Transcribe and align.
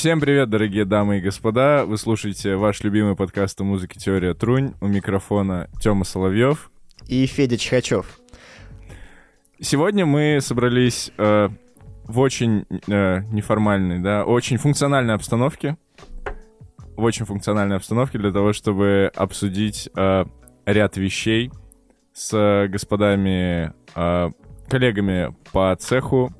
Всем 0.00 0.18
привет, 0.18 0.48
дорогие 0.48 0.86
дамы 0.86 1.18
и 1.18 1.20
господа. 1.20 1.84
Вы 1.84 1.98
слушаете 1.98 2.56
ваш 2.56 2.82
любимый 2.82 3.16
подкаст 3.16 3.60
о 3.60 3.64
музыке 3.64 4.00
«Теория 4.00 4.32
Трунь». 4.32 4.72
У 4.80 4.86
микрофона 4.86 5.68
Тёма 5.78 6.06
Соловьев. 6.06 6.70
И 7.06 7.26
Федя 7.26 7.58
Чхачев. 7.58 8.18
Сегодня 9.60 10.06
мы 10.06 10.38
собрались 10.40 11.12
э, 11.18 11.50
в 12.04 12.18
очень 12.18 12.64
э, 12.88 13.20
неформальной, 13.30 13.98
да, 13.98 14.24
очень 14.24 14.56
функциональной 14.56 15.12
обстановке. 15.12 15.76
В 16.96 17.02
очень 17.02 17.26
функциональной 17.26 17.76
обстановке 17.76 18.16
для 18.16 18.32
того, 18.32 18.54
чтобы 18.54 19.12
обсудить 19.14 19.90
э, 19.94 20.24
ряд 20.64 20.96
вещей 20.96 21.50
с 22.14 22.66
господами, 22.68 23.74
э, 23.94 24.30
коллегами 24.66 25.36
по 25.52 25.76
цеху. 25.78 26.32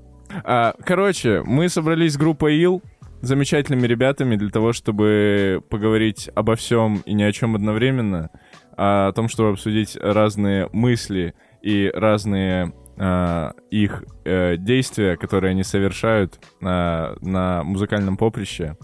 А, 0.44 0.74
короче, 0.82 1.42
мы 1.44 1.68
собрались 1.68 2.14
с 2.14 2.16
группой 2.16 2.56
ИЛ, 2.56 2.82
замечательными 3.20 3.86
ребятами 3.86 4.36
для 4.36 4.50
того, 4.50 4.72
чтобы 4.72 5.62
поговорить 5.68 6.30
обо 6.34 6.56
всем 6.56 7.02
и 7.04 7.12
ни 7.12 7.22
о 7.22 7.32
чем 7.32 7.54
одновременно, 7.54 8.30
а 8.76 9.08
о 9.08 9.12
том, 9.12 9.28
чтобы 9.28 9.50
обсудить 9.50 9.96
разные 10.00 10.68
мысли 10.72 11.34
и 11.62 11.90
разные 11.94 12.72
э, 12.96 13.50
их 13.70 14.04
э, 14.24 14.56
действия, 14.56 15.16
которые 15.16 15.50
они 15.50 15.62
совершают 15.62 16.40
э, 16.60 17.14
на 17.20 17.62
музыкальном 17.62 18.16
поприще. 18.16 18.76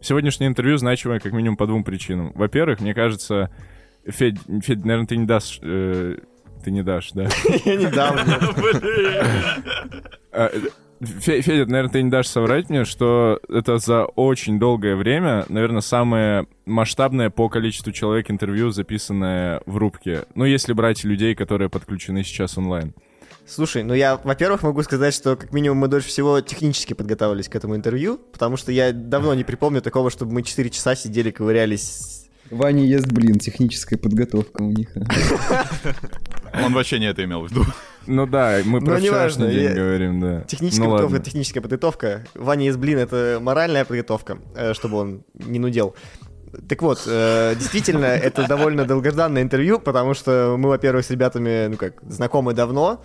Сегодняшнее 0.00 0.48
интервью 0.48 0.76
значимое 0.76 1.18
как 1.18 1.32
минимум 1.32 1.56
по 1.56 1.66
двум 1.66 1.82
причинам. 1.82 2.32
Во-первых, 2.34 2.80
мне 2.80 2.92
кажется, 2.92 3.50
Федь, 4.06 4.38
Федь, 4.62 4.84
наверное, 4.84 5.06
ты 5.06 5.16
не 5.16 5.26
дашь... 5.26 5.60
Э, 5.62 6.16
ты 6.62 6.70
не 6.70 6.82
дашь, 6.82 7.12
да? 7.12 7.28
Я 7.64 7.76
не 7.76 7.86
дам. 7.86 8.18
Федя, 11.04 11.66
наверное, 11.66 11.90
ты 11.90 12.02
не 12.02 12.10
дашь 12.10 12.28
соврать 12.28 12.70
мне, 12.70 12.84
что 12.84 13.40
это 13.48 13.78
за 13.78 14.04
очень 14.04 14.58
долгое 14.58 14.96
время, 14.96 15.44
наверное, 15.48 15.80
самое 15.80 16.46
масштабное 16.66 17.30
по 17.30 17.48
количеству 17.48 17.92
человек 17.92 18.30
интервью, 18.30 18.70
записанное 18.70 19.62
в 19.66 19.76
рубке. 19.76 20.24
Ну, 20.34 20.44
если 20.44 20.72
брать 20.72 21.04
людей, 21.04 21.34
которые 21.34 21.68
подключены 21.70 22.24
сейчас 22.24 22.58
онлайн. 22.58 22.94
Слушай, 23.46 23.82
ну 23.82 23.92
я, 23.92 24.16
во-первых, 24.16 24.62
могу 24.62 24.82
сказать, 24.82 25.12
что 25.12 25.36
как 25.36 25.52
минимум 25.52 25.78
мы 25.78 25.88
дольше 25.88 26.08
всего 26.08 26.40
технически 26.40 26.94
подготовились 26.94 27.48
к 27.48 27.54
этому 27.54 27.76
интервью, 27.76 28.18
потому 28.32 28.56
что 28.56 28.72
я 28.72 28.92
давно 28.92 29.34
не 29.34 29.44
припомню 29.44 29.82
такого, 29.82 30.10
чтобы 30.10 30.32
мы 30.32 30.42
4 30.42 30.70
часа 30.70 30.96
сидели, 30.96 31.30
ковырялись. 31.30 32.30
Ваня 32.50 32.84
ест 32.84 33.10
блин, 33.12 33.38
техническая 33.38 33.98
подготовка 33.98 34.62
у 34.62 34.70
них. 34.70 34.88
Он 36.64 36.72
вообще 36.72 36.98
не 36.98 37.06
это 37.06 37.24
имел 37.24 37.42
в 37.42 37.50
виду. 37.50 37.64
Ну 38.06 38.26
да, 38.26 38.58
мы 38.64 38.80
про 38.80 39.00
неважно, 39.00 39.08
вчерашний 39.46 39.50
день 39.50 39.64
я- 39.70 39.74
говорим, 39.74 40.20
да. 40.20 40.40
Техническая 40.42 40.86
Ну 40.86 40.90
подготовка 40.92 41.16
это 41.16 41.24
техническая 41.26 41.62
подготовка. 41.62 42.24
Ваня 42.34 42.68
из 42.68 42.76
блин— 42.76 42.98
это 43.00 43.38
моральная 43.40 43.84
подготовка, 43.84 44.38
э, 44.56 44.74
чтобы 44.74 44.96
он 44.98 45.24
не 45.34 45.58
нудел. 45.58 45.94
Так 46.68 46.82
вот, 46.82 47.02
э, 47.06 47.54
действительно, 47.56 48.04
это 48.06 48.46
довольно 48.46 48.84
долгожданное 48.84 49.42
интервью, 49.42 49.78
потому 49.80 50.14
что 50.14 50.56
мы, 50.58 50.68
во-первых, 50.68 51.04
с 51.04 51.10
ребятами, 51.10 51.68
ну 51.68 51.76
как, 51.76 52.00
знакомы 52.02 52.52
давно, 52.54 53.02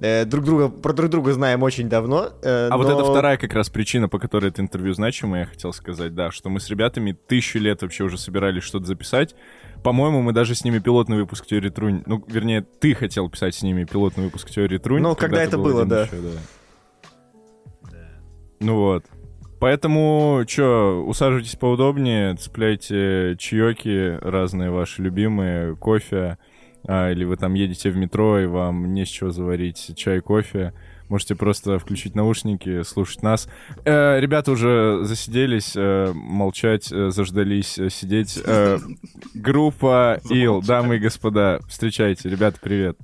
э, 0.00 0.24
друг 0.24 0.44
друга, 0.44 0.68
про 0.68 0.92
друг 0.92 1.10
друга 1.10 1.32
знаем 1.32 1.62
очень 1.62 1.88
давно. 1.88 2.30
э, 2.42 2.68
А 2.70 2.76
вот 2.76 2.88
это 2.88 3.04
вторая 3.04 3.36
как 3.36 3.52
раз 3.54 3.68
причина, 3.68 4.08
по 4.08 4.18
которой 4.18 4.46
это 4.50 4.60
интервью 4.62 4.94
значимое, 4.94 5.40
я 5.42 5.46
хотел 5.46 5.72
сказать, 5.72 6.14
да, 6.14 6.30
что 6.30 6.48
мы 6.48 6.58
с 6.60 6.68
ребятами 6.68 7.12
тысячу 7.12 7.58
лет 7.58 7.82
вообще 7.82 8.04
уже 8.04 8.18
собирались 8.18 8.62
что-то 8.64 8.86
записать. 8.86 9.34
По-моему, 9.82 10.20
мы 10.22 10.32
даже 10.32 10.54
с 10.54 10.64
ними 10.64 10.78
пилотный 10.78 11.16
выпуск 11.16 11.46
теории 11.46 11.70
Трунь. 11.70 12.02
Ну, 12.06 12.22
вернее, 12.26 12.60
ты 12.62 12.94
хотел 12.94 13.30
писать 13.30 13.54
с 13.54 13.62
ними 13.62 13.84
пилотный 13.84 14.24
выпуск 14.24 14.50
теории 14.50 14.78
Трунь. 14.78 15.02
Ну, 15.02 15.14
когда 15.14 15.38
ты 15.38 15.42
это 15.44 15.56
был 15.56 15.64
было, 15.64 15.86
да. 15.86 16.02
еще, 16.02 16.16
Ну 18.60 18.76
вот. 18.76 19.04
Поэтому, 19.58 20.42
чё, 20.46 21.04
усаживайтесь 21.06 21.56
поудобнее, 21.56 22.34
цепляйте 22.36 23.36
чаеки 23.38 24.18
разные 24.22 24.70
ваши 24.70 25.02
любимые, 25.02 25.76
кофе, 25.76 26.38
а, 26.86 27.10
или 27.10 27.24
вы 27.24 27.36
там 27.36 27.54
едете 27.54 27.90
в 27.90 27.96
метро, 27.96 28.40
и 28.40 28.46
вам 28.46 28.94
не 28.94 29.04
с 29.04 29.08
чего 29.08 29.30
заварить 29.30 29.92
чай, 29.96 30.20
кофе. 30.20 30.72
Можете 31.08 31.34
просто 31.34 31.78
включить 31.80 32.14
наушники, 32.14 32.82
слушать 32.82 33.22
нас. 33.24 33.48
Э, 33.84 34.20
ребята 34.20 34.52
уже 34.52 35.00
засиделись, 35.02 35.72
э, 35.74 36.12
молчать, 36.14 36.92
э, 36.92 37.10
заждались 37.10 37.78
э, 37.78 37.90
сидеть. 37.90 38.38
Э, 38.44 38.78
группа 39.34 40.20
Ил, 40.30 40.62
дамы 40.62 40.96
и 40.96 40.98
господа, 41.00 41.58
встречайте. 41.68 42.28
Ребята, 42.28 42.58
привет. 42.62 42.96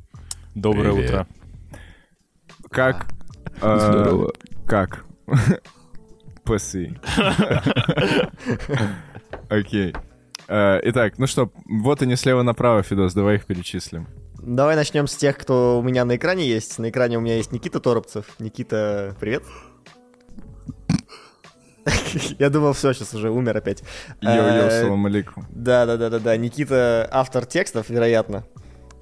Доброе 0.55 0.93
Привет. 0.93 1.11
утро. 1.11 1.27
Как? 2.71 3.07
э, 3.61 3.79
Здорово. 3.79 4.33
Как? 4.67 5.05
Пасы. 6.45 6.97
Окей. 9.49 9.93
Э, 9.93 9.99
Итак, 10.49 11.19
ну 11.19 11.27
что, 11.27 11.51
вот 11.67 12.03
они 12.03 12.17
слева 12.17 12.43
направо, 12.43 12.83
Фидос, 12.83 13.15
давай 13.15 13.37
их 13.37 13.47
перечислим. 13.47 14.07
Давай 14.39 14.77
начнем 14.77 15.07
с 15.09 15.17
тех, 15.17 15.37
кто 15.37 15.79
у 15.79 15.83
меня 15.83 16.05
на 16.05 16.17
экране 16.17 16.47
есть. 16.47 16.79
На 16.79 16.91
экране 16.91 17.19
у 17.19 17.21
меня 17.21 17.37
есть 17.37 17.53
Никита 17.53 17.81
Торопцев. 17.81 18.27
Никита, 18.39 19.17
привет. 19.19 19.43
Я 22.39 22.51
думал, 22.51 22.73
все, 22.73 22.93
сейчас 22.93 23.15
уже 23.15 23.31
умер 23.31 23.57
опять. 23.57 23.83
Йо-йо, 24.21 24.67
Э, 24.69 24.83
салам 24.83 25.07
алейкум. 25.07 25.47
Да, 25.51 25.87
да, 25.87 25.97
да, 25.97 26.11
да, 26.11 26.19
да. 26.19 26.37
Никита 26.37 27.09
автор 27.11 27.47
текстов, 27.47 27.89
вероятно. 27.91 28.45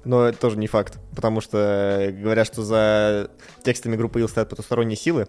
Но 0.03 0.25
это 0.27 0.37
тоже 0.37 0.57
не 0.57 0.67
факт, 0.67 0.99
потому 1.15 1.41
что 1.41 2.13
говорят, 2.21 2.45
что 2.45 2.61
за 2.63 3.31
текстами 3.63 3.95
группы 3.95 4.19
Ил 4.19 4.29
стоят 4.29 4.49
потусторонние 4.49 4.97
силы. 4.97 5.27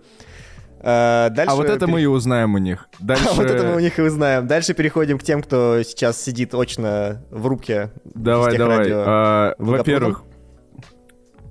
Э, 0.89 1.31
Дальше 1.31 1.53
А 1.53 1.57
вот 1.57 1.67
это 1.67 1.81
пере- 1.81 1.93
мы 1.93 2.03
и 2.03 2.07
узнаем 2.07 2.55
у 2.55 2.59
них. 2.59 2.89
Дальше... 3.01 3.27
А 3.31 3.35
вот 3.35 3.51
это 3.51 3.65
мы 3.65 3.75
у 3.75 3.81
них 3.81 3.99
и 3.99 4.03
узнаем. 4.03 4.47
Дальше 4.47 4.73
переходим 4.73 5.19
к 5.19 5.25
тем, 5.25 5.43
кто 5.43 5.83
сейчас 5.83 6.23
сидит 6.23 6.55
очно 6.55 7.25
в 7.33 7.45
рубке. 7.49 7.91
Давай, 8.05 8.57
давай. 8.57 8.79
радио. 8.79 9.03
А? 9.05 9.55
Во-первых, 9.59 10.23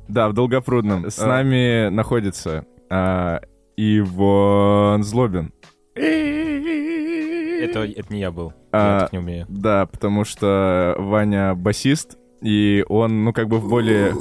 да, 0.07 0.29
в 0.29 0.33
Долгопрудном. 0.33 1.09
С 1.09 1.19
А. 1.19 1.27
нами 1.27 1.89
находится 1.89 2.65
а, 2.89 3.41
Иван 3.75 5.03
Злобин. 5.03 5.51
Это, 5.95 7.79
это 7.83 8.13
не 8.13 8.21
я 8.21 8.31
был. 8.31 8.53
А, 8.71 8.93
я 8.93 8.99
так 9.01 9.11
не 9.11 9.19
умею. 9.19 9.45
Да, 9.49 9.85
потому 9.85 10.23
что 10.23 10.95
Ваня 10.97 11.55
басист, 11.55 12.17
и 12.41 12.85
он, 12.87 13.25
ну, 13.25 13.33
как 13.33 13.49
бы 13.49 13.57
в 13.57 13.67
более 13.67 14.13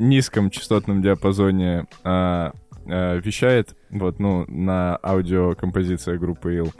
низком 0.00 0.50
частотном 0.50 1.00
диапазоне 1.02 1.86
а, 2.02 2.52
а, 2.86 3.16
вещает, 3.18 3.76
вот, 3.90 4.18
ну, 4.18 4.44
на 4.48 4.98
аудиокомпозициях 5.02 6.18
группы 6.20 6.54
Ил. 6.56 6.72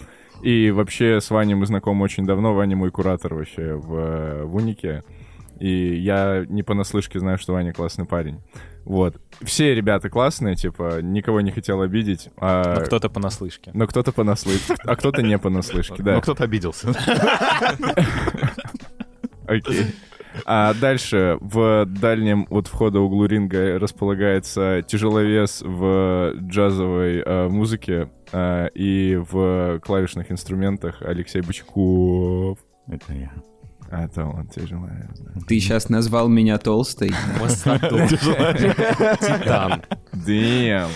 И 0.42 0.70
вообще 0.70 1.20
с 1.20 1.30
Ваней 1.30 1.54
мы 1.54 1.66
знакомы 1.66 2.04
очень 2.04 2.24
давно, 2.26 2.54
Ваня 2.54 2.76
мой 2.76 2.90
куратор 2.90 3.34
вообще 3.34 3.74
в, 3.74 4.44
в 4.44 4.54
Унике. 4.54 5.02
И 5.58 5.96
я 5.96 6.44
не 6.48 6.62
понаслышке 6.62 7.18
знаю, 7.18 7.36
что 7.38 7.52
Ваня 7.54 7.72
классный 7.72 8.04
парень. 8.04 8.40
Вот. 8.84 9.20
Все 9.42 9.74
ребята 9.74 10.08
классные, 10.08 10.54
типа, 10.54 11.02
никого 11.02 11.40
не 11.40 11.50
хотел 11.50 11.82
обидеть. 11.82 12.30
а- 12.36 12.76
Но 12.78 12.84
кто-то 12.84 13.10
понаслышке. 13.10 13.72
но 13.74 13.86
кто-то 13.88 14.12
понаслышке, 14.12 14.74
а 14.84 14.94
кто-то 14.96 15.20
не 15.22 15.36
понаслышке, 15.38 16.00
да. 16.02 16.14
Ну, 16.14 16.20
кто-то 16.22 16.44
обиделся. 16.44 16.88
Окей. 19.46 19.86
А 20.44 20.74
дальше 20.74 21.38
в 21.40 21.84
дальнем 21.86 22.46
от 22.50 22.66
входа 22.66 23.00
углу 23.00 23.26
ринга 23.26 23.78
располагается 23.78 24.82
тяжеловес 24.86 25.62
в 25.62 26.34
джазовой 26.40 27.22
э, 27.24 27.48
музыке 27.48 28.10
э, 28.32 28.68
и 28.74 29.16
в 29.16 29.80
клавишных 29.80 30.30
инструментах 30.32 31.02
Алексей 31.02 31.40
Бычков. 31.40 32.58
Это 32.88 33.12
я. 33.12 33.32
А, 33.90 34.04
это 34.04 34.24
он 34.26 34.46
тяжеловес, 34.48 35.18
да. 35.20 35.32
Ты 35.46 35.60
сейчас 35.60 35.88
назвал 35.88 36.28
меня 36.28 36.58
толстой. 36.58 37.08
Титан. 39.20 39.82
Damn. 40.12 40.90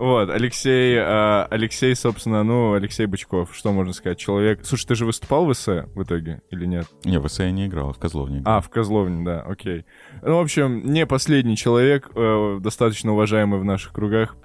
Вот, 0.00 0.30
Алексей, 0.30 0.96
э, 0.96 1.42
Алексей, 1.50 1.94
собственно, 1.94 2.42
ну, 2.42 2.72
Алексей 2.72 3.04
Бычков, 3.04 3.54
что 3.54 3.70
можно 3.70 3.92
сказать, 3.92 4.16
человек... 4.16 4.60
Слушай, 4.64 4.86
ты 4.86 4.94
же 4.94 5.04
выступал 5.04 5.44
в 5.44 5.52
ИС 5.52 5.66
в 5.66 6.02
итоге 6.02 6.40
или 6.48 6.64
нет? 6.64 6.86
Не, 7.04 7.20
в 7.20 7.28
СА 7.28 7.44
я 7.44 7.50
не 7.50 7.66
играл, 7.66 7.92
в 7.92 7.98
Козловне 7.98 8.38
играл. 8.38 8.56
А, 8.56 8.60
в 8.62 8.70
Козловне, 8.70 9.22
да, 9.26 9.42
окей. 9.42 9.84
Ну, 10.22 10.38
в 10.38 10.40
общем, 10.40 10.90
не 10.90 11.04
последний 11.04 11.54
человек, 11.54 12.08
э, 12.14 12.58
достаточно 12.62 13.12
уважаемый 13.12 13.60
в 13.60 13.64
наших 13.66 13.92
кругах. 13.92 14.38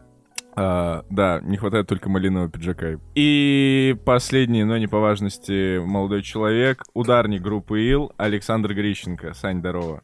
А, 0.57 1.06
да, 1.10 1.40
не 1.42 1.56
хватает 1.56 1.88
только 1.88 2.10
малинового 2.10 2.50
пиджака. 2.50 3.00
И 3.16 3.96
последний, 4.04 4.66
но 4.66 4.78
не 4.78 4.88
по 4.88 5.00
важности, 5.00 5.78
молодой 5.78 6.22
человек, 6.22 6.84
ударник 6.94 7.42
группы 7.42 7.81
Ил, 7.81 8.12
Александр 8.18 8.74
Грищенко. 8.74 9.34
Сань, 9.34 9.60
здорово. 9.60 10.04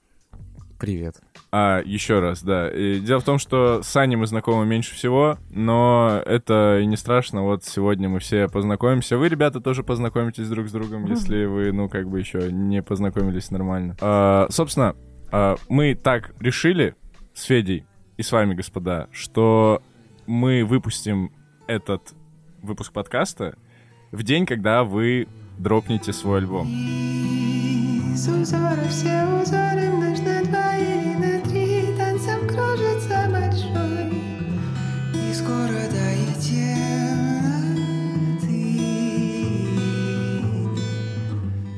Привет. 0.80 1.18
А, 1.54 1.82
еще 1.84 2.20
раз, 2.20 2.44
да. 2.44 2.70
И 2.70 3.00
дело 3.00 3.20
в 3.20 3.26
том, 3.26 3.38
что 3.38 3.84
с 3.84 3.88
Саней 3.88 4.16
мы 4.16 4.26
знакомы 4.26 4.66
меньше 4.66 4.96
всего, 4.96 5.38
но 5.50 6.22
это 6.26 6.80
и 6.82 6.86
не 6.86 6.96
страшно. 6.96 7.44
Вот 7.44 7.66
сегодня 7.66 8.08
мы 8.08 8.20
все 8.20 8.48
познакомимся. 8.48 9.18
Вы, 9.18 9.28
ребята, 9.28 9.60
тоже 9.60 9.84
познакомитесь 9.84 10.48
друг 10.48 10.70
с 10.70 10.72
другом, 10.72 11.06
если 11.06 11.44
вы, 11.44 11.74
ну, 11.74 11.90
как 11.90 12.10
бы 12.10 12.20
еще 12.20 12.52
не 12.52 12.82
познакомились 12.82 13.52
нормально. 13.52 13.98
А, 14.00 14.48
собственно, 14.50 14.96
а, 15.30 15.58
мы 15.68 15.94
так 15.94 16.34
решили 16.40 16.96
с 17.34 17.44
Федей 17.44 17.86
и 18.16 18.24
с 18.24 18.32
вами, 18.32 18.54
господа, 18.54 19.08
что 19.12 19.82
мы 20.28 20.64
выпустим 20.64 21.34
этот 21.68 22.14
выпуск 22.62 22.94
подкаста 22.94 23.58
в 24.12 24.24
день, 24.24 24.46
когда 24.46 24.86
вы 24.86 25.28
дропнете 25.58 26.14
свой 26.14 26.40
альбом. 26.40 26.68
Из 28.14 28.28
узора 28.28 28.88
все 28.90 29.26
узоры 29.42 29.90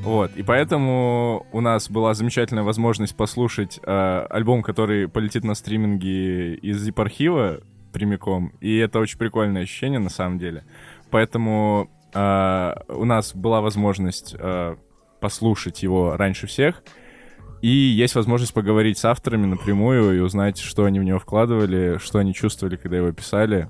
Вот, 0.03 0.35
и 0.35 0.43
поэтому 0.43 1.47
у 1.53 1.61
нас 1.61 1.89
была 1.89 2.13
замечательная 2.13 2.63
возможность 2.63 3.15
послушать 3.15 3.79
э, 3.81 4.25
альбом, 4.29 4.61
который 4.61 5.07
полетит 5.07 5.45
на 5.45 5.55
стриминге 5.55 6.55
из 6.55 6.85
zip-архива 6.85 7.63
прямиком, 7.93 8.51
и 8.59 8.77
это 8.77 8.99
очень 8.99 9.17
прикольное 9.17 9.63
ощущение 9.63 9.99
на 9.99 10.09
самом 10.09 10.39
деле. 10.39 10.65
Поэтому 11.09 11.89
э, 12.13 12.73
у 12.89 13.05
нас 13.05 13.33
была 13.33 13.61
возможность 13.61 14.35
э, 14.37 14.75
послушать 15.21 15.83
его 15.83 16.17
раньше 16.17 16.47
всех, 16.47 16.83
и 17.61 17.69
есть 17.69 18.15
возможность 18.15 18.53
поговорить 18.53 18.97
с 18.97 19.05
авторами 19.05 19.45
напрямую 19.45 20.17
и 20.17 20.19
узнать, 20.19 20.57
что 20.57 20.83
они 20.83 20.99
в 20.99 21.03
него 21.03 21.19
вкладывали, 21.19 21.97
что 21.97 22.19
они 22.19 22.33
чувствовали, 22.33 22.75
когда 22.75 22.97
его 22.97 23.13
писали. 23.13 23.69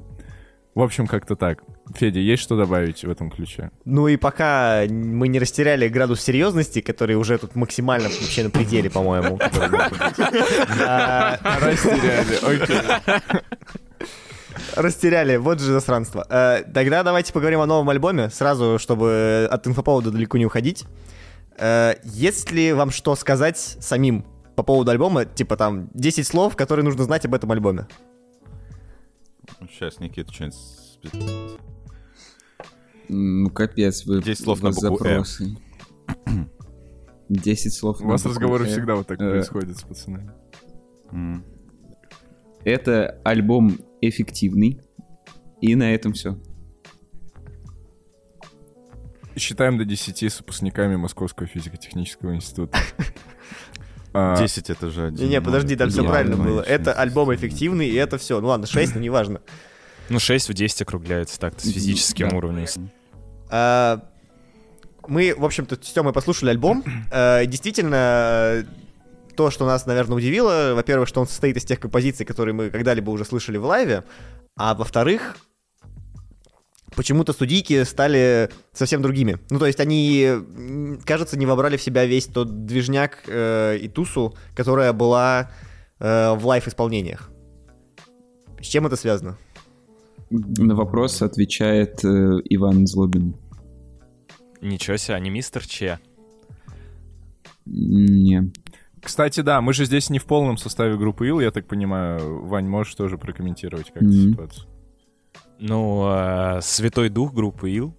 В 0.75 0.81
общем, 0.81 1.06
как-то 1.06 1.36
так. 1.36 1.60
Федя, 1.96 2.20
есть 2.20 2.42
что 2.42 2.58
добавить 2.58 3.04
в 3.04 3.10
этом 3.10 3.30
ключе? 3.30 3.70
Ну 3.86 4.08
и 4.08 4.18
пока 4.18 4.84
мы 4.90 5.28
не 5.28 5.38
растеряли 5.38 5.88
градус 5.88 6.22
серьезности, 6.22 6.81
который 6.81 7.16
уже 7.16 7.38
тут 7.38 7.56
максимально 7.56 8.10
вообще 8.10 8.44
на 8.44 8.50
пределе, 8.50 8.90
по-моему. 8.90 9.38
Растеряли, 11.62 12.62
окей. 12.62 12.80
Растеряли, 14.75 15.38
вот 15.38 15.60
же 15.60 15.72
засранство. 15.74 16.25
Э, 16.30 16.64
Тогда 16.74 17.04
давайте 17.04 17.34
поговорим 17.34 17.60
о 17.62 17.66
новом 17.66 17.90
альбоме, 17.90 18.30
сразу, 18.30 18.78
чтобы 18.80 19.48
от 19.52 19.68
инфоповода 19.68 20.12
далеко 20.12 20.38
не 20.38 20.46
уходить. 20.46 20.86
Э, 21.58 21.96
Есть 22.04 22.52
ли 22.52 22.74
вам 22.74 22.90
что 22.92 23.16
сказать 23.16 23.58
самим 23.58 24.25
по 24.56 24.64
поводу 24.64 24.92
альбома? 24.92 25.25
Типа 25.25 25.56
там 25.58 25.90
10 25.94 26.25
слов, 26.25 26.56
которые 26.56 26.84
нужно 26.84 27.04
знать 27.04 27.25
об 27.25 27.34
этом 27.36 27.52
альбоме. 27.52 27.88
Сейчас 29.69 30.00
Никита 30.00 30.31
что-нибудь... 30.34 31.60
Ну, 33.10 33.50
капец, 33.50 34.06
вы... 34.06 34.22
10 34.22 34.44
слов 34.44 34.62
на 34.62 34.72
букву 34.72 35.06
«Э». 35.06 35.24
запросы. 35.24 35.57
10 37.30 37.74
слов 37.74 38.00
У 38.00 38.04
на 38.04 38.12
вас 38.12 38.24
букву 38.24 38.36
разговоры 38.36 38.66
«Э». 38.66 38.69
всегда 38.69 38.95
вот 38.95 39.07
так 39.07 39.19
Э, 39.22 39.30
происходят 39.31 39.78
с 39.78 39.84
пацанами. 39.84 40.31
М. 41.12 41.44
Это 42.63 43.22
альбом 43.24 43.78
эффективный. 44.01 44.80
И 45.62 45.75
на 45.75 45.94
этом 45.94 46.13
все. 46.13 46.38
Считаем 49.36 49.78
до 49.78 49.86
10 49.86 50.24
с 50.30 50.39
выпускниками 50.39 50.96
Московского 50.96 51.48
физико-технического 51.48 52.36
института. 52.36 52.78
А, 54.13 54.38
10 54.38 54.69
это 54.69 54.89
же 54.89 55.07
один. 55.07 55.25
Не-не, 55.25 55.42
подожди, 55.42 55.75
там 55.75 55.89
все 55.89 56.04
правильно 56.04 56.38
было. 56.38 56.62
Это 56.62 56.94
альбом 56.94 57.33
эффективный, 57.33 57.88
и 57.89 57.95
это 57.95 58.18
все. 58.18 58.39
Ну 58.39 58.48
ладно, 58.48 58.68
6, 58.68 58.95
но 58.95 59.01
неважно. 59.01 59.42
Ну, 60.10 60.19
6 60.19 60.50
в 60.50 60.54
10 60.54 60.81
округляется 60.83 61.39
так 61.39 61.60
с 61.60 61.63
физическим 61.63 62.33
уровнем. 62.33 62.68
А, 63.50 64.01
Мы, 65.07 65.33
в 65.38 65.44
общем-то, 65.45 65.75
с 65.75 65.92
Тёмой 65.92 66.13
послушали 66.13 66.50
альбом. 66.51 66.83
Э, 67.12 67.45
Действительно, 67.45 68.65
то, 69.36 69.50
что 69.51 69.65
нас, 69.65 69.86
наверное, 69.86 70.18
удивило, 70.18 70.74
во-первых, 70.75 71.07
что 71.10 71.19
он 71.21 71.27
состоит 71.27 71.57
из 71.57 71.65
тех 71.65 71.80
композиций, 71.80 72.25
которые 72.25 72.54
мы 72.54 72.69
когда-либо 72.69 73.10
уже 73.10 73.25
слышали 73.25 73.57
в 73.57 73.65
лайве, 73.65 74.04
а 74.56 74.75
во-вторых, 74.75 75.38
почему-то 76.95 77.34
студийки 77.34 77.84
стали 77.84 78.50
совсем 78.72 79.01
другими. 79.01 79.38
Ну, 79.50 79.60
то 79.60 79.66
есть 79.66 79.80
они, 79.80 80.30
кажется, 81.06 81.38
не 81.38 81.45
вобрали 81.45 81.78
в 81.78 81.81
себя 81.81 82.06
весь 82.06 82.25
тот 82.28 82.66
движняк 82.66 83.24
э, 83.28 83.78
и 83.78 83.88
тусу, 83.88 84.36
которая 84.56 84.94
была 84.94 85.51
э, 86.00 86.34
в 86.34 86.45
лайв-исполнениях. 86.45 87.30
С 88.62 88.68
чем 88.68 88.88
это 88.88 88.95
связано? 88.95 89.38
На 90.30 90.75
вопрос 90.75 91.22
отвечает 91.22 92.04
э, 92.04 92.07
Иван 92.45 92.88
Злобин. 92.88 93.36
Ничего 94.62 94.98
себе, 94.98 95.16
а 95.16 95.19
не 95.19 95.30
мистер 95.30 95.68
Че. 95.68 96.00
Не. 97.66 98.51
Кстати, 99.01 99.42
да, 99.42 99.60
мы 99.62 99.74
же 99.74 99.86
здесь 99.86 100.10
не 100.10 100.19
в 100.19 100.25
полном 100.25 100.57
составе 100.57 100.96
группы 100.96 101.28
Ил, 101.28 101.42
я 101.42 101.51
так 101.51 101.68
понимаю. 101.68 102.46
Вань, 102.46 102.68
можешь 102.68 102.96
тоже 102.96 103.18
прокомментировать 103.18 103.92
как 103.94 104.01
Мгм. 104.04 104.12
ситуацию? 104.31 104.68
Ну, 105.60 106.08
э, 106.10 106.62
Святой 106.62 107.10
Дух 107.10 107.34
группы 107.34 107.70
Ил, 107.70 107.96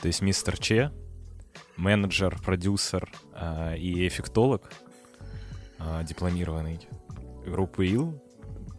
то 0.00 0.06
есть 0.06 0.22
мистер 0.22 0.58
Че, 0.58 0.92
менеджер, 1.76 2.38
продюсер 2.42 3.10
э, 3.34 3.76
и 3.78 4.06
эффектолог, 4.06 4.70
э, 5.78 6.04
дипломированный 6.04 6.80
группы 7.44 7.86
Ил, 7.86 8.22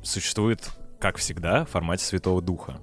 существует, 0.04 0.70
как 1.00 1.18
всегда, 1.18 1.66
в 1.66 1.70
формате 1.70 2.06
Святого 2.06 2.42
Духа. 2.42 2.80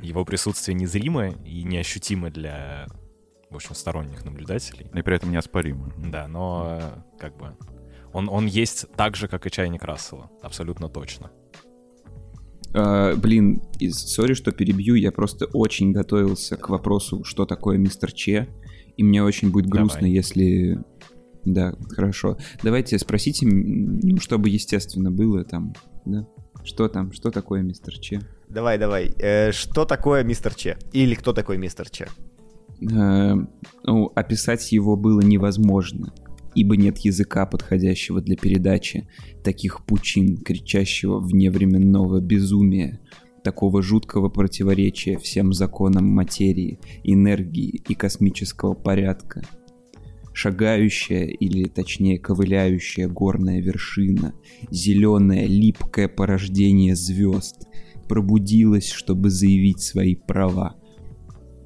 Его 0.00 0.24
присутствие 0.24 0.74
незримое 0.74 1.32
и 1.44 1.62
неощутимо 1.64 2.30
для, 2.30 2.86
в 3.50 3.56
общем, 3.56 3.74
сторонних 3.74 4.24
наблюдателей. 4.24 4.90
И 4.94 5.02
при 5.02 5.16
этом 5.16 5.30
неоспоримо. 5.30 5.92
Да, 5.98 6.28
но 6.28 7.04
как 7.18 7.36
бы 7.36 7.56
он, 8.12 8.28
он 8.28 8.46
есть 8.46 8.86
так 8.96 9.16
же, 9.16 9.28
как 9.28 9.46
и 9.46 9.50
чайник 9.50 9.84
Рассела, 9.84 10.30
абсолютно 10.42 10.88
точно. 10.88 11.30
А, 12.74 13.16
блин, 13.16 13.62
сори, 13.90 14.34
что 14.34 14.52
перебью, 14.52 14.94
я 14.94 15.12
просто 15.12 15.46
очень 15.46 15.92
готовился 15.92 16.56
к 16.56 16.68
вопросу, 16.68 17.24
что 17.24 17.46
такое 17.46 17.78
мистер 17.78 18.12
Че, 18.12 18.48
и 18.96 19.02
мне 19.02 19.22
очень 19.22 19.50
будет 19.50 19.66
грустно, 19.66 20.00
Давай. 20.00 20.12
если... 20.12 20.78
Да, 21.44 21.74
хорошо. 21.90 22.36
Давайте 22.62 22.98
спросите, 22.98 23.46
ну, 23.46 24.18
чтобы 24.18 24.50
естественно 24.50 25.10
было 25.10 25.44
там, 25.44 25.72
да? 26.04 26.26
Что 26.64 26.88
там, 26.88 27.12
что 27.12 27.30
такое 27.30 27.62
мистер 27.62 27.98
Че? 27.98 28.20
Давай, 28.48 28.76
давай. 28.76 29.14
Э, 29.18 29.52
что 29.52 29.84
такое 29.84 30.24
мистер 30.24 30.54
Че? 30.54 30.76
Или 30.92 31.14
кто 31.14 31.32
такой 31.32 31.56
мистер 31.56 31.88
Че? 31.88 32.08
Э, 32.82 33.34
ну, 33.84 34.12
описать 34.14 34.72
его 34.72 34.96
было 34.96 35.20
невозможно, 35.20 36.12
ибо 36.58 36.76
нет 36.76 36.98
языка, 36.98 37.46
подходящего 37.46 38.20
для 38.20 38.36
передачи 38.36 39.08
таких 39.44 39.86
пучин, 39.86 40.38
кричащего 40.38 41.20
вневременного 41.20 42.20
безумия, 42.20 43.00
такого 43.44 43.80
жуткого 43.80 44.28
противоречия 44.28 45.18
всем 45.18 45.52
законам 45.52 46.06
материи, 46.06 46.80
энергии 47.04 47.80
и 47.88 47.94
космического 47.94 48.74
порядка. 48.74 49.42
Шагающая, 50.32 51.26
или 51.26 51.68
точнее 51.68 52.18
ковыляющая 52.18 53.08
горная 53.08 53.60
вершина, 53.60 54.34
зеленое 54.70 55.46
липкое 55.46 56.08
порождение 56.08 56.96
звезд, 56.96 57.68
пробудилась, 58.08 58.90
чтобы 58.90 59.30
заявить 59.30 59.80
свои 59.80 60.16
права. 60.16 60.74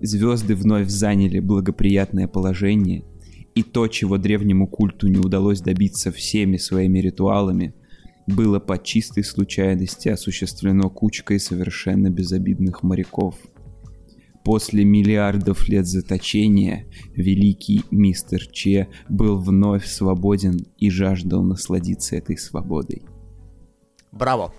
Звезды 0.03 0.55
вновь 0.55 0.89
заняли 0.89 1.39
благоприятное 1.39 2.29
положение, 2.29 3.05
и 3.55 3.63
то, 3.63 3.87
чего 3.89 4.19
древнему 4.19 4.67
культу 4.67 5.09
не 5.09 5.19
удалось 5.19 5.61
добиться 5.61 6.11
всеми 6.11 6.57
своими 6.57 6.99
ритуалами, 7.01 7.75
было 8.27 8.61
по 8.61 8.79
чистой 8.79 9.25
случайности 9.25 10.09
осуществлено 10.09 10.89
кучкой 10.89 11.41
совершенно 11.41 12.09
безобидных 12.09 12.83
моряков. 12.83 13.37
После 14.45 14.85
миллиардов 14.85 15.69
лет 15.69 15.87
заточения 15.87 16.87
великий 17.15 17.83
мистер 17.91 18.47
Че 18.47 18.89
был 19.09 19.39
вновь 19.39 19.87
свободен 19.87 20.67
и 20.79 20.91
жаждал 20.91 21.45
насладиться 21.45 22.17
этой 22.17 22.37
свободой. 22.37 23.03
Браво. 24.11 24.53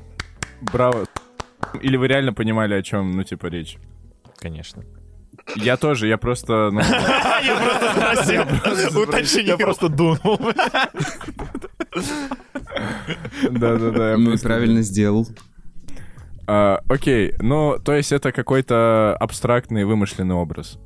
Браво. 0.62 1.06
Или 1.82 1.98
вы 1.98 2.08
реально 2.08 2.34
понимали, 2.34 2.74
о 2.74 2.82
чем, 2.82 3.12
ну, 3.12 3.24
типа, 3.24 3.48
речь? 3.48 3.78
Конечно. 4.38 4.84
Я 5.58 5.78
тоже, 5.78 6.08
я 6.08 6.18
просто... 6.18 6.70
ну, 6.72 6.80
Я 9.44 9.58
просто 9.58 9.90
дунул. 9.90 10.40
Да-да-да. 13.52 14.12
я 14.12 14.18
Ну 14.18 14.24
и 14.24 14.28
просто- 14.28 14.48
правильно 14.48 14.82
сделал. 14.82 15.28
А, 16.48 16.82
Окей, 16.90 17.34
ну, 17.40 17.78
то 17.84 17.94
есть 17.94 18.12
это 18.12 18.32
какой-то 18.32 19.16
абстрактный 19.20 19.86
вымышленный 19.86 20.36
образ. 20.36 20.78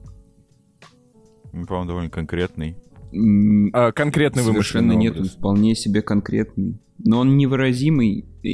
Ну, 1.51 1.65
По-моему, 1.65 1.87
довольно 1.87 2.09
конкретный. 2.09 2.77
М, 3.13 3.69
А, 3.73 3.91
конкретный 3.91 4.43
Совершенно 4.43 4.89
вымышленный 4.89 4.95
нет, 4.95 5.13
он 5.13 5.19
образ. 5.21 5.35
вполне 5.35 5.75
себе 5.75 6.01
конкретный. 6.01 6.79
Но 7.03 7.19
он 7.19 7.37
невыразимый 7.37 8.25
и, 8.43 8.49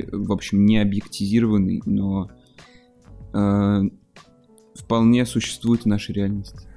и, 0.00 0.04
в 0.10 0.32
общем, 0.32 0.64
не 0.66 0.78
объектизированный, 0.78 1.82
но 1.86 2.30
э, 3.34 3.80
вполне 4.78 5.26
существует 5.26 5.82
в 5.82 5.86
нашей 5.86 6.14
реальности. 6.14 6.68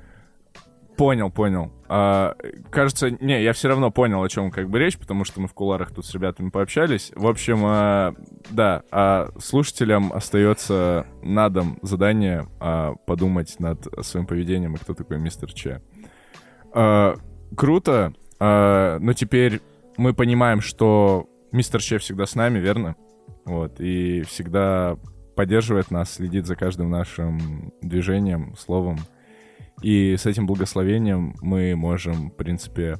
Понял, 0.97 1.31
понял. 1.31 1.71
А, 1.87 2.35
кажется, 2.69 3.09
не, 3.09 3.41
я 3.41 3.53
все 3.53 3.69
равно 3.69 3.89
понял, 3.89 4.21
о 4.21 4.29
чем 4.29 4.51
как 4.51 4.69
бы 4.69 4.77
речь, 4.77 4.99
потому 4.99 5.23
что 5.23 5.41
мы 5.41 5.47
в 5.47 5.53
куларах 5.53 5.91
тут 5.91 6.05
с 6.05 6.13
ребятами 6.13 6.49
пообщались. 6.49 7.11
В 7.15 7.25
общем, 7.25 7.61
а, 7.63 8.13
да, 8.51 8.83
а 8.91 9.29
слушателям 9.39 10.13
остается 10.13 11.07
на 11.23 11.49
дом 11.49 11.79
задание 11.81 12.47
а, 12.59 12.93
подумать 13.07 13.59
над 13.59 13.87
своим 14.05 14.27
поведением 14.27 14.75
и 14.75 14.77
кто 14.77 14.93
такой 14.93 15.17
мистер 15.17 15.51
Че. 15.53 15.81
А, 16.71 17.15
круто, 17.55 18.13
а, 18.39 18.99
но 18.99 19.13
теперь 19.13 19.59
мы 19.97 20.13
понимаем, 20.13 20.61
что 20.61 21.27
мистер 21.51 21.81
Че 21.81 21.97
всегда 21.97 22.25
с 22.25 22.35
нами, 22.35 22.59
верно? 22.59 22.95
Вот, 23.45 23.79
и 23.79 24.21
всегда 24.27 24.97
поддерживает 25.35 25.91
нас, 25.91 26.13
следит 26.13 26.45
за 26.45 26.55
каждым 26.55 26.89
нашим 26.89 27.73
движением, 27.81 28.55
словом. 28.57 28.99
И 29.81 30.15
с 30.17 30.25
этим 30.25 30.45
благословением 30.45 31.35
мы 31.41 31.75
можем, 31.75 32.29
в 32.31 32.35
принципе, 32.35 32.97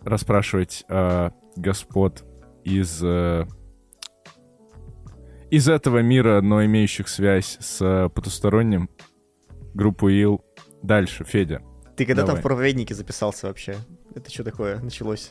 расспрашивать 0.00 0.84
э, 0.88 1.30
господ 1.56 2.24
из, 2.64 3.00
э, 3.02 3.46
из 5.50 5.68
этого 5.68 5.98
мира, 5.98 6.40
но 6.40 6.64
имеющих 6.64 7.08
связь 7.08 7.56
с 7.60 8.10
потусторонним, 8.14 8.90
группу 9.74 10.08
Ил. 10.08 10.44
Дальше, 10.82 11.24
Федя. 11.24 11.62
Ты 11.96 12.06
когда 12.06 12.22
там 12.22 12.28
Давай. 12.28 12.40
в 12.40 12.42
проповеднике 12.42 12.94
записался 12.94 13.46
вообще? 13.46 13.76
Это 14.14 14.30
что 14.30 14.42
такое 14.42 14.80
началось? 14.80 15.30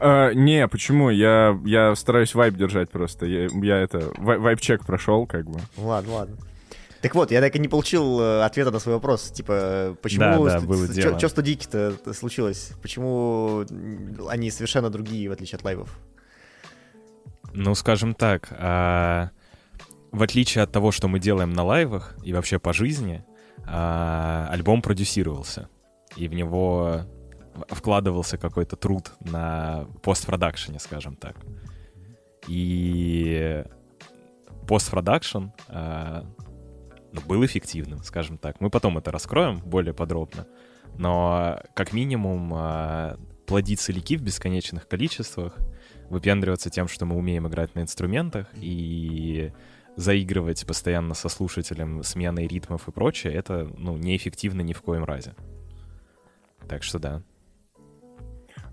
А, 0.00 0.32
не, 0.32 0.66
почему? 0.68 1.10
Я, 1.10 1.58
я 1.64 1.94
стараюсь 1.96 2.34
вайп 2.34 2.54
держать 2.54 2.90
просто. 2.90 3.26
Я, 3.26 3.48
я 3.52 3.78
это, 3.78 3.98
вай- 4.18 4.38
вайп-чек 4.38 4.84
прошел, 4.84 5.26
как 5.26 5.48
бы. 5.48 5.60
Ладно, 5.76 6.12
ладно. 6.14 6.36
Так 7.00 7.14
вот, 7.14 7.30
я 7.30 7.40
так 7.40 7.54
и 7.54 7.58
не 7.60 7.68
получил 7.68 8.20
э, 8.20 8.42
ответа 8.44 8.70
на 8.72 8.80
свой 8.80 8.96
вопрос. 8.96 9.30
Типа, 9.30 9.52
э, 9.52 9.94
почему... 10.02 10.44
Да, 10.44 10.58
да, 10.58 10.66
было 10.66 10.88
дело. 10.88 11.16
Что 11.18 11.28
студийки-то 11.28 12.12
случилось? 12.12 12.72
Почему 12.82 13.64
они 14.28 14.50
совершенно 14.50 14.90
другие, 14.90 15.28
в 15.28 15.32
отличие 15.32 15.58
от 15.58 15.64
лайвов? 15.64 15.96
Ну, 17.52 17.74
скажем 17.74 18.14
так, 18.14 18.48
а, 18.50 19.30
в 20.10 20.22
отличие 20.22 20.64
от 20.64 20.72
того, 20.72 20.90
что 20.90 21.08
мы 21.08 21.18
делаем 21.18 21.52
на 21.52 21.64
лайвах 21.64 22.16
и 22.24 22.32
вообще 22.32 22.58
по 22.58 22.72
жизни, 22.72 23.24
а, 23.64 24.48
альбом 24.50 24.82
продюсировался. 24.82 25.68
И 26.16 26.26
в 26.26 26.34
него 26.34 27.02
вкладывался 27.68 28.38
какой-то 28.38 28.76
труд 28.76 29.12
на 29.20 29.86
постпродакшене, 30.02 30.78
скажем 30.78 31.16
так. 31.16 31.36
И 32.46 33.64
постпродакшн 34.66 35.46
а, 35.68 36.24
ну, 37.12 37.20
был 37.22 37.44
эффективным, 37.44 38.02
скажем 38.02 38.38
так. 38.38 38.60
Мы 38.60 38.70
потом 38.70 38.98
это 38.98 39.10
раскроем 39.10 39.58
более 39.58 39.94
подробно. 39.94 40.46
Но 40.96 41.60
как 41.74 41.92
минимум 41.92 42.52
а, 42.54 43.18
плодить 43.46 43.80
соляки 43.80 44.16
в 44.16 44.22
бесконечных 44.22 44.86
количествах, 44.86 45.56
выпендриваться 46.10 46.70
тем, 46.70 46.88
что 46.88 47.06
мы 47.06 47.16
умеем 47.16 47.46
играть 47.48 47.74
на 47.74 47.80
инструментах 47.80 48.48
и 48.54 49.52
заигрывать 49.96 50.64
постоянно 50.66 51.14
со 51.14 51.28
слушателем 51.28 52.02
сменой 52.02 52.46
ритмов 52.46 52.88
и 52.88 52.92
прочее, 52.92 53.32
это 53.32 53.68
ну, 53.76 53.96
неэффективно 53.96 54.60
ни 54.60 54.72
в 54.72 54.80
коем 54.82 55.04
разе. 55.04 55.34
Так 56.68 56.82
что 56.82 56.98
да. 56.98 57.22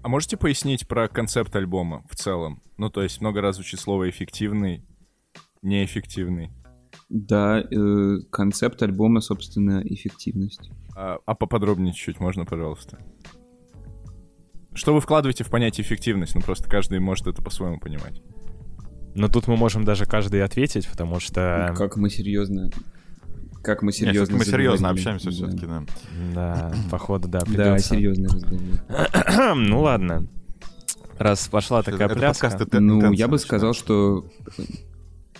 А 0.05 0.07
можете 0.07 0.37
пояснить 0.37 0.87
про 0.87 1.07
концепт 1.07 1.55
альбома 1.55 2.05
в 2.07 2.15
целом? 2.15 2.61
Ну, 2.77 2.91
то 2.91 3.01
есть 3.01 3.21
много 3.21 3.41
раз 3.41 3.55
звучит 3.55 3.79
слово 3.79 4.07
«эффективный», 4.07 4.85
«неэффективный». 5.63 6.51
Да, 7.09 7.59
э, 7.59 8.17
концепт 8.29 8.83
альбома, 8.83 9.19
собственно, 9.21 9.81
эффективность. 9.83 10.69
А, 10.95 11.17
а 11.25 11.33
поподробнее 11.33 11.91
чуть-чуть 11.91 12.19
можно, 12.19 12.45
пожалуйста? 12.45 12.99
Что 14.75 14.93
вы 14.93 15.01
вкладываете 15.01 15.43
в 15.43 15.49
понятие 15.49 15.83
эффективность? 15.83 16.35
Ну, 16.35 16.41
просто 16.41 16.69
каждый 16.69 16.99
может 16.99 17.25
это 17.25 17.41
по-своему 17.41 17.79
понимать. 17.79 18.21
Но 19.15 19.27
тут 19.27 19.47
мы 19.47 19.57
можем 19.57 19.85
даже 19.85 20.05
каждый 20.05 20.43
ответить, 20.43 20.87
потому 20.87 21.19
что... 21.19 21.73
Как 21.75 21.97
мы 21.97 22.11
серьезно... 22.11 22.69
Как 23.65 23.81
мы 23.81 23.87
Нет, 23.87 23.95
серьезно... 23.95 24.25
всё-таки 24.25 24.37
мы 24.37 24.45
серьезно 24.45 24.89
общаемся 24.89 25.25
Да. 25.25 25.31
все-таки, 25.31 25.65
да. 25.65 25.83
Да, 26.35 26.73
походу, 26.91 27.27
да, 27.27 27.39
Да, 27.39 27.45
придется. 27.45 27.95
серьезный 27.95 28.29
разговор. 28.29 29.55
ну 29.55 29.81
ладно. 29.81 30.27
Раз 31.17 31.47
пошла 31.47 31.81
такая 31.81 32.07
Это 32.07 32.15
пляска... 32.15 32.47
подкаст 32.47 32.67
это 32.67 32.79
Ну, 32.79 32.97
интенсивно 32.97 33.15
я 33.19 33.27
бы 33.27 33.39
сказал, 33.39 33.73
что... 33.73 34.25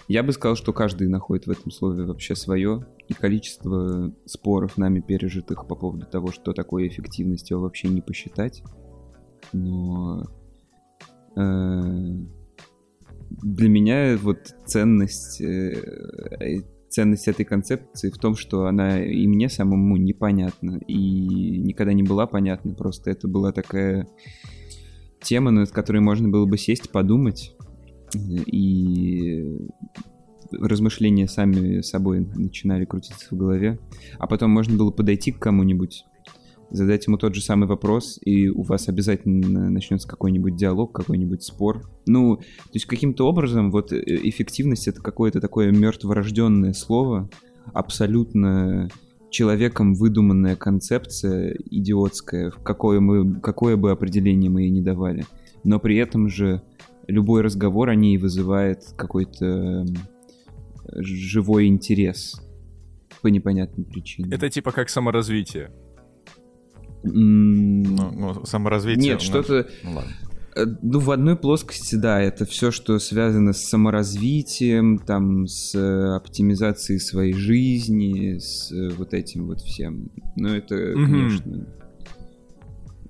Я 0.07 0.23
бы 0.23 0.31
сказал, 0.33 0.55
что 0.55 0.73
каждый 0.73 1.07
находит 1.07 1.45
в 1.45 1.51
этом 1.51 1.71
слове 1.71 2.05
вообще 2.05 2.35
свое, 2.35 2.85
и 3.07 3.13
количество 3.13 4.11
споров 4.25 4.77
нами 4.77 5.01
пережитых 5.01 5.67
по 5.67 5.75
поводу 5.75 6.05
того, 6.05 6.31
что 6.31 6.53
такое 6.53 6.87
эффективность, 6.87 7.51
его 7.51 7.61
вообще 7.61 7.89
не 7.89 8.01
посчитать. 8.01 8.63
Но 9.51 10.23
э, 11.35 11.41
для 13.29 13.69
меня 13.69 14.17
вот 14.17 14.39
ценность, 14.65 15.41
э, 15.41 16.63
ценность 16.95 17.27
этой 17.27 17.43
концепции 17.43 18.09
в 18.09 18.17
том, 18.17 18.37
что 18.37 18.67
она 18.67 19.03
и 19.03 19.27
мне 19.27 19.49
самому 19.49 19.97
непонятна, 19.97 20.79
и 20.87 21.59
никогда 21.59 21.91
не 21.91 22.03
была 22.03 22.25
понятна, 22.25 22.73
просто 22.73 23.11
это 23.11 23.27
была 23.27 23.51
такая 23.51 24.07
тема, 25.21 25.51
над 25.51 25.71
которой 25.71 25.99
можно 25.99 26.29
было 26.29 26.45
бы 26.45 26.57
сесть, 26.57 26.91
подумать, 26.91 27.53
и 28.13 29.57
размышления 30.53 31.27
сами 31.27 31.81
собой 31.81 32.21
начинали 32.33 32.85
крутиться 32.85 33.27
в 33.29 33.37
голове, 33.37 33.77
а 34.17 34.25
потом 34.27 34.51
можно 34.51 34.77
было 34.77 34.91
подойти 34.91 35.33
к 35.33 35.39
кому-нибудь, 35.39 36.05
задать 36.71 37.07
ему 37.07 37.17
тот 37.17 37.35
же 37.35 37.41
самый 37.41 37.67
вопрос, 37.67 38.19
и 38.23 38.49
у 38.49 38.63
вас 38.63 38.89
обязательно 38.89 39.69
начнется 39.69 40.07
какой-нибудь 40.07 40.55
диалог, 40.55 40.93
какой-нибудь 40.93 41.43
спор. 41.43 41.89
Ну, 42.05 42.37
то 42.37 42.71
есть 42.73 42.85
каким-то 42.85 43.27
образом 43.27 43.71
вот 43.71 43.91
э, 43.91 44.01
эффективность 44.05 44.87
это 44.87 45.01
какое-то 45.01 45.41
такое 45.41 45.71
мертворожденное 45.71 46.73
слово, 46.73 47.29
абсолютно 47.73 48.89
человеком 49.29 49.95
выдуманная 49.95 50.55
концепция 50.55 51.57
идиотская, 51.69 52.51
в 52.51 52.63
какое, 52.63 52.99
мы, 52.99 53.39
какое 53.41 53.75
бы 53.75 53.91
определение 53.91 54.49
мы 54.49 54.63
ей 54.63 54.69
не 54.69 54.81
давали. 54.81 55.25
Но 55.63 55.79
при 55.79 55.97
этом 55.97 56.29
же 56.29 56.61
любой 57.07 57.41
разговор 57.41 57.89
о 57.89 57.95
ней 57.95 58.17
вызывает 58.17 58.83
какой-то 58.95 59.85
живой 60.93 61.67
интерес 61.67 62.41
по 63.21 63.27
непонятным 63.27 63.85
причинам. 63.85 64.31
Это 64.31 64.49
типа 64.49 64.71
как 64.71 64.89
саморазвитие. 64.89 65.71
Ну, 67.13 68.11
ну, 68.11 68.45
саморазвитие... 68.45 69.13
Нет, 69.13 69.21
что-то... 69.21 69.67
Ну 69.83 69.93
ладно. 69.93 70.11
э, 70.55 70.65
Ну, 70.81 70.99
в 70.99 71.11
одной 71.11 71.35
плоскости, 71.35 71.95
да, 71.95 72.21
это 72.21 72.45
все, 72.45 72.71
что 72.71 72.97
связано 72.99 73.53
с 73.53 73.63
саморазвитием, 73.63 74.97
там, 74.97 75.47
с 75.47 75.75
э, 75.75 76.15
оптимизацией 76.15 76.99
своей 76.99 77.33
жизни, 77.33 78.37
с 78.37 78.71
э, 78.71 78.89
вот 78.97 79.13
этим 79.13 79.47
вот 79.47 79.61
всем. 79.61 80.09
Ну, 80.35 80.49
это, 80.49 80.75
конечно... 80.93 81.67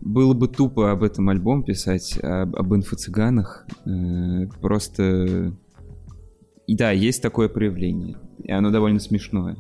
Было 0.02 0.36
бы 0.36 0.48
тупо 0.48 0.92
об 0.92 1.02
этом 1.02 1.30
альбом 1.30 1.64
писать, 1.64 2.20
об, 2.22 2.56
об 2.56 2.74
инфо-цыганах. 2.74 3.66
э, 3.86 4.48
просто... 4.62 5.52
И 6.68 6.76
да, 6.76 6.92
есть 6.92 7.24
такое 7.24 7.50
проявление. 7.50 8.18
И 8.44 8.52
оно 8.52 8.70
довольно 8.70 9.00
смешное. 9.00 9.58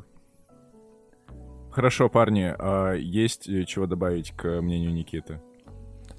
Хорошо, 1.76 2.08
парни, 2.08 2.56
а 2.58 2.94
есть 2.94 3.50
э, 3.50 3.66
чего 3.66 3.86
добавить 3.86 4.32
к 4.32 4.62
мнению 4.62 4.94
Никиты? 4.94 5.42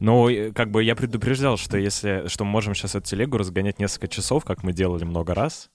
Ну, 0.00 0.28
э, 0.28 0.52
как 0.52 0.70
бы 0.70 0.84
я 0.84 0.94
предупреждал, 0.94 1.56
что 1.56 1.78
если 1.78 2.28
что 2.28 2.44
мы 2.44 2.50
можем 2.50 2.74
сейчас 2.74 2.94
эту 2.94 3.06
телегу 3.06 3.38
разгонять 3.38 3.78
несколько 3.78 4.06
часов, 4.06 4.44
как 4.44 4.62
мы 4.62 4.74
делали 4.74 5.04
много 5.04 5.32
раз. 5.32 5.70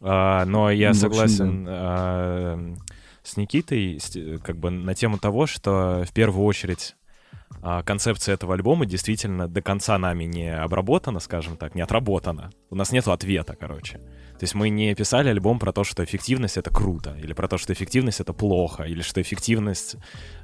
А, 0.00 0.44
но 0.44 0.70
я 0.70 0.88
В 0.88 0.90
общем, 0.92 1.00
согласен 1.00 1.66
а, 1.68 2.74
с 3.24 3.36
Никитой, 3.36 3.98
с- 3.98 4.14
э, 4.14 4.38
как 4.38 4.56
бы 4.58 4.70
на 4.70 4.94
тему 4.94 5.18
того, 5.18 5.48
что 5.48 6.04
в 6.08 6.12
первую 6.12 6.44
очередь 6.46 6.94
а, 7.60 7.82
концепция 7.82 8.34
этого 8.34 8.54
альбома 8.54 8.86
действительно 8.86 9.48
до 9.48 9.62
конца 9.62 9.98
нами 9.98 10.24
не 10.24 10.54
обработана, 10.54 11.18
скажем 11.18 11.56
так, 11.56 11.74
не 11.74 11.82
отработана. 11.82 12.52
У 12.70 12.76
нас 12.76 12.92
нет 12.92 13.08
ответа, 13.08 13.56
короче. 13.58 14.00
То 14.42 14.44
есть 14.44 14.56
мы 14.56 14.70
не 14.70 14.92
писали 14.96 15.28
альбом 15.28 15.60
про 15.60 15.72
то, 15.72 15.84
что 15.84 16.02
эффективность— 16.02 16.56
это 16.58 16.68
круто, 16.68 17.16
или 17.22 17.32
про 17.32 17.46
то, 17.46 17.58
что 17.58 17.72
эффективность— 17.72 18.18
это 18.22 18.32
плохо, 18.32 18.82
или 18.82 19.00
что 19.00 19.22
эффективность, 19.22 19.94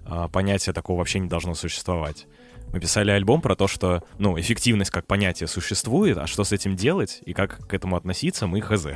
а, 0.04 0.28
понятия 0.28 0.72
такого 0.72 0.98
вообще 0.98 1.18
не 1.18 1.26
должно 1.26 1.56
существовать. 1.56 2.28
Мы 2.72 2.78
писали 2.78 3.10
альбом 3.10 3.40
про 3.40 3.56
то, 3.56 3.66
что, 3.66 4.04
ну, 4.20 4.38
эффективность 4.38 4.92
как 4.92 5.08
понятие 5.08 5.48
существует, 5.48 6.16
а 6.16 6.28
что 6.28 6.44
с 6.44 6.52
этим 6.52 6.76
делать 6.76 7.22
и 7.26 7.32
как 7.32 7.66
к 7.66 7.74
этому 7.74 7.96
относиться, 7.96 8.46
мы 8.46 8.60
хз. 8.60 8.86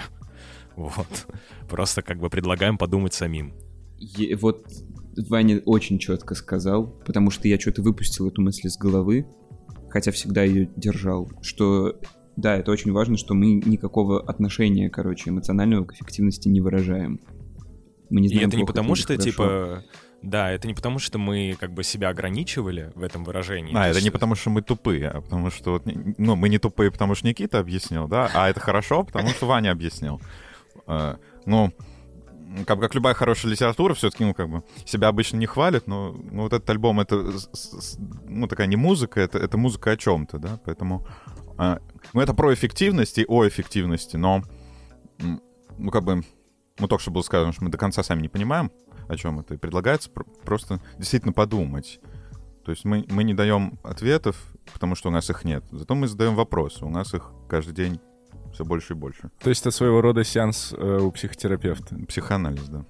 Вот. 0.76 1.26
Просто 1.68 2.02
как 2.02 2.20
бы 2.20 2.30
предлагаем 2.30 2.78
подумать 2.78 3.12
самим. 3.12 3.54
Е- 3.98 4.36
вот 4.36 4.68
Ваня 5.16 5.60
очень 5.64 5.98
четко 5.98 6.36
сказал, 6.36 6.86
потому 7.04 7.32
что 7.32 7.48
я 7.48 7.58
что-то 7.58 7.82
выпустил 7.82 8.28
эту 8.28 8.40
мысль 8.40 8.68
из 8.68 8.78
головы, 8.78 9.26
хотя 9.90 10.12
всегда 10.12 10.44
ее 10.44 10.70
держал, 10.76 11.28
что 11.42 11.98
да, 12.36 12.56
это 12.56 12.70
очень 12.72 12.92
важно, 12.92 13.16
что 13.16 13.34
мы 13.34 13.54
никакого 13.54 14.20
отношения, 14.20 14.88
короче, 14.90 15.30
эмоционального 15.30 15.84
к 15.84 15.92
эффективности 15.94 16.48
не 16.48 16.60
выражаем. 16.60 17.20
Мы 18.10 18.20
не 18.20 18.26
И 18.26 18.30
знаем, 18.30 18.48
это 18.48 18.56
не 18.56 18.64
потому, 18.64 18.94
что, 18.94 19.08
хорошо. 19.14 19.24
типа, 19.30 19.84
Да, 20.22 20.50
это 20.52 20.68
не 20.68 20.74
потому, 20.74 20.98
что 21.00 21.18
мы 21.18 21.56
как 21.58 21.72
бы 21.72 21.82
себя 21.82 22.08
ограничивали 22.10 22.92
в 22.94 23.02
этом 23.02 23.24
выражении. 23.24 23.72
А, 23.72 23.82
То 23.84 23.88
это 23.88 23.88
есть- 23.98 24.04
не 24.04 24.10
потому, 24.10 24.34
что 24.36 24.50
мы 24.50 24.62
тупые, 24.62 25.08
а 25.08 25.20
потому 25.20 25.50
что... 25.50 25.72
вот, 25.72 25.82
Ну, 26.18 26.36
мы 26.36 26.48
не 26.48 26.58
тупые, 26.58 26.90
потому 26.92 27.14
что 27.16 27.26
Никита 27.26 27.58
объяснил, 27.58 28.06
да? 28.06 28.30
А 28.34 28.48
это 28.48 28.60
хорошо, 28.60 29.02
потому 29.02 29.28
что 29.30 29.46
Ваня 29.46 29.72
объяснил. 29.72 30.20
Э, 30.86 31.16
Ну, 31.44 31.72
как, 32.66 32.78
как 32.80 32.94
любая 32.94 33.14
хорошая 33.14 33.50
литература, 33.50 33.94
все-таки, 33.94 34.24
ну, 34.24 34.32
как 34.34 34.48
бы, 34.48 34.62
себя 34.84 35.08
обычно 35.08 35.38
не 35.38 35.46
хвалит, 35.46 35.86
но 35.88 36.12
ну, 36.30 36.42
вот 36.42 36.52
этот 36.52 36.68
альбом, 36.70 37.00
это, 37.00 37.32
с- 37.36 37.48
с- 37.52 37.98
ну, 38.28 38.46
такая 38.46 38.66
не 38.68 38.76
музыка, 38.76 39.20
это, 39.20 39.38
это 39.38 39.56
музыка 39.58 39.90
о 39.90 39.96
чем-то, 39.96 40.38
да? 40.38 40.60
Поэтому... 40.64 41.04
э, 41.58 41.78
Ну, 42.12 42.20
это 42.20 42.34
про 42.34 42.52
эффективность 42.52 43.18
и 43.18 43.24
о 43.26 43.46
эффективности, 43.46 44.16
но, 44.16 44.42
ну, 45.78 45.90
как 45.90 46.04
бы, 46.04 46.22
ну, 46.78 46.88
только 46.88 47.00
что 47.02 47.10
было 47.10 47.22
сказано, 47.22 47.52
что 47.52 47.64
мы 47.64 47.70
до 47.70 47.78
конца 47.78 48.02
сами 48.02 48.22
не 48.22 48.28
понимаем, 48.28 48.70
о 49.08 49.16
чем 49.16 49.40
это, 49.40 49.54
и 49.54 49.56
предлагается 49.56 50.10
пр- 50.10 50.26
просто 50.44 50.80
действительно 50.98 51.32
подумать. 51.32 52.00
То 52.64 52.70
есть 52.70 52.84
мы, 52.84 53.04
мы 53.08 53.24
не 53.24 53.34
даем 53.34 53.78
ответов, 53.82 54.36
потому 54.72 54.94
что 54.94 55.08
у 55.08 55.12
нас 55.12 55.28
их 55.30 55.44
нет. 55.44 55.64
Зато 55.72 55.94
мы 55.94 56.06
задаем 56.06 56.36
вопросы. 56.36 56.84
У 56.84 56.90
нас 56.90 57.12
их 57.12 57.32
каждый 57.48 57.74
день 57.74 58.00
все 58.52 58.64
больше 58.64 58.92
и 58.92 58.96
больше. 58.96 59.30
То 59.40 59.50
есть 59.50 59.62
это 59.62 59.70
своего 59.72 60.00
рода 60.00 60.22
сеанс 60.22 60.72
э, 60.76 60.98
у 60.98 61.10
психотерапевта. 61.10 61.96
Психоанализ, 62.06 62.68
да. 62.68 62.84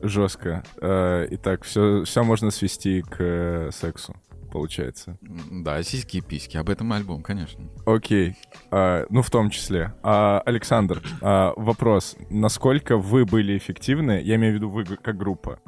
Жестко. 0.00 0.64
Э, 0.80 1.26
итак, 1.30 1.64
все, 1.64 2.04
все 2.04 2.24
можно 2.24 2.50
свести 2.50 3.02
к 3.02 3.16
э, 3.18 3.70
сексу, 3.72 4.16
получается. 4.52 5.16
Да, 5.50 5.82
сиськи 5.82 6.18
и 6.18 6.20
письки. 6.20 6.58
Об 6.58 6.68
этом 6.68 6.92
альбом, 6.92 7.22
конечно. 7.22 7.64
Окей. 7.86 8.36
А, 8.70 9.06
ну, 9.08 9.22
в 9.22 9.30
том 9.30 9.50
числе. 9.50 9.94
А, 10.02 10.40
Александр, 10.44 11.02
а, 11.22 11.54
вопрос. 11.56 12.16
Насколько 12.30 12.98
вы 12.98 13.24
были 13.24 13.56
эффективны, 13.56 14.20
я 14.22 14.36
имею 14.36 14.52
в 14.52 14.56
виду 14.56 14.68
вы 14.68 14.84
как 14.84 15.16
группа, 15.16 15.58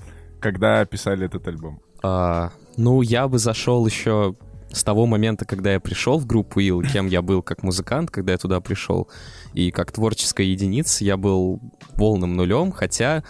когда 0.40 0.84
писали 0.84 1.26
этот 1.26 1.48
альбом? 1.48 1.80
А, 2.02 2.52
ну, 2.76 3.00
я 3.00 3.26
бы 3.26 3.38
зашел 3.38 3.86
еще 3.86 4.34
с 4.70 4.84
того 4.84 5.06
момента, 5.06 5.44
когда 5.44 5.72
я 5.72 5.80
пришел 5.80 6.18
в 6.18 6.26
группу 6.26 6.60
Ил, 6.60 6.82
кем 6.82 7.06
я 7.06 7.22
был 7.22 7.42
как 7.42 7.62
музыкант, 7.62 8.10
когда 8.10 8.32
я 8.32 8.38
туда 8.38 8.60
пришел, 8.60 9.08
и 9.54 9.70
как 9.70 9.92
творческая 9.92 10.46
единица 10.46 11.04
я 11.04 11.16
был 11.16 11.60
полным 11.96 12.36
нулем, 12.36 12.72
хотя, 12.72 13.22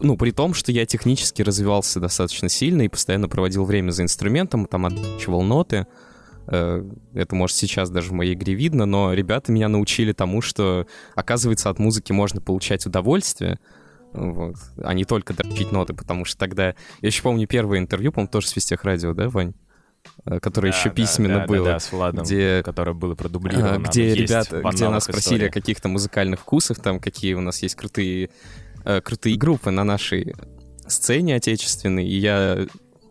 ну, 0.00 0.16
при 0.16 0.30
том, 0.30 0.54
что 0.54 0.72
я 0.72 0.86
технически 0.86 1.42
развивался 1.42 2.00
достаточно 2.00 2.48
сильно 2.48 2.82
и 2.82 2.88
постоянно 2.88 3.28
проводил 3.28 3.64
время 3.64 3.90
за 3.90 4.02
инструментом, 4.02 4.66
там 4.66 4.86
отчевал 4.86 5.42
ноты, 5.42 5.86
Э, 6.50 6.82
это, 7.14 7.34
может, 7.34 7.56
сейчас 7.56 7.90
даже 7.90 8.10
в 8.10 8.12
моей 8.12 8.34
игре 8.34 8.54
видно, 8.54 8.84
но 8.84 9.12
ребята 9.12 9.52
меня 9.52 9.68
научили 9.68 10.12
тому, 10.12 10.40
что, 10.40 10.86
оказывается, 11.14 11.70
от 11.70 11.78
музыки 11.78 12.12
можно 12.12 12.40
получать 12.40 12.86
удовольствие, 12.86 13.58
вот, 14.12 14.56
а 14.82 14.92
не 14.92 15.04
только 15.04 15.32
дрочить 15.34 15.70
ноты, 15.70 15.94
потому 15.94 16.24
что 16.24 16.36
тогда... 16.38 16.74
Я 17.00 17.06
еще 17.06 17.22
помню 17.22 17.46
первое 17.46 17.78
интервью, 17.78 18.10
по-моему, 18.10 18.32
тоже 18.32 18.48
с 18.48 18.56
Вестех 18.56 18.82
Радио, 18.82 19.14
да, 19.14 19.28
Вань? 19.28 19.54
Э, 20.24 20.40
Которое 20.40 20.72
Да, 20.72 20.78
еще 20.78 20.88
да, 20.88 20.94
письменно 20.94 21.34
да, 21.34 21.40
да, 21.40 21.46
было. 21.46 21.64
да, 21.66 21.78
с 21.78 21.92
Владом, 21.92 22.24
где 22.24 22.62
которое 22.64 22.94
было 22.94 23.14
продублировано. 23.14 23.76
а, 23.76 23.78
где 23.78 24.12
ребята, 24.14 24.62
где 24.72 24.88
нас 24.88 25.04
спросили 25.04 25.34
истории. 25.34 25.48
о 25.50 25.52
каких-то 25.52 25.88
музыкальных 25.88 26.40
вкусах, 26.40 26.80
там 26.80 26.98
какие 26.98 27.34
у 27.34 27.40
нас 27.40 27.62
есть 27.62 27.76
крутые, 27.76 28.30
э, 28.84 29.00
крутые 29.00 29.36
группы 29.36 29.70
на 29.70 29.84
нашей 29.84 30.34
сцене 30.86 31.36
отечественной, 31.36 32.06
и 32.06 32.18
я 32.18 32.66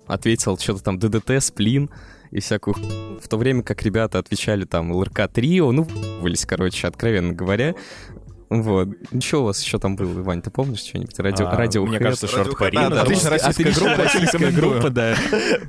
ответил 0.08 0.58
что-то 0.58 0.84
там 0.84 1.00
ДДТ, 1.00 1.42
Сплин 1.42 1.90
и 2.32 2.40
всякую 2.40 2.76
в 3.20 3.28
то 3.28 3.38
время 3.38 3.64
как 3.64 3.84
ребята 3.84 4.20
отвечали 4.20 4.66
там 4.66 4.92
ЛРК 4.92 5.28
Трио, 5.32 5.72
ну, 5.72 5.84
вылез, 6.22 6.46
короче, 6.46 6.88
откровенно 6.88 7.34
говоря. 7.34 7.76
Вот. 8.50 8.89
Что 9.22 9.41
у 9.41 9.46
вас 9.46 9.62
еще 9.63 9.77
там 9.77 9.96
было, 9.96 10.24
Вань, 10.24 10.41
ты 10.41 10.50
помнишь 10.50 10.79
что-нибудь? 10.79 11.18
Радио, 11.20 11.48
А, 11.48 11.56
радио 11.56 11.86
Мне 11.86 12.00
кажется, 12.00 12.27
шорт 12.27 12.58
пари. 12.58 12.75
да, 12.75 12.89
да, 12.89 13.01
отлично 13.03 13.29
российская 13.29 13.72
группа, 13.72 14.03
российская 14.03 14.51
группа, 14.51 14.89
да. 14.89 15.15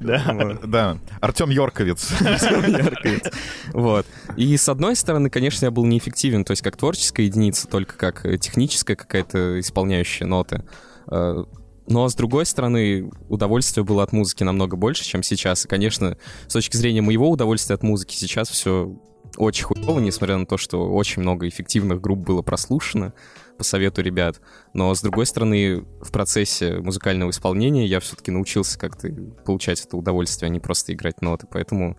Да. 0.00 0.58
Да, 0.64 0.98
Артем 1.20 1.50
Йорковец. 1.50 2.10
Яркает. 2.20 3.32
Вот. 3.74 4.06
И 4.36 4.56
с 4.56 4.68
одной 4.68 4.96
стороны, 4.96 5.28
конечно, 5.28 5.66
я 5.66 5.70
был 5.70 5.84
неэффективен, 5.84 6.44
то 6.44 6.52
есть 6.52 6.62
как 6.62 6.76
творческая 6.76 7.24
единица, 7.26 7.68
только 7.68 7.96
как 7.96 8.24
э, 8.24 8.38
техническая 8.38 8.96
какая-то 8.96 9.60
исполняющая 9.60 10.26
ноты. 10.26 10.64
Э, 11.10 11.44
Но 11.86 12.08
с 12.08 12.14
другой 12.14 12.46
стороны, 12.46 13.10
удовольствие 13.28 13.84
было 13.84 14.02
от 14.04 14.12
музыки 14.12 14.42
намного 14.42 14.76
больше, 14.76 15.04
чем 15.04 15.22
сейчас. 15.22 15.64
И, 15.66 15.68
конечно, 15.68 16.16
с 16.46 16.52
точки 16.54 16.76
зрения 16.76 17.02
моего 17.02 17.28
удовольствия 17.28 17.74
от 17.74 17.82
музыки 17.82 18.14
сейчас 18.14 18.48
все 18.48 18.96
очень 19.36 19.64
хуево, 19.64 19.98
несмотря 20.00 20.36
на 20.36 20.46
то, 20.46 20.56
что 20.56 20.92
очень 20.92 21.22
много 21.22 21.48
эффективных 21.48 22.00
групп 22.00 22.20
было 22.20 22.42
прослушано 22.42 23.12
по 23.56 23.64
совету 23.64 24.02
ребят. 24.02 24.40
Но, 24.72 24.94
с 24.94 25.02
другой 25.02 25.26
стороны, 25.26 25.84
в 26.00 26.10
процессе 26.10 26.78
музыкального 26.78 27.30
исполнения 27.30 27.86
я 27.86 28.00
все-таки 28.00 28.30
научился 28.30 28.78
как-то 28.78 29.08
получать 29.44 29.84
это 29.84 29.96
удовольствие, 29.96 30.48
а 30.48 30.50
не 30.50 30.60
просто 30.60 30.92
играть 30.92 31.20
ноты. 31.22 31.46
Поэтому 31.50 31.98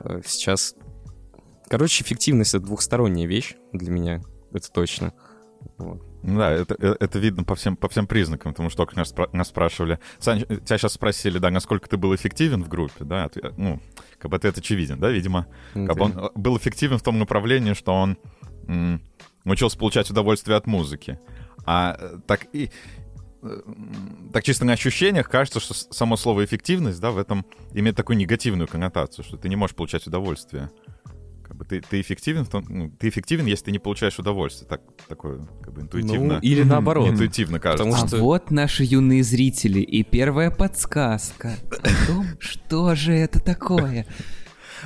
э, 0.00 0.20
сейчас... 0.24 0.74
Короче, 1.68 2.04
эффективность— 2.04 2.54
это 2.54 2.66
двухсторонняя 2.66 3.26
вещь 3.26 3.54
для 3.72 3.90
меня, 3.90 4.20
это 4.52 4.70
точно. 4.70 5.14
Вот. 5.78 6.11
Ну 6.22 6.38
Да, 6.38 6.50
это, 6.52 6.76
э, 6.78 6.94
это 7.00 7.18
видно 7.18 7.44
по 7.44 7.54
всем, 7.54 7.76
по 7.76 7.88
всем 7.88 8.06
признакам, 8.06 8.52
потому 8.52 8.70
что 8.70 8.78
только 8.78 8.96
нас, 8.96 9.14
нас 9.32 9.48
спрашивали. 9.48 9.98
Сань, 10.18 10.42
тебя 10.44 10.78
сейчас 10.78 10.92
спросили, 10.92 11.38
да, 11.38 11.50
насколько 11.50 11.88
ты 11.88 11.96
был 11.96 12.14
эффективен 12.14 12.62
в 12.62 12.68
группе, 12.68 13.04
да? 13.04 13.26
Отве- 13.26 13.52
Ну, 13.56 13.80
как 14.18 14.30
бы 14.30 14.36
ответ 14.36 14.56
очевиден, 14.58 14.98
да, 15.00 15.10
видимо. 15.10 15.46
Как 15.74 15.96
бы 15.96 16.04
он 16.04 16.12
э, 16.18 16.28
был 16.34 16.56
эффективен 16.56 16.98
в 16.98 17.02
том 17.02 17.18
направлении, 17.18 17.74
что 17.74 17.92
он 17.94 18.16
м, 18.68 19.02
научился 19.44 19.76
получать 19.76 20.10
удовольствие 20.10 20.56
от 20.56 20.66
музыки. 20.66 21.18
А 21.66 21.96
э, 21.98 22.18
так 22.26 22.46
и 22.52 22.70
так 24.32 24.44
чисто 24.44 24.64
на 24.64 24.72
ощущениях 24.74 25.28
кажется, 25.28 25.58
что 25.58 25.74
само 25.74 26.16
слово 26.16 26.44
эффективность, 26.44 27.00
да, 27.00 27.10
в 27.10 27.18
этом 27.18 27.44
имеет 27.72 27.96
такую 27.96 28.16
негативную 28.16 28.68
коннотацию, 28.68 29.24
что 29.24 29.36
ты 29.36 29.48
не 29.48 29.56
можешь 29.56 29.74
получать 29.74 30.06
удовольствие. 30.06 30.70
Как 31.52 31.58
бы 31.58 31.64
ты, 31.66 31.82
ты 31.82 32.00
эффективен, 32.00 32.46
в 32.46 32.48
том, 32.48 32.64
ну, 32.66 32.90
ты 32.98 33.10
эффективен, 33.10 33.44
если 33.44 33.66
ты 33.66 33.72
не 33.72 33.78
получаешь 33.78 34.18
удовольствие. 34.18 34.66
Так, 34.66 34.80
такое, 35.06 35.46
как 35.62 35.74
бы 35.74 35.82
интуитивно. 35.82 36.36
Ну, 36.36 36.40
или 36.40 36.62
наоборот. 36.62 37.10
Интуитивно 37.10 37.60
кажется. 37.60 37.84
Потому 37.84 38.04
А 38.04 38.08
что- 38.08 38.16
вот 38.20 38.50
наши 38.50 38.84
юные 38.84 39.22
зрители 39.22 39.80
и 39.80 40.02
первая 40.02 40.50
подсказка 40.50 41.58
о 41.70 42.06
том, 42.06 42.24
что 42.38 42.94
же 42.94 43.12
это 43.12 43.38
такое. 43.38 44.06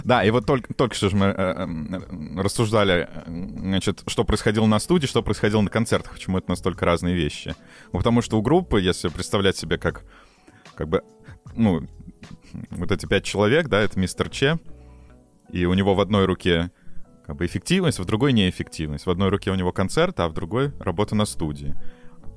Да, 0.02 0.24
и 0.24 0.30
вот 0.32 0.44
только, 0.44 0.74
только 0.74 0.96
что 0.96 1.08
же 1.08 1.14
мы 1.14 1.26
э, 1.26 1.32
э, 1.36 2.40
рассуждали, 2.42 3.08
э, 3.14 3.22
значит, 3.60 4.02
что 4.08 4.24
происходило 4.24 4.66
на 4.66 4.80
студии, 4.80 5.06
что 5.06 5.22
происходило 5.22 5.60
на 5.60 5.70
концертах, 5.70 6.14
почему 6.14 6.38
это 6.38 6.50
настолько 6.50 6.84
разные 6.84 7.14
вещи. 7.14 7.54
Ну, 7.92 8.00
потому 8.00 8.22
что 8.22 8.40
у 8.40 8.42
группы, 8.42 8.80
если 8.80 9.06
представлять 9.06 9.56
себе 9.56 9.78
как, 9.78 10.02
как 10.74 10.88
бы, 10.88 11.04
ну, 11.54 11.86
вот 12.70 12.90
эти 12.90 13.06
пять 13.06 13.22
человек, 13.22 13.68
да, 13.68 13.80
это 13.82 14.00
мистер 14.00 14.28
Че, 14.30 14.58
и 15.50 15.64
у 15.64 15.74
него 15.74 15.94
в 15.94 16.00
одной 16.00 16.24
руке 16.24 16.70
как 17.26 17.36
бы 17.36 17.46
эффективность, 17.46 17.98
в 17.98 18.04
другой 18.04 18.32
неэффективность. 18.32 19.06
В 19.06 19.10
одной 19.10 19.30
руке 19.30 19.50
у 19.50 19.54
него 19.54 19.72
концерт, 19.72 20.18
а 20.20 20.28
в 20.28 20.32
другой 20.32 20.72
работа 20.78 21.14
на 21.16 21.24
студии. 21.24 21.74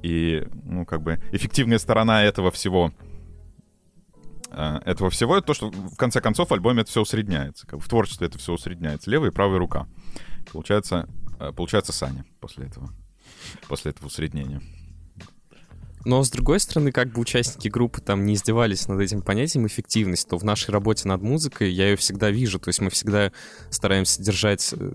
И, 0.02 0.48
ну, 0.64 0.86
как 0.86 1.04
бы, 1.04 1.22
эффективная 1.32 1.78
сторона 1.78 2.24
этого 2.24 2.50
всего 2.50 2.92
э, 4.50 4.80
этого 4.86 5.10
всего, 5.10 5.38
это 5.38 5.48
то, 5.48 5.54
что 5.54 5.70
в 5.70 5.96
конце 5.96 6.22
концов 6.22 6.50
в 6.50 6.54
альбоме 6.54 6.82
это 6.82 6.90
все 6.90 7.02
усредняется. 7.02 7.68
Как 7.68 7.80
бы 7.80 7.86
в 7.86 7.90
творчестве 7.90 8.28
это 8.28 8.40
все 8.40 8.54
усредняется. 8.54 9.12
Левая 9.12 9.30
и 9.30 9.34
правая 9.34 9.60
рука. 9.60 9.88
Получается, 10.52 11.08
э, 11.40 11.52
получается 11.52 11.92
Саня 11.92 12.26
после 12.40 12.66
этого. 12.66 12.90
После 13.68 13.92
этого 13.92 14.08
усреднения. 14.08 14.62
Но, 16.06 16.24
с 16.24 16.30
другой 16.30 16.60
стороны, 16.60 16.92
как 16.92 17.12
бы 17.12 17.22
участники 17.22 17.68
группы 17.68 18.02
там 18.02 18.26
не 18.26 18.36
издевались 18.36 18.88
над 18.88 19.02
этим 19.02 19.22
понятием 19.22 19.68
эффективность, 19.68 20.28
то 20.30 20.38
в 20.38 20.44
нашей 20.44 20.72
работе 20.72 21.08
над 21.08 21.22
музыкой 21.22 21.72
я 21.72 21.90
ее 21.90 21.96
всегда 21.98 22.32
вижу. 22.32 22.60
То 22.60 22.70
есть 22.70 22.80
мы 22.80 22.90
всегда 22.90 23.32
стараемся 23.70 24.22
держать, 24.22 24.74
э, 24.74 24.94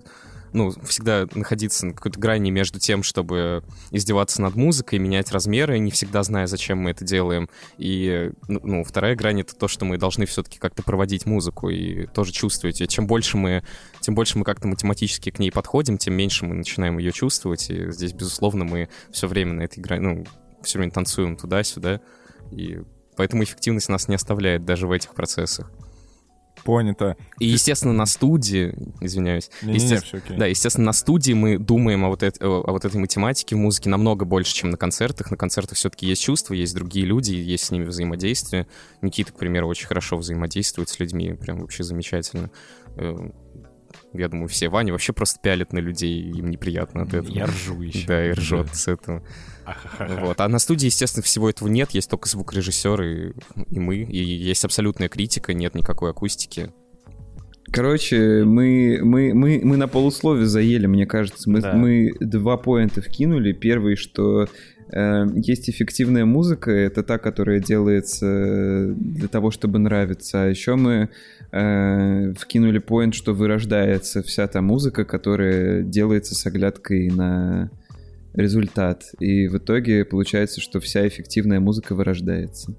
ну, 0.55 0.71
всегда 0.87 1.27
находиться 1.35 1.87
на 1.87 1.93
какой-то 1.93 2.19
грани 2.19 2.51
между 2.51 2.79
тем, 2.79 3.03
чтобы 3.03 3.65
издеваться 3.91 4.41
над 4.41 4.55
музыкой, 4.55 4.99
менять 4.99 5.31
размеры, 5.31 5.79
не 5.79 5.91
всегда 5.91 6.23
зная, 6.23 6.47
зачем 6.47 6.79
мы 6.79 6.93
это 6.93 7.05
делаем. 7.05 7.51
И, 7.77 8.31
ну, 8.49 8.61
ну, 8.63 8.85
вторая 8.85 9.15
грань— 9.15 9.41
это 9.43 9.55
то, 9.55 9.69
что 9.69 9.85
мы 9.85 9.99
должны 9.99 10.25
все-таки 10.25 10.59
как-то 10.59 10.83
проводить 10.83 11.27
музыку 11.27 11.69
и 11.69 12.07
тоже 12.07 12.33
чувствовать. 12.33 12.81
И 12.81 12.89
чем 12.89 13.07
больше 13.07 13.37
мы, 13.37 13.63
тем 14.01 14.15
больше 14.15 14.39
мы 14.39 14.45
как-то 14.45 14.69
математически 14.69 15.31
к 15.31 15.39
ней 15.39 15.51
подходим, 15.51 15.99
тем 15.99 16.15
меньше 16.15 16.47
мы 16.47 16.55
начинаем 16.55 16.97
ее 16.97 17.13
чувствовать. 17.13 17.69
И 17.69 17.91
здесь, 17.91 18.15
безусловно, 18.15 18.65
мы 18.65 18.89
все 19.11 19.29
время 19.29 19.53
на 19.53 19.63
этой 19.63 19.81
грани, 19.81 20.03
ну, 20.03 20.25
все 20.65 20.79
время 20.79 20.93
танцуем 20.93 21.37
туда-сюда, 21.37 22.01
и 22.51 22.81
поэтому 23.17 23.43
эффективность 23.45 23.89
нас 23.89 24.09
не 24.09 24.15
оставляет 24.17 24.65
даже 24.65 24.87
в 24.87 24.93
этих 24.93 25.15
процессах. 25.15 25.71
Понято. 26.65 27.17
И, 27.41 27.47
естественно, 27.47 27.93
на 27.93 28.07
студии, 28.07 28.75
извиняюсь, 29.03 29.51
Не-не-не, 29.61 29.75
естественно, 29.85 30.01
всё 30.03 30.17
окей. 30.19 30.37
да, 30.39 30.47
естественно, 30.47 30.87
на 30.87 30.93
студии 30.95 31.33
мы 31.35 31.59
думаем 31.59 32.05
о 32.07 32.09
вот, 32.09 32.23
эт- 32.23 32.43
о 32.43 32.73
вот 32.73 32.85
этой 32.87 32.97
математике 32.99 33.55
в 33.55 33.59
музыке 33.59 33.91
намного 33.91 34.25
больше, 34.25 34.55
чем 34.55 34.71
на 34.71 34.79
концертах. 34.79 35.31
На 35.31 35.37
концертах 35.37 35.77
все-таки 35.77 36.07
есть 36.07 36.23
чувства, 36.23 36.55
есть 36.55 36.75
другие 36.75 37.05
люди, 37.05 37.33
есть 37.35 37.65
с 37.65 37.71
ними 37.71 37.85
взаимодействие. 37.85 38.67
Никита, 39.03 39.33
к 39.33 39.37
примеру, 39.37 39.69
очень 39.69 39.87
хорошо 39.87 40.17
взаимодействует 40.17 40.89
с 40.89 40.99
людьми, 40.99 41.35
прям 41.35 41.61
вообще 41.61 41.83
замечательно. 41.83 42.51
Э, 42.97 43.15
Я 44.15 44.29
думаю, 44.29 44.49
все. 44.49 44.71
Ваня 44.71 44.93
вообще 44.93 45.13
просто 45.13 45.41
пялит 45.43 45.73
на 45.75 45.79
людей, 45.81 46.19
им 46.31 46.49
неприятно 46.49 47.03
от 47.03 47.13
этого. 47.13 47.29
Я 47.35 47.45
ржу 47.47 47.83
еще. 47.83 48.07
Да, 48.07 48.27
и 48.27 48.31
ржет 48.31 48.75
с 48.75 48.89
этого. 48.89 49.23
Вот. 49.99 50.41
А 50.41 50.49
на 50.49 50.59
студии, 50.59 50.87
естественно, 50.87 51.23
всего 51.23 51.51
этого 51.51 51.69
нет. 51.69 51.91
Есть 51.93 52.11
только 52.11 52.29
звукорежиссер 52.29 53.03
и, 53.03 53.33
и 53.71 53.81
мы. 53.81 53.97
И 53.99 54.19
есть 54.19 54.65
абсолютная 54.65 55.09
критика, 55.09 55.55
нет 55.55 55.75
никакой 55.75 56.11
акустики. 56.11 56.73
Короче, 57.73 58.45
мы, 58.45 59.01
мы, 59.03 59.35
мы, 59.35 59.61
мы 59.65 59.77
на 59.77 59.89
полуслове 59.89 60.47
заели, 60.47 60.87
мне 60.87 61.07
кажется. 61.07 61.51
Мы, 61.51 61.61
Да. 61.61 61.73
мы 61.73 62.13
два 62.21 62.57
поинта 62.57 63.01
вкинули. 63.03 63.53
Первый, 63.53 63.97
что 63.97 64.49
э, 64.93 65.27
есть 65.35 65.69
эффективная 65.69 66.25
музыка, 66.25 66.71
это 66.71 67.03
та, 67.03 67.19
которая 67.19 67.59
делается 67.59 68.95
для 68.95 69.29
того, 69.29 69.51
чтобы 69.51 69.79
нравиться. 69.81 70.45
А 70.45 70.47
еще 70.47 70.77
мы 70.77 71.09
э, 71.51 72.35
вкинули 72.39 72.79
поинт, 72.79 73.15
что 73.15 73.33
вырождается 73.33 74.23
вся 74.23 74.47
та 74.47 74.61
музыка, 74.61 75.05
которая 75.05 75.83
делается 75.83 76.35
с 76.35 76.47
оглядкой 76.47 77.11
на 77.11 77.71
результат. 78.35 79.05
И 79.21 79.47
в 79.49 79.57
итоге 79.59 80.05
получается, 80.05 80.61
что 80.61 80.81
вся 80.81 81.07
эффективная 81.07 81.61
музыка 81.61 81.95
вырождается. 81.95 82.75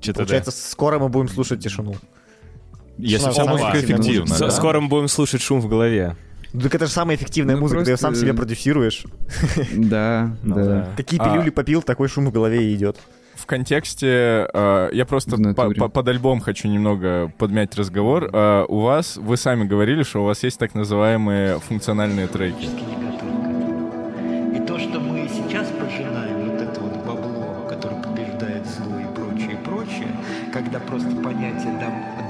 Что-то 0.00 0.18
Получается, 0.20 0.50
скоро 0.50 0.98
мы 0.98 1.08
будем 1.08 1.28
слушать 1.28 1.60
тишину. 1.62 1.94
Если 2.98 3.30
вся 3.30 3.44
музыка 3.46 3.72
эффективна, 3.80 4.34
да. 4.38 4.50
Скоро 4.50 4.80
мы 4.80 4.88
будем 4.88 5.08
слушать 5.08 5.40
шум 5.42 5.60
в 5.60 5.68
голове. 5.68 6.16
Ну, 6.52 6.62
Так 6.62 6.74
это 6.74 6.86
же 6.86 6.92
самая 6.92 7.16
эффективная 7.16 7.54
Ну, 7.54 7.60
музыка, 7.62 7.84
ты 7.84 7.90
ее 7.90 7.96
просто, 7.96 8.06
сам 8.06 8.14
себе 8.14 8.34
продюсируешь. 8.34 9.04
Да, 9.76 10.36
Ну 10.42 10.54
да. 10.56 10.64
да. 10.64 10.88
Какие 10.96 11.20
А. 11.20 11.30
пилюли 11.30 11.50
попил, 11.50 11.82
такой 11.82 12.08
шум 12.08 12.26
в 12.26 12.32
голове 12.32 12.64
и 12.72 12.74
идет. 12.74 12.96
В 13.36 13.46
контексте, 13.46 14.48
э, 14.52 14.90
я 14.92 15.06
просто 15.06 15.36
по- 15.54 15.70
по- 15.70 15.88
под 15.88 16.08
альбом 16.08 16.40
хочу 16.40 16.68
немного 16.68 17.32
подмять 17.38 17.74
разговор. 17.76 18.28
Э, 18.32 18.64
у 18.68 18.80
вас, 18.80 19.16
вы 19.16 19.36
сами 19.36 19.64
говорили, 19.64 20.02
что 20.02 20.22
у 20.22 20.24
вас 20.26 20.42
есть 20.42 20.58
так 20.58 20.74
называемые 20.74 21.60
функциональные 21.60 22.26
треки. 22.26 22.68
То, 24.70 24.78
что 24.78 25.00
мы 25.00 25.28
сейчас 25.28 25.66
пожинаем, 25.72 26.48
вот 26.48 26.60
это 26.62 26.80
вот 26.80 26.96
бабло, 27.04 27.66
которое 27.68 28.00
побеждает 28.00 28.64
зло 28.66 29.00
и 29.00 29.14
прочее, 29.16 29.52
и 29.54 29.64
прочее, 29.64 30.06
когда 30.52 30.78
просто 30.78 31.10
понятие 31.16 31.72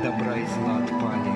добра 0.02 0.36
и 0.36 0.46
зла 0.46 0.78
отпали, 0.78 1.30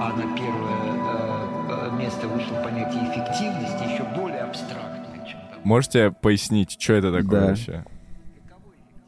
а 0.00 0.12
на 0.16 0.36
первое 0.36 1.86
э, 1.86 1.90
э, 1.94 1.96
место 2.02 2.26
вышло 2.26 2.56
понятие 2.64 3.04
эффективности, 3.04 3.84
еще 3.92 4.02
более 4.20 4.40
абстрактное, 4.40 5.24
чем. 5.26 5.38
Можете 5.62 6.10
пояснить, 6.10 6.76
что 6.76 6.94
это 6.94 7.12
такое 7.12 7.40
Да. 7.40 7.46
вообще? 7.46 7.84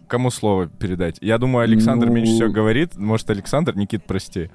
Кому 0.06 0.30
слово 0.30 0.68
передать? 0.68 1.18
Я 1.20 1.38
думаю, 1.38 1.64
Александр 1.64 2.06
Ну- 2.06 2.12
меньше 2.12 2.32
всего 2.34 2.48
говорит. 2.52 2.96
Может, 2.96 3.28
Александр? 3.30 3.76
Никит, 3.76 4.04
прости. 4.04 4.50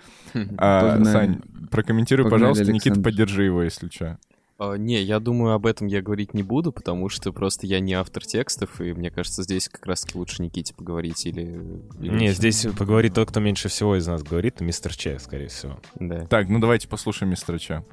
А, 0.57 0.91
Погнали. 0.95 1.11
Сань, 1.13 1.41
прокомментируй, 1.71 2.23
Погнали, 2.23 2.39
пожалуйста. 2.51 2.71
Никит, 2.71 2.87
Александр. 2.93 3.03
поддержи 3.09 3.43
его, 3.43 3.63
если 3.63 3.89
что. 3.89 4.17
А, 4.57 4.75
Не, 4.75 5.01
я 5.01 5.19
думаю, 5.19 5.53
об 5.53 5.65
этом 5.65 5.87
я 5.87 6.01
говорить 6.01 6.33
не 6.33 6.43
буду, 6.43 6.71
потому 6.71 7.09
что 7.09 7.33
просто 7.33 7.67
я 7.67 7.79
не 7.79 7.93
автор 7.93 8.23
текстов, 8.25 8.79
и 8.79 8.93
мне 8.93 9.11
кажется, 9.11 9.43
здесь 9.43 9.67
как 9.67 9.85
раз-таки 9.85 10.17
лучше 10.17 10.41
Никите 10.41 10.73
поговорить 10.73 11.25
или... 11.25 11.81
или 11.99 12.17
Не, 12.17 12.31
здесь 12.31 12.65
поговорит 12.77 13.15
тот, 13.15 13.29
кто 13.29 13.39
меньше 13.39 13.67
всего 13.67 13.97
из 13.97 14.07
нас 14.07 14.23
говорит, 14.23 14.61
мистер 14.61 14.95
Че, 14.95 15.19
скорее 15.19 15.47
всего. 15.47 15.77
Да. 15.95 16.25
Так, 16.27 16.47
ну 16.49 16.59
давайте 16.59 16.87
послушаем 16.87 17.31
мистера 17.31 17.59
Ча. 17.59 17.83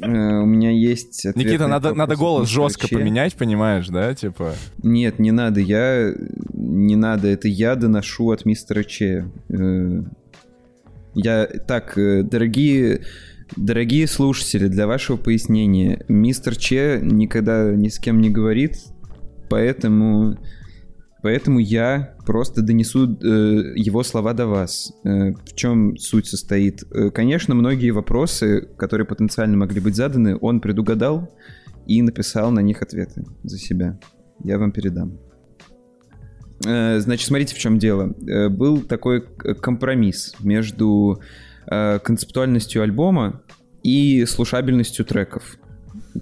Э, 0.00 0.06
У 0.06 0.46
меня 0.46 0.70
есть 0.70 1.24
ответ 1.26 1.46
Никита, 1.46 1.64
на 1.64 1.68
надо, 1.68 1.94
надо 1.94 2.16
голос 2.16 2.48
жестко 2.48 2.86
Че. 2.86 2.98
поменять, 2.98 3.34
понимаешь, 3.34 3.88
да? 3.88 4.14
Типа. 4.14 4.54
Нет, 4.82 5.18
не 5.18 5.32
надо, 5.32 5.60
я... 5.60 6.12
Не 6.52 6.96
надо, 6.96 7.28
это 7.28 7.48
я 7.48 7.74
доношу 7.74 8.30
от 8.30 8.44
мистера 8.44 8.84
Че. 8.84 9.30
Я... 11.16 11.46
Так, 11.46 11.98
э, 11.98 12.22
дорогие... 12.22 13.00
Дорогие 13.56 14.08
слушатели, 14.08 14.66
для 14.66 14.88
вашего 14.88 15.16
пояснения, 15.16 16.04
мистер 16.08 16.56
Че 16.56 16.98
никогда 17.00 17.70
ни 17.70 17.88
с 17.88 17.98
кем 17.98 18.20
не 18.20 18.28
говорит, 18.30 18.76
поэтому... 19.48 20.36
Поэтому 21.22 21.58
я 21.58 22.16
просто 22.26 22.62
донесу 22.62 23.18
э, 23.20 23.72
его 23.76 24.02
слова 24.02 24.32
до 24.32 24.46
вас. 24.46 24.92
Э, 25.04 25.32
в 25.32 25.54
чем 25.54 25.96
суть 25.96 26.26
состоит? 26.26 26.84
Э, 26.92 27.10
конечно, 27.10 27.54
многие 27.54 27.90
вопросы, 27.90 28.68
которые 28.76 29.06
потенциально 29.06 29.56
могли 29.56 29.80
быть 29.80 29.96
заданы, 29.96 30.36
он 30.40 30.60
предугадал 30.60 31.32
и 31.86 32.02
написал 32.02 32.50
на 32.50 32.60
них 32.60 32.82
ответы 32.82 33.24
за 33.42 33.58
себя. 33.58 33.98
Я 34.44 34.58
вам 34.58 34.72
передам. 34.72 35.18
Э, 36.64 36.98
Значит, 37.00 37.26
смотрите, 37.26 37.54
в 37.54 37.58
чем 37.58 37.78
дело. 37.78 38.14
Э, 38.26 38.48
Был 38.48 38.80
такой 38.82 39.22
компромисс 39.22 40.34
между 40.40 41.20
э, 41.66 41.98
концептуальностью 41.98 42.82
альбома 42.82 43.42
и 43.82 44.24
слушабельностью 44.24 45.04
треков. 45.04 45.56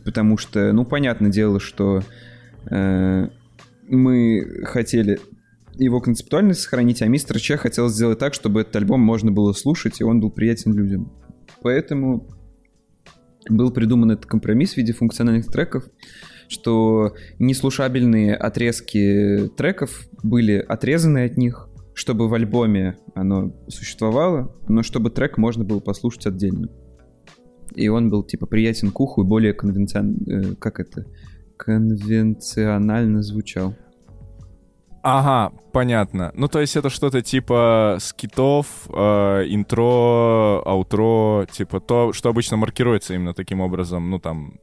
Потому 0.05 0.37
что, 0.37 0.73
ну, 0.73 0.85
понятное 0.85 1.31
дело, 1.31 1.61
что 1.61 2.03
мы 3.87 4.63
хотели 4.65 5.21
его 5.75 6.01
концептуальность 6.01 6.61
сохранить, 6.61 7.03
а 7.03 7.07
мистер 7.09 7.39
Че 7.39 7.59
хотел 7.59 7.89
сделать 7.89 8.19
так, 8.19 8.33
чтобы 8.33 8.63
этот 8.63 8.77
альбом 8.77 9.01
можно 9.01 9.31
было 9.31 9.53
слушать, 9.53 10.01
и 10.01 10.05
он 10.05 10.21
был 10.21 10.31
приятен 10.31 10.73
людям. 10.73 11.13
Поэтому 11.63 12.27
был 13.49 13.71
придуман 13.71 14.13
этот 14.13 14.27
компромисс 14.27 14.75
в 14.75 14.77
виде 14.77 14.93
функциональных 14.93 15.47
треков, 15.47 15.85
что 16.49 17.15
неслушабельные 17.39 18.35
отрезки 18.35 19.51
треков 19.57 20.09
были 20.23 20.55
отрезаны 20.59 21.25
от 21.25 21.37
них, 21.37 21.69
чтобы 21.95 22.29
в 22.29 22.35
альбоме 22.35 22.97
оно 23.15 23.55
существовало, 23.69 24.55
но 24.69 24.83
чтобы 24.83 25.11
трек 25.11 25.39
можно 25.39 25.65
было 25.65 25.81
послушать 25.81 26.27
отдельно. 26.27 26.69
И 27.75 27.89
он 27.89 28.11
был 28.11 28.23
типа 28.23 28.47
приятен 28.47 28.91
к 28.91 29.01
уху 29.01 29.23
и 29.23 29.27
более 29.27 29.53
конвенцион... 29.53 30.57
как 30.59 30.81
это? 30.81 31.07
конвенционально 31.57 33.23
звучал. 33.23 33.75
Ага, 35.07 35.55
понятно. 35.71 36.33
Ну, 36.35 36.49
то 36.49 36.61
есть 36.61 36.77
это 36.77 36.89
что-то 36.89 37.21
типа 37.21 37.99
скитов, 38.01 38.89
э, 38.89 39.45
интро, 39.49 40.63
аутро, 40.65 41.45
типа 41.51 41.81
то, 41.81 42.15
что 42.15 42.31
обычно 42.31 42.57
маркируется 42.57 43.13
именно 43.15 43.35
таким 43.35 43.61
образом, 43.61 44.09
ну, 44.09 44.19
там, 44.19 44.55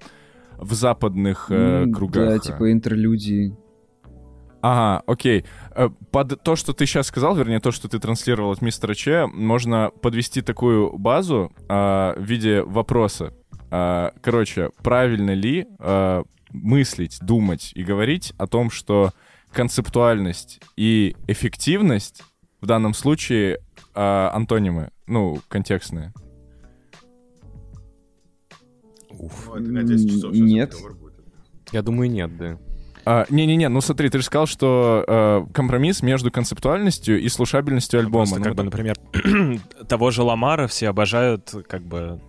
в 0.58 0.74
западных 0.74 1.52
э, 1.52 1.84
М, 1.84 1.94
кругах. 1.94 2.28
Да, 2.28 2.40
типа 2.40 2.72
интерлюдии. 2.72 3.56
Ага, 4.64 5.04
окей. 5.06 5.46
Э, 5.76 5.90
Под 6.12 6.42
то, 6.44 6.56
что 6.56 6.74
ты 6.74 6.88
сейчас 6.88 7.06
сказал, 7.06 7.36
вернее, 7.36 7.60
то, 7.60 7.72
что 7.72 7.88
ты 7.88 8.00
транслировал 8.00 8.52
от 8.52 8.64
мистера 8.64 8.96
Че, 8.96 9.28
можно 9.28 9.92
подвести 10.02 10.42
такую 10.42 10.98
базу 10.98 11.52
а, 11.70 12.16
в 12.18 12.24
виде 12.24 12.64
вопроса. 12.64 13.32
А, 13.70 14.12
короче, 14.22 14.72
правильно 14.82 15.36
ли 15.36 15.68
а, 15.78 16.24
мыслить, 16.52 17.20
думать 17.22 17.74
и 17.76 17.84
говорить 17.84 18.34
о 18.40 18.48
том, 18.48 18.72
что 18.72 19.12
концептуальность 19.54 20.62
и 20.76 21.16
эффективность 21.28 22.24
в 22.62 22.66
данном 22.66 22.94
случае 22.94 23.60
а, 23.94 24.32
антонимы, 24.34 24.92
ну, 25.08 25.40
контекстные? 25.48 26.14
Нет. 30.32 30.76
Я 31.72 31.82
думаю, 31.82 32.10
нет, 32.10 32.38
да. 32.38 32.58
А, 33.06 33.26
Не-не-не, 33.30 33.68
ну 33.70 33.82
смотри, 33.82 34.10
ты 34.10 34.20
же 34.20 34.24
сказал, 34.24 34.46
что 34.46 35.04
э, 35.08 35.54
компромисс 35.54 36.04
между 36.04 36.32
концептуальностью 36.32 37.20
и 37.20 37.30
слушабельностью 37.30 38.00
альбома. 38.00 38.26
Просто 38.26 38.40
Ну, 38.40 38.44
как 38.46 38.56
бы, 38.56 38.64
например, 38.64 38.96
того 39.88 40.12
же 40.12 40.22
Ламара 40.22 40.68
все 40.68 40.90
обожают, 40.90 41.54
как 41.68 41.82
бы... 41.82 42.22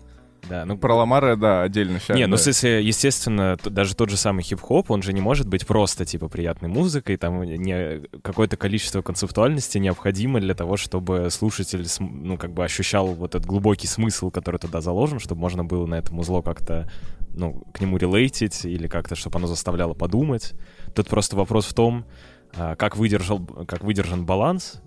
Да, 0.48 0.64
ну, 0.64 0.76
Про 0.76 0.96
Ламара, 0.96 1.36
да, 1.36 1.62
отдельно. 1.62 2.00
щас, 2.00 2.16
Не, 2.16 2.26
ну, 2.26 2.32
да. 2.32 2.36
в 2.36 2.40
смысле, 2.42 2.82
естественно, 2.84 3.56
даже 3.64 3.94
тот 3.94 4.10
же 4.10 4.16
самый 4.16 4.42
хип-хоп, 4.42 4.90
он 4.90 5.02
же 5.02 5.12
не 5.12 5.20
может 5.20 5.46
быть 5.46 5.66
просто, 5.66 6.04
типа, 6.04 6.28
приятной 6.28 6.68
музыкой, 6.68 7.16
там 7.16 7.42
не, 7.42 8.00
какое-то 8.22 8.56
количество 8.56 9.02
концептуальности 9.02 9.78
необходимо 9.78 10.40
для 10.40 10.54
того, 10.54 10.76
чтобы 10.76 11.28
слушатель, 11.30 11.86
ну, 12.00 12.36
как 12.36 12.52
бы 12.52 12.64
ощущал 12.64 13.08
вот 13.08 13.34
этот 13.34 13.46
глубокий 13.46 13.86
смысл, 13.86 14.30
который 14.30 14.58
туда 14.58 14.80
заложен, 14.80 15.20
чтобы 15.20 15.40
можно 15.40 15.64
было 15.64 15.86
на 15.86 15.94
этом 15.94 16.18
узло 16.18 16.42
как-то, 16.42 16.90
ну, 17.34 17.62
к 17.72 17.80
нему 17.80 17.96
релейтить 17.96 18.64
или 18.64 18.88
как-то, 18.88 19.14
чтобы 19.14 19.38
оно 19.38 19.46
заставляло 19.46 19.94
подумать. 19.94 20.54
Тут 20.94 21.08
просто 21.08 21.36
вопрос 21.36 21.66
в 21.66 21.74
том, 21.74 22.04
а, 22.56 22.74
как, 22.74 22.96
выдержал, 22.96 23.38
как 23.66 23.84
выдержан 23.84 24.26
баланс, 24.26 24.82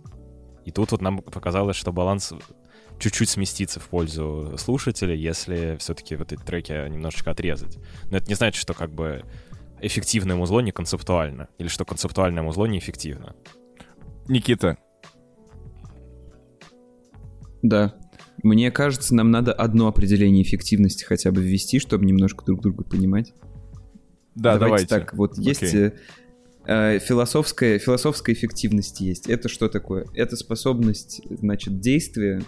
и 0.65 0.71
тут 0.71 0.91
вот 0.91 1.01
нам 1.01 1.19
показалось, 1.19 1.75
что 1.75 1.93
баланс 1.93 2.33
чуть-чуть 2.99 3.29
сместится 3.29 3.79
в 3.79 3.87
пользу 3.87 4.55
слушателя, 4.57 5.13
если 5.13 5.77
все-таки 5.79 6.15
вот 6.15 6.31
эти 6.31 6.41
треки 6.41 6.71
немножечко 6.89 7.31
отрезать. 7.31 7.77
Но 8.09 8.17
это 8.17 8.27
не 8.27 8.35
значит, 8.35 8.59
что 8.59 8.73
как 8.73 8.93
бы 8.93 9.23
эффективное 9.81 10.35
музло 10.35 10.61
не 10.61 10.71
концептуально, 10.71 11.49
или 11.57 11.67
что 11.67 11.85
концептуальное 11.85 12.43
музло 12.43 12.65
неэффективно. 12.65 13.35
Никита, 14.27 14.77
Да. 17.61 17.95
Мне 18.43 18.69
кажется, 18.69 19.15
нам 19.15 19.31
надо 19.31 19.53
одно 19.53 19.87
определение 19.87 20.43
эффективности 20.43 21.03
хотя 21.03 21.31
бы 21.31 21.41
ввести, 21.41 21.79
чтобы 21.79 22.05
немножко 22.05 22.45
друг 22.45 22.61
друга 22.61 22.83
понимать. 22.83 23.33
да, 24.35 24.57
давайте. 24.57 24.87
так. 24.87 25.13
Вот 25.13 25.37
есть 25.37 25.63
Окей. 25.63 25.87
э, 25.87 25.91
Э, 26.67 26.97
философская, 26.99 27.77
философская 27.77 28.35
эффективность 28.35 28.99
есть. 28.99 29.29
Это 29.29 29.49
что 29.49 29.69
такое? 29.69 30.07
Это 30.15 30.35
способность, 30.35 31.21
значит, 31.29 31.79
действия 31.79 32.41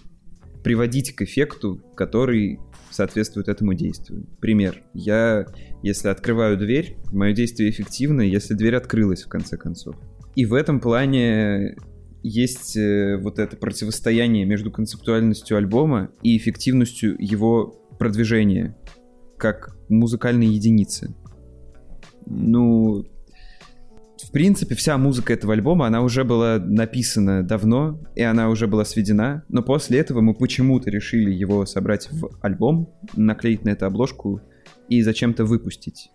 приводить 0.63 1.15
к 1.15 1.21
эффекту, 1.21 1.81
который 1.95 2.59
соответствует 2.89 3.47
этому 3.47 3.73
действию. 3.73 4.25
Пример. 4.39 4.83
Я, 4.93 5.45
если 5.83 6.09
открываю 6.09 6.57
дверь, 6.57 6.97
мое 7.11 7.33
действие 7.33 7.69
эффективно, 7.69 8.21
если 8.21 8.53
дверь 8.53 8.75
открылась, 8.75 9.23
в 9.23 9.29
конце 9.29 9.57
концов. 9.57 9.95
И 10.35 10.45
в 10.45 10.53
этом 10.53 10.79
плане 10.79 11.75
есть 12.23 12.75
э, 12.75 13.17
вот 13.17 13.39
это 13.39 13.55
противостояние 13.55 14.45
между 14.45 14.71
концептуальностью 14.71 15.57
альбома 15.57 16.11
и 16.21 16.37
эффективностью 16.37 17.15
его 17.19 17.67
продвижения 17.99 18.75
как 19.37 19.77
музыкальной 19.89 20.47
единицы. 20.47 21.15
Ну, 22.25 23.05
в 24.23 24.31
принципе, 24.31 24.75
вся 24.75 24.97
музыка 24.97 25.33
этого 25.33 25.53
альбома, 25.53 25.87
она 25.87 26.01
уже 26.01 26.23
была 26.23 26.59
написана 26.59 27.43
давно, 27.43 27.99
и 28.15 28.21
она 28.21 28.49
уже 28.49 28.67
была 28.67 28.85
сведена, 28.85 29.43
но 29.49 29.61
после 29.61 29.99
этого 29.99 30.21
мы 30.21 30.33
почему-то 30.33 30.89
решили 30.89 31.31
его 31.31 31.65
собрать 31.65 32.09
в 32.11 32.29
альбом, 32.41 32.93
наклеить 33.15 33.63
на 33.63 33.69
это 33.69 33.85
обложку 33.85 34.41
и 34.89 35.01
зачем-то 35.01 35.45
выпустить. 35.45 36.11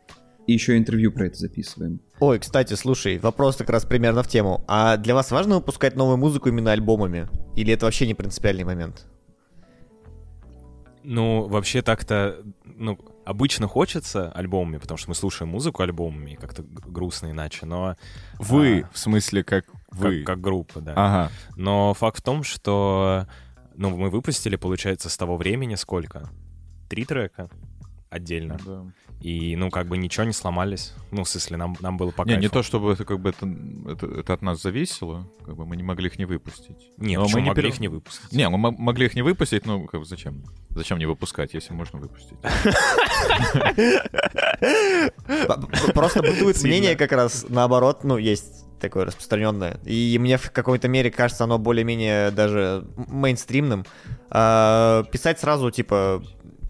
И 0.46 0.52
еще 0.52 0.76
интервью 0.76 1.12
про 1.12 1.26
это 1.26 1.38
записываем. 1.38 2.00
Ой, 2.18 2.40
кстати, 2.40 2.74
слушай, 2.74 3.18
вопрос 3.18 3.56
как 3.56 3.70
раз 3.70 3.84
примерно 3.84 4.22
в 4.24 4.28
тему. 4.28 4.64
А 4.66 4.96
для 4.96 5.14
вас 5.14 5.30
важно 5.30 5.56
выпускать 5.56 5.94
новую 5.94 6.16
музыку 6.16 6.48
именно 6.48 6.72
альбомами? 6.72 7.28
Или 7.54 7.72
это 7.72 7.86
вообще 7.86 8.06
не 8.06 8.14
принципиальный 8.14 8.64
момент? 8.64 9.06
Ну, 11.04 11.46
вообще 11.48 11.82
так-то, 11.82 12.38
ну, 12.64 12.98
обычно 13.24 13.68
хочется 13.68 14.30
альбомами, 14.32 14.78
потому 14.78 14.98
что 14.98 15.08
мы 15.08 15.14
слушаем 15.14 15.50
музыку 15.50 15.82
альбомами, 15.82 16.38
как-то 16.40 16.62
грустно 16.62 17.30
иначе, 17.30 17.66
но... 17.66 17.96
Вы, 18.38 18.80
а, 18.80 18.90
в 18.92 18.98
смысле, 18.98 19.44
как 19.44 19.64
вы. 19.90 20.18
Как, 20.18 20.26
как 20.26 20.40
группа, 20.40 20.80
да. 20.80 20.92
Ага. 20.96 21.32
Но 21.56 21.94
факт 21.94 22.18
в 22.18 22.22
том, 22.22 22.42
что 22.42 23.26
ну, 23.74 23.90
мы 23.96 24.10
выпустили, 24.10 24.56
получается, 24.56 25.08
с 25.08 25.16
того 25.16 25.36
времени 25.36 25.74
сколько? 25.74 26.30
Три 26.88 27.04
трека 27.04 27.48
отдельно. 28.10 28.58
Да. 28.64 28.84
И, 29.22 29.54
ну, 29.56 29.70
как 29.70 29.86
бы 29.86 29.96
ничего 29.96 30.24
не 30.24 30.32
сломались. 30.32 30.92
Ну, 31.12 31.22
в 31.22 31.28
смысле, 31.28 31.56
нам, 31.56 31.76
нам 31.80 31.96
было 31.96 32.10
по 32.10 32.24
Не, 32.24 32.36
не 32.36 32.48
то, 32.48 32.62
чтобы 32.64 32.92
это 32.92 33.04
как 33.04 33.20
бы 33.20 33.30
это, 33.30 33.46
это, 33.88 34.06
это 34.06 34.32
от 34.34 34.42
нас 34.42 34.60
зависело, 34.60 35.28
как 35.46 35.54
бы 35.56 35.64
мы 35.64 35.76
не 35.76 35.84
могли 35.84 36.08
их 36.08 36.18
не 36.18 36.24
выпустить. 36.24 36.90
Нет, 36.96 37.20
Но 37.20 37.28
мы 37.28 37.40
не 37.40 37.48
могли 37.48 37.62
пере- 37.62 37.68
их 37.74 37.80
не 37.80 37.86
выпустить. 37.88 38.32
Не, 38.32 38.48
мы 38.48 38.58
мо- 38.58 38.72
могли 38.76 39.06
их 39.06 39.14
не 39.14 39.22
выпустить, 39.22 39.64
ну 39.64 39.86
как 39.86 40.00
бы 40.00 40.06
зачем? 40.06 40.42
Зачем 40.70 40.98
не 40.98 41.06
выпускать, 41.06 41.54
если 41.54 41.72
можно 41.72 42.00
выпустить? 42.00 42.36
Просто 45.94 46.22
бытует 46.22 46.62
мнение 46.62 46.96
как 46.96 47.12
раз 47.12 47.46
наоборот, 47.48 48.04
ну, 48.04 48.16
есть 48.16 48.64
такое 48.80 49.04
распространенное. 49.04 49.78
И 49.84 50.16
мне 50.20 50.36
в 50.38 50.50
какой-то 50.50 50.88
мере 50.88 51.10
кажется 51.10 51.44
оно 51.44 51.58
более-менее 51.58 52.30
даже 52.32 52.84
мейнстримным. 52.96 53.84
А, 54.30 55.04
Писать 55.12 55.38
сразу, 55.38 55.70
типа, 55.70 56.22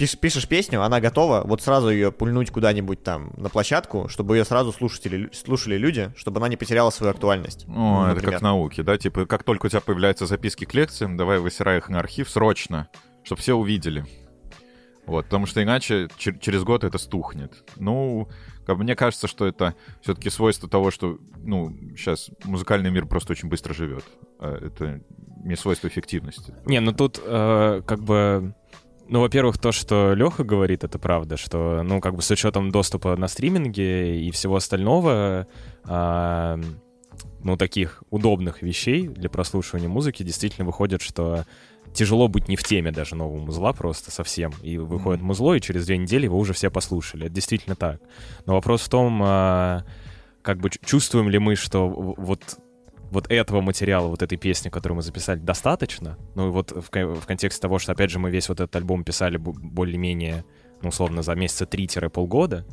пиш- 0.03 0.17
пишешь 0.19 0.49
песню, 0.49 0.83
она 0.83 1.01
готова, 1.01 1.43
вот 1.45 1.63
сразу 1.63 1.91
ее 1.91 2.11
пульнуть 2.13 2.51
куда-нибудь 2.51 3.03
там 3.03 3.33
на 3.37 3.49
площадку, 3.49 4.09
чтобы 4.09 4.37
ее 4.37 4.45
сразу 4.45 4.73
слушатели, 4.73 5.31
слушали 5.33 5.77
люди, 5.77 6.13
чтобы 6.17 6.39
она 6.39 6.49
не 6.49 6.57
потеряла 6.57 6.91
свою 6.91 7.13
актуальность. 7.13 7.65
О, 7.69 7.71
Ну, 7.71 8.03
это 8.07 8.15
например. 8.15 8.31
как 8.33 8.41
в 8.41 8.43
науке, 8.43 8.83
да? 8.83 8.99
Типа, 8.99 9.27
как 9.27 9.45
только 9.45 9.67
у 9.67 9.69
тебя 9.69 9.81
появляются 9.81 10.27
записки 10.27 10.65
к 10.65 10.75
лекциям, 10.75 11.17
давай 11.17 11.39
высирай 11.39 11.79
их 11.79 11.89
на 11.89 12.01
архив 12.01 12.29
срочно, 12.29 12.89
чтобы 13.23 13.41
все 13.41 13.55
увидели. 13.55 14.05
Вот, 15.07 15.25
потому 15.25 15.47
что 15.47 15.61
иначе 15.63 16.09
чер- 16.19 16.39
через 16.39 16.63
год 16.63 16.85
это 16.85 16.97
стухнет. 16.97 17.65
Ну, 17.77 18.29
как 18.67 18.77
бы 18.79 18.85
мне 18.85 18.95
кажется, 18.95 19.27
что 19.27 19.47
это 19.47 19.75
все-таки 20.01 20.31
свойство 20.31 20.69
того, 20.69 20.93
что, 20.93 21.19
ну, 21.39 21.77
сейчас 21.97 22.31
музыкальный 22.45 22.91
мир 22.91 23.07
просто 23.07 23.33
очень 23.33 23.49
быстро 23.49 23.75
живет. 23.75 24.05
А 24.39 24.57
Это 24.65 25.01
не 25.45 25.57
свойство 25.57 25.89
эффективности. 25.89 26.55
Не, 26.67 26.79
ну 26.81 26.93
тут 26.93 27.21
э, 27.25 27.83
как 27.85 27.99
бы... 28.01 28.55
Ну, 29.13 29.21
во-первых, 29.21 29.59
то, 29.59 29.73
что 29.73 30.15
Леха 30.15 30.43
говорит, 30.43 30.85
это 30.85 30.99
правда, 30.99 31.37
что, 31.37 31.83
ну, 31.83 32.01
как 32.01 32.15
бы 32.15 32.23
с 32.23 32.31
учетом 32.31 32.71
доступа 32.71 33.15
на 33.15 33.29
стриминге 33.29 34.19
и 34.19 34.31
всего 34.31 34.57
остального, 34.57 35.47
а, 35.85 36.59
ну, 37.45 37.59
таких 37.59 38.03
удобных 38.09 38.63
вещей 38.63 39.09
для 39.09 39.29
прослушивания 39.29 39.91
музыки, 39.91 40.23
действительно 40.23 40.65
выходит, 40.65 41.03
что 41.03 41.45
тяжело 41.93 42.27
быть 42.29 42.49
не 42.49 42.57
в 42.57 42.65
теме 42.65 42.91
даже 42.91 43.15
нового 43.15 43.37
музла 43.37 43.75
просто 43.75 44.11
совсем. 44.11 44.55
И 44.63 44.79
выходит 44.79 45.21
музло, 45.21 45.53
и 45.53 45.61
через 45.61 45.85
две 45.85 45.99
недели 45.99 46.25
его 46.25 46.39
уже 46.39 46.55
все 46.55 46.71
послушали. 46.71 47.27
Это 47.27 47.35
действительно 47.35 47.77
так. 47.77 48.01
Но 48.47 48.55
вопрос 48.55 48.81
в 48.81 48.89
том, 48.89 49.21
а, 49.23 49.85
как 50.41 50.59
бы 50.59 50.71
чувствуем 50.87 51.29
ли 51.29 51.39
мы, 51.39 51.55
что 51.55 51.87
вот 51.87 52.57
вот 53.13 53.31
этого 53.31 53.61
материала, 53.61 54.09
вот 54.09 54.23
этой 54.23 54.39
песни, 54.39 54.71
которую 54.71 54.97
мы 54.97 55.03
записали, 55.03 55.39
достаточно. 55.39 56.19
Ну 56.35 56.49
и 56.49 56.51
вот 56.51 56.73
в, 56.73 56.91
в 56.91 57.27
контексте 57.27 57.61
того, 57.61 57.79
что, 57.79 57.93
опять 57.93 58.11
же, 58.11 58.19
мы 58.19 58.31
весь 58.31 58.49
вот 58.49 58.61
этот 58.61 58.75
альбом 58.75 59.05
писали 59.05 59.37
более-менее, 59.37 60.45
ну, 60.81 60.89
условно, 60.89 61.23
за 61.23 61.35
месяца 61.35 61.67
3-полгода, 61.67 62.67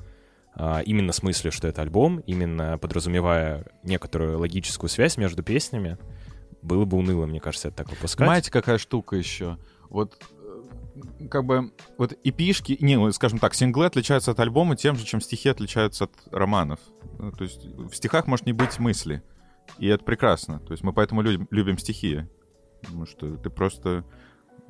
а, 0.56 0.80
именно 0.80 1.12
с 1.12 1.24
мыслью, 1.24 1.52
что 1.52 1.68
это 1.68 1.82
альбом, 1.82 2.20
именно 2.20 2.78
подразумевая 2.78 3.66
некоторую 3.84 4.40
логическую 4.40 4.90
связь 4.90 5.18
между 5.18 5.44
песнями, 5.44 5.98
было 6.62 6.86
бы 6.86 6.98
уныло, 6.98 7.26
мне 7.26 7.42
кажется, 7.42 7.68
это 7.68 7.78
так 7.78 7.90
выпускать. 7.90 8.26
Знаете, 8.26 8.50
какая 8.50 8.78
штука 8.78 9.18
еще? 9.18 9.58
Вот 9.90 10.22
э, 10.42 11.28
как 11.30 11.44
бы 11.44 11.74
вот 11.98 12.18
эпишки, 12.24 12.78
не, 12.80 12.96
ну, 12.96 13.12
скажем 13.12 13.40
так, 13.40 13.56
синглы 13.56 13.88
отличаются 13.88 14.32
от 14.32 14.40
альбома 14.40 14.78
тем 14.78 14.96
же, 14.96 15.06
чем 15.06 15.20
стихи 15.20 15.50
отличаются 15.50 16.06
от 16.06 16.12
романов. 16.32 16.80
Ну, 17.18 17.34
То 17.34 17.44
есть 17.44 17.66
в 17.66 17.94
стихах 17.94 18.26
может 18.28 18.46
не 18.46 18.54
быть 18.54 18.80
мысли, 18.80 19.22
и 19.78 19.88
это 19.88 20.04
прекрасно. 20.04 20.60
То 20.60 20.72
есть 20.72 20.84
мы 20.84 20.94
поэтому 20.94 21.22
любим, 21.22 21.48
любим 21.52 21.78
стихи, 21.78 22.26
потому 22.82 23.06
что 23.06 23.38
ты 23.38 23.50
просто 23.50 24.06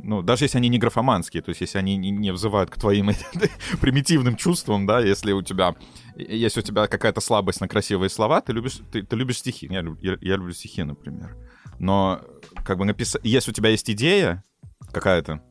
ну, 0.02 0.22
даже 0.22 0.46
если 0.46 0.58
они 0.58 0.70
не 0.70 0.80
графоманские, 0.80 1.44
то 1.44 1.50
есть 1.50 1.62
если 1.62 1.78
они 1.78 1.98
не, 1.98 2.10
не 2.12 2.32
взывают 2.32 2.70
к 2.70 2.80
твоим 2.80 3.12
примитивным 3.82 4.36
чувствам, 4.36 4.86
да, 4.86 5.02
если 5.02 5.32
у 5.32 5.42
тебя, 5.42 5.76
если 6.16 6.62
у 6.62 6.64
тебя 6.64 6.88
какая-то 6.88 7.22
слабость 7.22 7.62
на 7.62 7.68
красивые 7.68 8.10
слова, 8.10 8.42
ты 8.42 8.54
любишь, 8.54 8.80
ты, 8.92 9.04
ты 9.04 9.16
любишь 9.16 9.40
стихи. 9.40 9.68
Я, 9.70 9.84
я, 10.02 10.18
я 10.22 10.36
люблю 10.36 10.54
стихи, 10.54 10.84
например. 10.84 11.36
Но 11.80 12.22
как 12.66 12.78
бы 12.78 12.86
написать, 12.86 13.22
если 13.24 13.52
у 13.52 13.54
тебя 13.54 13.70
есть 13.70 13.90
идея 13.90 14.44
какая-то, 14.92 15.44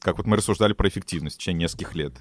как 0.00 0.18
вот 0.18 0.26
мы 0.26 0.36
рассуждали 0.36 0.72
про 0.72 0.88
эффективность 0.88 1.36
в 1.36 1.38
течение 1.38 1.64
нескольких 1.64 1.94
лет, 1.94 2.14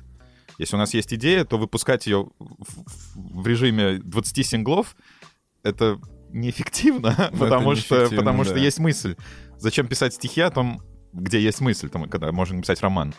если 0.60 0.76
у 0.76 0.80
нас 0.80 0.94
есть 0.94 1.14
идея, 1.14 1.46
то 1.46 1.58
выпускать 1.58 2.06
ее 2.06 2.30
в, 2.38 3.42
в 3.42 3.48
режиме 3.48 3.98
20 3.98 4.46
синглов 4.46 4.96
это 5.64 6.00
неэффективно, 6.34 7.16
Ну, 7.32 7.38
потому 7.38 7.72
это 7.72 7.82
что, 7.82 7.96
неэффективно, 7.96 8.24
потому 8.24 8.44
что 8.44 8.54
да. 8.56 8.60
есть 8.60 8.80
мысль. 8.80 9.16
Зачем 9.58 9.88
писать 9.88 10.14
стихи 10.14 10.42
о 10.42 10.50
том, 10.50 10.82
где 11.14 11.40
есть 11.40 11.62
мысль, 11.62 11.90
там, 11.90 12.10
когда 12.10 12.32
можно 12.32 12.56
написать 12.58 12.82
роман? 12.82 13.14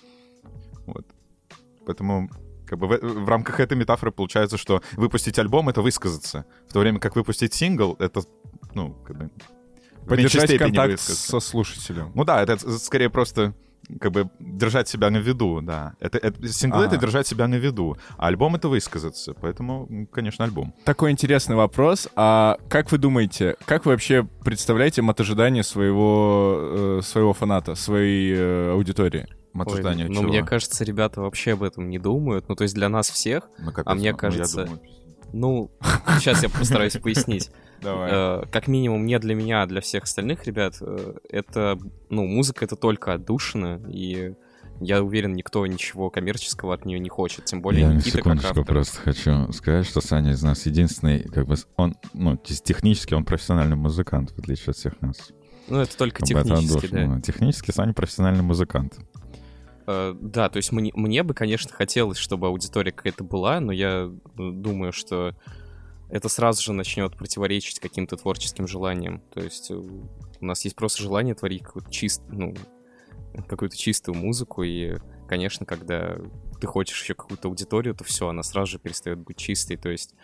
Вот. 0.86 1.06
Поэтому 1.86 2.28
как 2.66 2.78
бы 2.78 2.86
в, 2.86 3.24
в 3.24 3.28
рамках 3.28 3.60
этой 3.60 3.76
метафоры 3.76 4.12
получается, 4.12 4.58
что 4.58 4.82
выпустить 4.92 5.38
альбом— 5.38 5.68
это 5.70 5.82
высказаться, 5.82 6.44
в 6.68 6.72
то 6.72 6.80
время 6.80 6.98
как 6.98 7.16
выпустить 7.16 7.54
сингл— 7.54 7.96
это, 7.98 8.22
ну, 8.74 8.94
как 9.06 9.16
бы... 9.16 9.30
Поддержать 10.06 10.58
контакт 10.58 11.00
со 11.00 11.40
слушателем. 11.40 12.12
Ну 12.14 12.24
да, 12.24 12.42
это 12.42 12.58
скорее 12.78 13.08
просто 13.08 13.54
как 14.00 14.12
бы 14.12 14.30
держать 14.38 14.88
себя 14.88 15.10
на 15.10 15.18
виду, 15.18 15.60
да. 15.62 15.94
Это, 16.00 16.18
это 16.18 16.48
синглы 16.48 16.84
это 16.84 16.94
Ага. 16.96 17.02
держать 17.06 17.26
себя 17.26 17.46
на 17.48 17.56
виду, 17.56 17.96
а 18.16 18.28
альбом 18.28 18.54
это 18.54 18.68
высказаться, 18.68 19.34
поэтому, 19.34 20.06
конечно, 20.12 20.44
альбом. 20.44 20.74
Такой 20.84 21.10
интересный 21.10 21.56
вопрос. 21.56 22.08
А 22.16 22.56
как 22.68 22.90
вы 22.92 22.98
думаете, 22.98 23.56
как 23.66 23.84
вы 23.84 23.92
вообще 23.92 24.26
представляете 24.44 25.02
ожидания 25.20 25.62
своего, 25.62 26.98
э, 26.98 27.00
своего 27.02 27.32
фаната, 27.32 27.74
своей 27.74 28.34
э, 28.36 28.70
аудитории? 28.72 29.26
От 29.56 29.68
Ой, 29.68 29.76
ну, 30.08 30.14
чего? 30.14 30.22
мне 30.24 30.42
кажется, 30.42 30.82
ребята 30.82 31.20
вообще 31.20 31.52
об 31.52 31.62
этом 31.62 31.88
не 31.88 31.98
думают. 32.00 32.48
Ну, 32.48 32.56
то 32.56 32.62
есть 32.64 32.74
для 32.74 32.88
нас 32.88 33.08
всех, 33.08 33.44
Ну, 33.58 33.70
капец, 33.70 33.84
а 33.86 33.94
мне 33.94 34.10
ну, 34.10 34.18
кажется- 34.18 34.68
ну, 35.32 35.70
сейчас 36.18 36.42
я 36.42 36.48
постараюсь 36.48 36.94
пояснить. 36.94 37.50
Давай. 37.84 38.10
Э, 38.12 38.42
Как 38.50 38.66
минимум 38.66 39.06
не 39.06 39.18
для 39.18 39.34
меня, 39.34 39.62
а 39.62 39.66
для 39.66 39.80
всех 39.80 40.04
остальных 40.04 40.44
ребят, 40.46 40.76
э, 40.80 41.14
это, 41.30 41.78
ну, 42.10 42.26
музыка 42.26 42.64
это 42.64 42.76
только 42.76 43.12
отдушина, 43.12 43.80
и 43.88 44.32
я 44.80 45.02
уверен, 45.02 45.34
никто 45.34 45.64
ничего 45.66 46.10
коммерческого 46.10 46.74
от 46.74 46.84
нее 46.84 46.98
не 46.98 47.08
хочет, 47.08 47.44
тем 47.44 47.62
более 47.62 47.82
Я 47.82 47.92
Никита 47.92 48.18
как 48.18 48.20
секундочку 48.24 48.48
автор. 48.48 48.64
просто 48.64 49.00
хочу 49.00 49.52
сказать, 49.52 49.86
что 49.86 50.00
Саня 50.00 50.32
из 50.32 50.42
нас 50.42 50.66
единственный, 50.66 51.20
как 51.28 51.46
бы, 51.46 51.54
он, 51.76 51.94
ну, 52.12 52.36
те- 52.36 52.56
технически 52.56 53.14
он 53.14 53.24
профессиональный 53.24 53.76
музыкант, 53.76 54.32
в 54.32 54.38
отличие 54.40 54.70
от 54.70 54.76
всех 54.76 55.00
нас. 55.00 55.30
Ну, 55.68 55.78
это 55.78 55.96
только 55.96 56.20
Как 56.20 56.30
это 56.30 56.42
технически, 56.56 56.86
да. 56.88 57.20
Технически 57.20 57.70
Саня 57.70 57.92
профессиональный 57.94 58.42
музыкант. 58.42 58.98
Э, 59.86 60.14
Да, 60.20 60.48
то 60.48 60.56
есть 60.56 60.72
мне, 60.72 60.90
мне 60.94 61.22
бы, 61.22 61.34
конечно, 61.34 61.70
хотелось, 61.72 62.18
чтобы 62.18 62.48
аудитория 62.48 62.90
какая-то 62.92 63.22
была, 63.22 63.60
но 63.60 63.70
я 63.72 64.10
э, 64.10 64.10
думаю, 64.36 64.92
что 64.92 65.34
это 66.14 66.28
сразу 66.28 66.62
же 66.62 66.72
начнет 66.72 67.16
противоречить 67.16 67.80
каким-то 67.80 68.16
творческим 68.16 68.68
желаниям. 68.68 69.20
То 69.32 69.40
есть 69.40 69.72
э, 69.72 69.74
у 69.74 70.44
нас 70.44 70.62
есть 70.64 70.76
просто 70.76 71.02
желание 71.02 71.34
творить 71.34 71.64
какую-то 71.64 71.90
чист, 71.90 72.22
ну, 72.28 72.54
какую-то 73.48 73.76
чистую 73.76 74.16
музыку, 74.16 74.62
и, 74.62 74.94
конечно, 75.26 75.66
когда 75.66 76.16
ты 76.60 76.68
хочешь 76.68 77.02
еще 77.02 77.14
какую-то 77.14 77.48
аудиторию, 77.48 77.96
то 77.96 78.04
все, 78.04 78.28
она 78.28 78.44
сразу 78.44 78.70
же 78.70 78.78
перестает 78.78 79.18
быть 79.18 79.36
чистой. 79.38 79.76
То 79.76 79.88
есть 79.88 80.14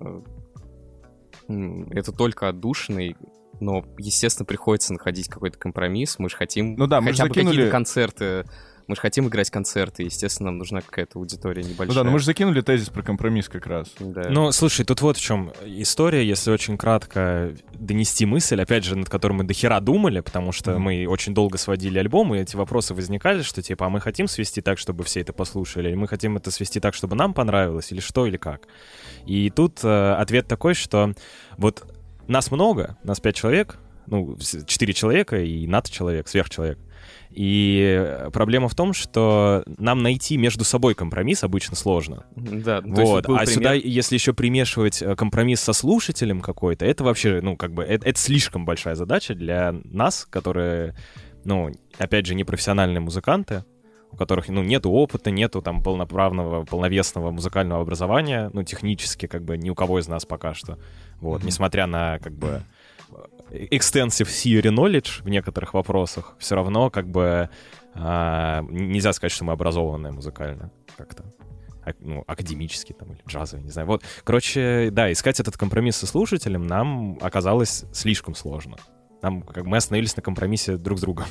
э, 0.00 0.22
это 1.90 2.12
только 2.12 2.48
отдушиной, 2.48 3.14
но, 3.60 3.84
естественно, 3.98 4.46
приходится 4.46 4.94
находить 4.94 5.28
какой-то 5.28 5.58
компромисс. 5.58 6.18
Мы 6.18 6.30
же 6.30 6.36
хотим 6.36 6.74
Ну 6.76 6.86
да, 6.86 7.02
мы 7.02 7.12
же 7.12 7.18
хотя 7.18 7.28
бы 7.28 7.34
закинули- 7.34 7.50
какие-то 7.50 7.70
концерты. 7.70 8.44
Мы 8.86 8.96
же 8.96 9.00
хотим 9.00 9.28
играть 9.28 9.50
концерты, 9.50 10.02
естественно, 10.02 10.50
нам 10.50 10.58
нужна 10.58 10.82
какая-то 10.82 11.18
аудитория 11.18 11.62
Ну 11.62 11.70
небольшая. 11.70 11.96
да, 11.96 12.04
ну 12.04 12.10
мы 12.10 12.18
же 12.18 12.26
закинули 12.26 12.60
тезис 12.60 12.90
про 12.90 13.02
компромисс 13.02 13.48
как 13.48 13.66
раз. 13.66 13.92
Да. 13.98 14.28
Ну, 14.28 14.52
слушай, 14.52 14.84
тут 14.84 15.00
вот 15.00 15.16
в 15.16 15.20
чем 15.20 15.52
история, 15.64 16.26
если 16.26 16.50
очень 16.50 16.76
кратко 16.76 17.54
донести 17.74 18.26
мысль, 18.26 18.60
опять 18.60 18.84
же, 18.84 18.96
над 18.96 19.08
которой 19.08 19.32
мы 19.32 19.44
до 19.44 19.54
хера 19.54 19.80
думали, 19.80 20.20
потому 20.20 20.52
что 20.52 20.78
мы 20.78 21.06
очень 21.06 21.32
долго 21.32 21.56
сводили 21.56 21.98
альбом, 21.98 22.34
и 22.34 22.38
эти 22.38 22.56
вопросы 22.56 22.94
возникали, 22.94 23.42
что 23.42 23.62
типа, 23.62 23.86
а 23.86 23.88
мы 23.88 24.00
хотим 24.00 24.28
свести 24.28 24.60
так, 24.60 24.78
чтобы 24.78 25.04
все 25.04 25.20
это 25.20 25.32
послушали, 25.32 25.88
или 25.88 25.94
мы 25.94 26.06
хотим 26.06 26.36
это 26.36 26.50
свести 26.50 26.78
так, 26.78 26.94
чтобы 26.94 27.16
нам 27.16 27.32
понравилось, 27.32 27.90
или 27.90 28.00
что, 28.00 28.26
или 28.26 28.36
как. 28.36 28.68
И 29.24 29.48
тут 29.50 29.80
э, 29.82 30.12
ответ 30.14 30.46
такой, 30.46 30.74
что 30.74 31.14
вот 31.56 31.84
нас 32.28 32.50
много, 32.50 32.98
нас 33.02 33.20
пять 33.20 33.36
человек, 33.36 33.78
ну, 34.06 34.36
четыре 34.66 34.92
человека 34.92 35.40
и 35.40 35.66
над 35.66 35.90
человек, 35.90 36.28
сверхчеловек. 36.28 36.78
И 37.30 37.96
э, 37.98 38.30
проблема 38.32 38.68
в 38.68 38.74
том, 38.74 38.92
что 38.92 39.64
нам 39.78 40.02
найти 40.02 40.36
между 40.36 40.64
собой 40.64 40.94
компромисс 40.94 41.42
обычно 41.44 41.76
сложно. 41.76 42.24
Да, 42.36 42.80
Вот, 42.84 43.24
а 43.26 43.28
пример- 43.28 43.46
сюда, 43.46 43.72
если 43.74 44.14
еще 44.14 44.32
примешивать 44.32 45.02
э, 45.02 45.16
компромисс 45.16 45.60
со 45.60 45.72
слушателем 45.72 46.40
какой-то, 46.40 46.84
это 46.84 47.02
вообще, 47.04 47.40
ну, 47.42 47.56
как 47.56 47.72
бы, 47.72 47.82
это, 47.82 48.08
это 48.08 48.18
слишком 48.18 48.64
большая 48.64 48.94
задача 48.94 49.34
для 49.34 49.74
нас, 49.84 50.26
которые, 50.30 50.94
ну, 51.44 51.72
опять 51.98 52.26
же, 52.26 52.34
не 52.34 52.44
профессиональные 52.44 53.00
музыканты, 53.00 53.64
у 54.12 54.16
которых, 54.16 54.48
ну, 54.48 54.62
нету 54.62 54.90
опыта, 54.92 55.32
нету 55.32 55.60
там 55.60 55.82
полноправного, 55.82 56.64
полновесного 56.64 57.32
музыкального 57.32 57.82
образования, 57.82 58.48
ну, 58.52 58.62
технически, 58.62 59.26
как 59.26 59.44
бы, 59.44 59.58
ни 59.58 59.70
у 59.70 59.74
кого 59.74 59.98
из 59.98 60.06
нас 60.06 60.24
пока 60.24 60.54
что. 60.54 60.78
Вот, 61.20 61.42
несмотря 61.42 61.86
на, 61.86 62.20
как 62.20 62.32
бы, 62.32 62.62
extensive 63.50 64.26
theory 64.26 64.70
knowledge 64.74 65.22
в 65.22 65.28
некоторых 65.28 65.74
вопросах, 65.74 66.36
все 66.38 66.54
равно, 66.54 66.90
как 66.90 67.08
бы, 67.08 67.50
а, 67.94 68.62
нельзя 68.68 69.12
сказать, 69.12 69.32
что 69.32 69.44
мы 69.44 69.52
образованные 69.52 70.12
музыкально 70.12 70.70
как-то 70.96 71.24
ак- 71.84 71.96
ну, 72.00 72.24
академический 72.26 72.94
там 72.94 73.12
или 73.12 73.20
джазовый, 73.28 73.64
не 73.64 73.70
знаю. 73.70 73.86
Вот, 73.86 74.02
короче, 74.24 74.88
да, 74.90 75.12
искать 75.12 75.40
этот 75.40 75.56
компромисс 75.56 75.96
со 75.96 76.06
слушателем 76.06 76.66
нам 76.66 77.18
оказалось 77.20 77.84
слишком 77.92 78.34
сложно. 78.34 78.76
Нам, 79.22 79.42
как 79.42 79.64
мы 79.64 79.76
остановились 79.76 80.16
на 80.16 80.22
компромиссе 80.22 80.76
друг 80.76 80.98
с 80.98 81.02
другом. 81.02 81.26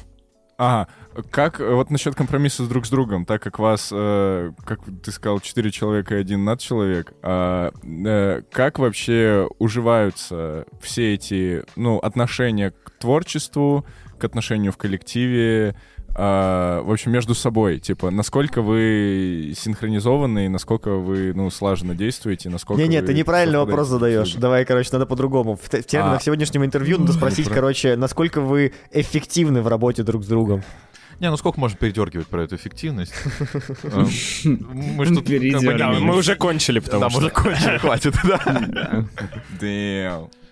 Ага, 0.58 0.88
как 1.32 1.60
э, 1.60 1.74
вот 1.74 1.90
насчет 1.90 2.16
компромисса 2.16 2.64
с 2.64 2.68
друг 2.68 2.86
с 2.86 2.90
другом, 2.90 3.26
так 3.26 3.42
как 3.42 3.58
вас, 3.58 3.90
э, 3.92 4.52
как 4.66 4.80
ты 5.04 5.12
сказал, 5.12 5.40
четыре 5.40 5.72
человека 5.72 6.16
и 6.16 6.20
один 6.20 6.46
над 6.46 6.60
человек, 6.60 7.14
а, 7.24 7.72
э, 7.84 8.42
как 8.52 8.78
вообще 8.78 9.50
уживаются 9.58 10.66
все 10.80 11.16
эти, 11.16 11.64
ну, 11.76 11.98
отношения 11.98 12.72
к 12.72 12.92
творчеству, 12.92 13.86
к 14.20 14.24
отношению 14.24 14.72
в 14.72 14.78
коллективе, 14.78 15.70
а, 15.72 15.76
в 16.16 16.92
общем, 16.92 17.12
между 17.12 17.34
собой, 17.34 17.80
типа, 17.80 18.12
насколько 18.12 18.62
вы 18.62 19.54
синхронизованы, 19.58 20.46
и 20.46 20.48
насколько 20.50 20.92
вы, 20.92 21.34
ну, 21.34 21.50
слаженно 21.50 21.96
действуете, 21.96 22.50
насколько 22.50 22.82
Не-не, 22.82 23.02
вы 23.02 23.08
ты 23.08 23.14
неправильный 23.14 23.58
вопрос 23.60 23.88
задаешь. 23.88 24.34
Давай, 24.34 24.64
короче, 24.66 24.90
надо 24.94 25.06
по-другому. 25.08 25.56
В, 25.56 25.62
в 25.62 25.70
терминах 25.84 26.20
А. 26.20 26.24
сегодняшнего 26.24 26.66
интервью 26.66 27.00
надо 27.00 27.14
спросить, 27.14 27.48
короче, 27.50 27.96
насколько 27.96 28.42
вы 28.42 28.74
эффективны 28.92 29.62
в 29.62 29.68
работе 29.68 30.04
друг 30.04 30.24
с 30.24 30.28
другом. 30.28 30.64
Не, 31.20 31.30
ну 31.30 31.38
сколько 31.38 31.60
можно 31.60 31.78
передергивать 31.78 32.28
про 32.28 32.44
эту 32.44 32.56
эффективность? 32.56 33.14
Эм, 33.84 34.08
Мы. 34.98 35.06
Да, 35.78 35.94
не- 36.00 36.12
уже 36.12 36.36
кончили, 36.36 36.80
потому 36.80 37.02
Да, 37.02 37.10
что... 37.10 37.20
мы 37.20 37.26
уже 37.28 37.34
кончили, 37.34 37.78
хватит, 37.78 38.16
да. 38.24 39.06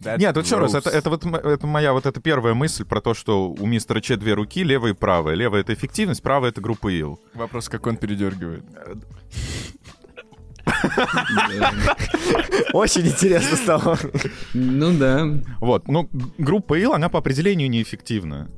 That's 0.00 0.18
Нет, 0.18 0.34
тут 0.34 0.44
еще 0.44 0.58
раз, 0.58 0.74
это, 0.74 0.90
это 0.90 1.08
вот 1.08 1.24
это 1.24 1.66
моя 1.66 1.92
вот 1.92 2.06
эта 2.06 2.20
первая 2.20 2.54
мысль 2.54 2.84
про 2.84 3.00
то, 3.00 3.14
что 3.14 3.50
у 3.50 3.66
мистера 3.66 4.00
Че 4.00 4.16
две 4.16 4.34
руки, 4.34 4.62
левая 4.62 4.92
и 4.92 4.94
правая. 4.94 5.34
Левая— 5.34 5.60
это 5.62 5.72
эффективность, 5.72 6.22
правая— 6.22 6.50
это 6.52 6.60
группа 6.60 6.88
Ил. 6.88 7.18
Вопрос, 7.34 7.68
как 7.68 7.86
он 7.86 7.96
передергивает. 7.96 8.64
Очень 12.72 13.06
интересно 13.06 13.56
стало. 13.56 13.98
Ну 14.52 14.92
да. 14.98 15.26
Вот, 15.60 15.88
ну, 15.88 16.08
группа 16.38 16.78
Ил, 16.78 16.92
она 16.92 17.08
по 17.08 17.18
определению 17.18 17.70
неэффективна. 17.70 18.50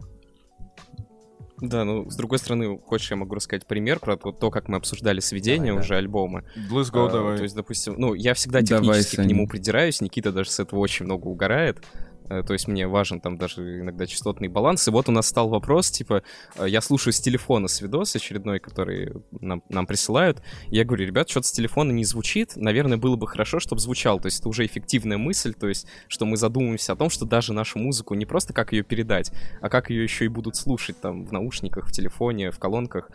Да, 1.61 1.85
ну, 1.85 2.09
с 2.09 2.17
другой 2.17 2.39
стороны, 2.39 2.79
хочешь, 2.79 3.11
я 3.11 3.17
могу 3.17 3.35
рассказать 3.35 3.67
пример 3.67 3.99
про 3.99 4.17
то, 4.17 4.33
то, 4.33 4.51
как 4.51 4.69
мы 4.69 4.77
обсуждали 4.77 5.21
сведения 5.21 5.67
Давай, 5.69 5.79
да. 5.79 5.85
уже 5.85 5.97
альбома. 5.97 6.45
Let's 6.71 6.93
go, 6.93 7.09
А, 7.09 7.11
давай. 7.11 7.37
То 7.37 7.43
есть, 7.43 7.55
допустим, 7.57 7.95
ну, 7.99 8.15
я 8.15 8.35
всегда 8.35 8.61
Давай, 8.63 8.83
технически 8.85 9.17
к 9.17 9.17
Саня. 9.17 9.29
нему 9.29 9.49
придираюсь, 9.49 10.01
Никита 10.01 10.31
даже 10.33 10.51
с 10.51 10.61
этого 10.61 10.79
очень 10.79 11.05
много 11.07 11.27
угорает. 11.27 11.79
Э, 12.29 12.43
То 12.43 12.53
есть 12.53 12.69
мне 12.69 12.87
важен 12.87 13.21
там 13.21 13.37
даже 13.37 13.81
иногда 13.81 14.07
частотный 14.07 14.49
баланс. 14.49 14.87
И 14.89 14.91
вот 14.91 15.09
у 15.09 15.13
нас 15.13 15.27
стал 15.27 15.49
вопрос, 15.49 15.91
типа, 15.91 16.23
э, 16.57 16.69
я 16.69 16.81
слушаю 16.81 17.13
с 17.13 17.21
телефона 17.21 17.69
с 17.69 17.81
видос 17.81 18.15
очередной, 18.17 18.61
который 18.61 19.13
нам, 19.41 19.63
нам 19.69 19.87
присылают. 19.87 20.43
Я 20.69 20.85
говорю, 20.85 21.07
ребят, 21.07 21.29
что-то 21.29 21.49
с 21.49 21.53
телефона 21.53 21.93
не 21.93 22.05
звучит. 22.05 22.57
Наверное, 22.57 22.99
было 22.99 23.17
бы 23.17 23.27
хорошо, 23.27 23.61
чтобы 23.61 23.81
звучал. 23.81 24.21
То 24.21 24.27
есть 24.27 24.41
это 24.41 24.49
уже 24.49 24.67
эффективная 24.67 25.19
мысль, 25.19 25.55
то 25.55 25.69
есть 25.69 25.87
что 26.09 26.27
мы 26.27 26.37
задумываемся 26.37 26.93
о 26.93 26.97
том, 26.97 27.11
что 27.11 27.25
даже 27.25 27.53
нашу 27.53 27.79
музыку 27.79 28.15
не 28.15 28.27
просто 28.27 28.53
как 28.53 28.73
ее 28.73 28.83
передать, 28.83 29.33
а 29.61 29.69
как 29.69 29.91
ее 29.91 30.03
еще 30.03 30.25
и 30.25 30.29
будут 30.29 30.57
слушать 30.57 31.01
там 31.01 31.25
в 31.25 31.33
наушниках, 31.33 31.89
в 31.89 31.93
телефоне, 31.93 32.51
в 32.51 32.59
колонках. 32.59 33.11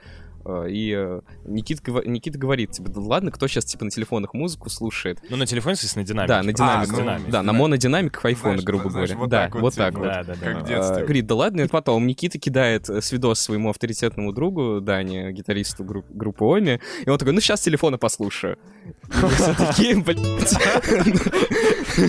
Э, 0.46 0.68
И 0.70 0.94
э, 0.96 1.22
Никит, 1.46 1.80
гова- 1.82 2.06
Никита 2.06 2.38
говорит, 2.38 2.72
типа, 2.72 2.90
да 2.90 3.00
ладно, 3.02 3.32
кто 3.32 3.48
сейчас 3.48 3.66
типа 3.66 3.86
на 3.86 3.92
телефонах 3.92 4.34
музыку 4.34 4.70
слушает? 4.70 5.20
Ну, 5.30 5.38
на 5.38 5.46
телефоне, 5.46 5.74
естественно, 5.74 6.06
динамик. 6.06 6.28
Да, 6.28 6.44
на 6.44 6.54
динамик. 6.54 6.92
ну, 6.92 6.98
динамик. 7.00 7.30
да, 7.30 7.44
на 7.44 7.54
монодинамиках 7.54 8.26
айфона, 8.26 8.54
Знаешь, 8.54 8.66
грубо 8.66 8.90
знаешь, 8.90 9.10
говоря. 9.10 9.20
вот 9.22 9.30
да, 9.30 9.44
так 9.44 9.54
вот, 9.56 9.62
вот 9.62 9.74
типа, 9.74 9.84
так 9.86 9.94
вот. 9.98 10.04
Да, 10.04 10.24
да, 10.24 10.36
да. 10.36 10.46
Как 10.46 10.62
в 10.62 10.64
А, 10.64 10.68
детстве. 10.68 11.04
Говорит, 11.04 11.26
да 11.28 11.36
ладно, 11.36 11.62
и 11.62 11.68
потом 11.68 12.06
Никита 12.08 12.38
кидает 12.40 12.90
э, 12.90 13.02
свидос 13.02 13.40
своему 13.40 13.70
авторитетному 13.70 14.34
другу, 14.34 14.82
Дане, 14.82 15.32
гитаристу 15.32 15.84
групп- 15.84 16.10
группы 16.10 16.44
Оми, 16.46 16.80
и 17.06 17.10
он 17.10 17.18
такой, 17.18 17.34
ну 17.34 17.40
сейчас 17.40 17.60
с 17.62 17.64
телефона 17.64 17.98
послушаю. 17.98 18.58
И 18.86 19.18
мы 19.22 19.30
все 19.30 19.54
такие. 19.54 19.94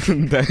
Да. 0.08 0.42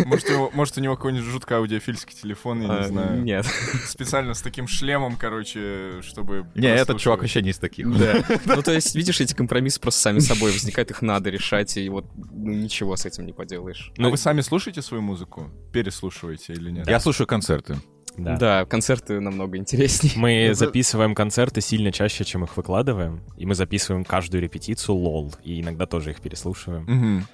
Может, 0.53 0.77
у 0.77 0.81
него- 0.81 0.95
какой-нибудь 0.95 1.25
жутко 1.27 1.57
аудиофильский 1.57 2.15
телефон, 2.15 2.61
я 2.61 2.67
не 2.67 2.73
А, 2.79 2.83
знаю. 2.83 3.23
Нет. 3.23 3.45
Специально 3.87 4.33
с 4.33 4.41
таким 4.41 4.67
шлемом, 4.67 5.15
короче, 5.15 6.01
чтобы... 6.01 6.45
Не, 6.55 6.67
этот 6.67 6.99
чувак 6.99 7.21
вообще 7.21 7.41
не 7.41 7.49
из 7.49 7.57
таких. 7.73 7.87
Ну, 8.45 8.61
то 8.61 8.71
есть, 8.71 8.95
видишь, 8.95 9.21
эти 9.21 9.33
компромиссы 9.33 9.79
просто 9.79 10.01
сами 10.01 10.19
собой 10.19 10.51
возникают, 10.51 10.91
их 10.91 11.01
надо 11.01 11.29
решать, 11.29 11.77
и 11.77 11.89
вот 11.89 12.05
ну, 12.15 12.51
ничего 12.53 12.95
с 12.95 13.05
этим 13.05 13.25
не 13.25 13.33
поделаешь. 13.33 13.91
А 13.97 14.09
вы 14.09 14.17
сами 14.17 14.41
слушаете 14.41 14.81
свою 14.81 15.01
музыку? 15.01 15.49
Переслушиваете 15.71 16.53
или 16.53 16.71
нет? 16.71 16.87
Я 16.87 16.99
слушаю 16.99 17.27
концерты. 17.27 17.77
Да. 18.17 18.37
Да, 18.37 18.65
концерты 18.65 19.19
намного 19.19 19.57
интереснее. 19.57 20.13
Мы 20.15 20.53
записываем 20.53 21.15
концерты 21.15 21.61
сильно 21.61 21.91
чаще, 21.91 22.23
чем 22.23 22.43
их 22.43 22.55
выкладываем. 22.57 23.23
И 23.37 23.45
мы 23.45 23.55
записываем 23.55 24.05
каждую 24.05 24.41
репетицию 24.43 24.95
лол. 24.95 25.33
И 25.43 25.61
иногда 25.61 25.87
тоже 25.87 26.11
их 26.11 26.21
переслушиваем. 26.21 26.83
Мгм. 26.83 27.27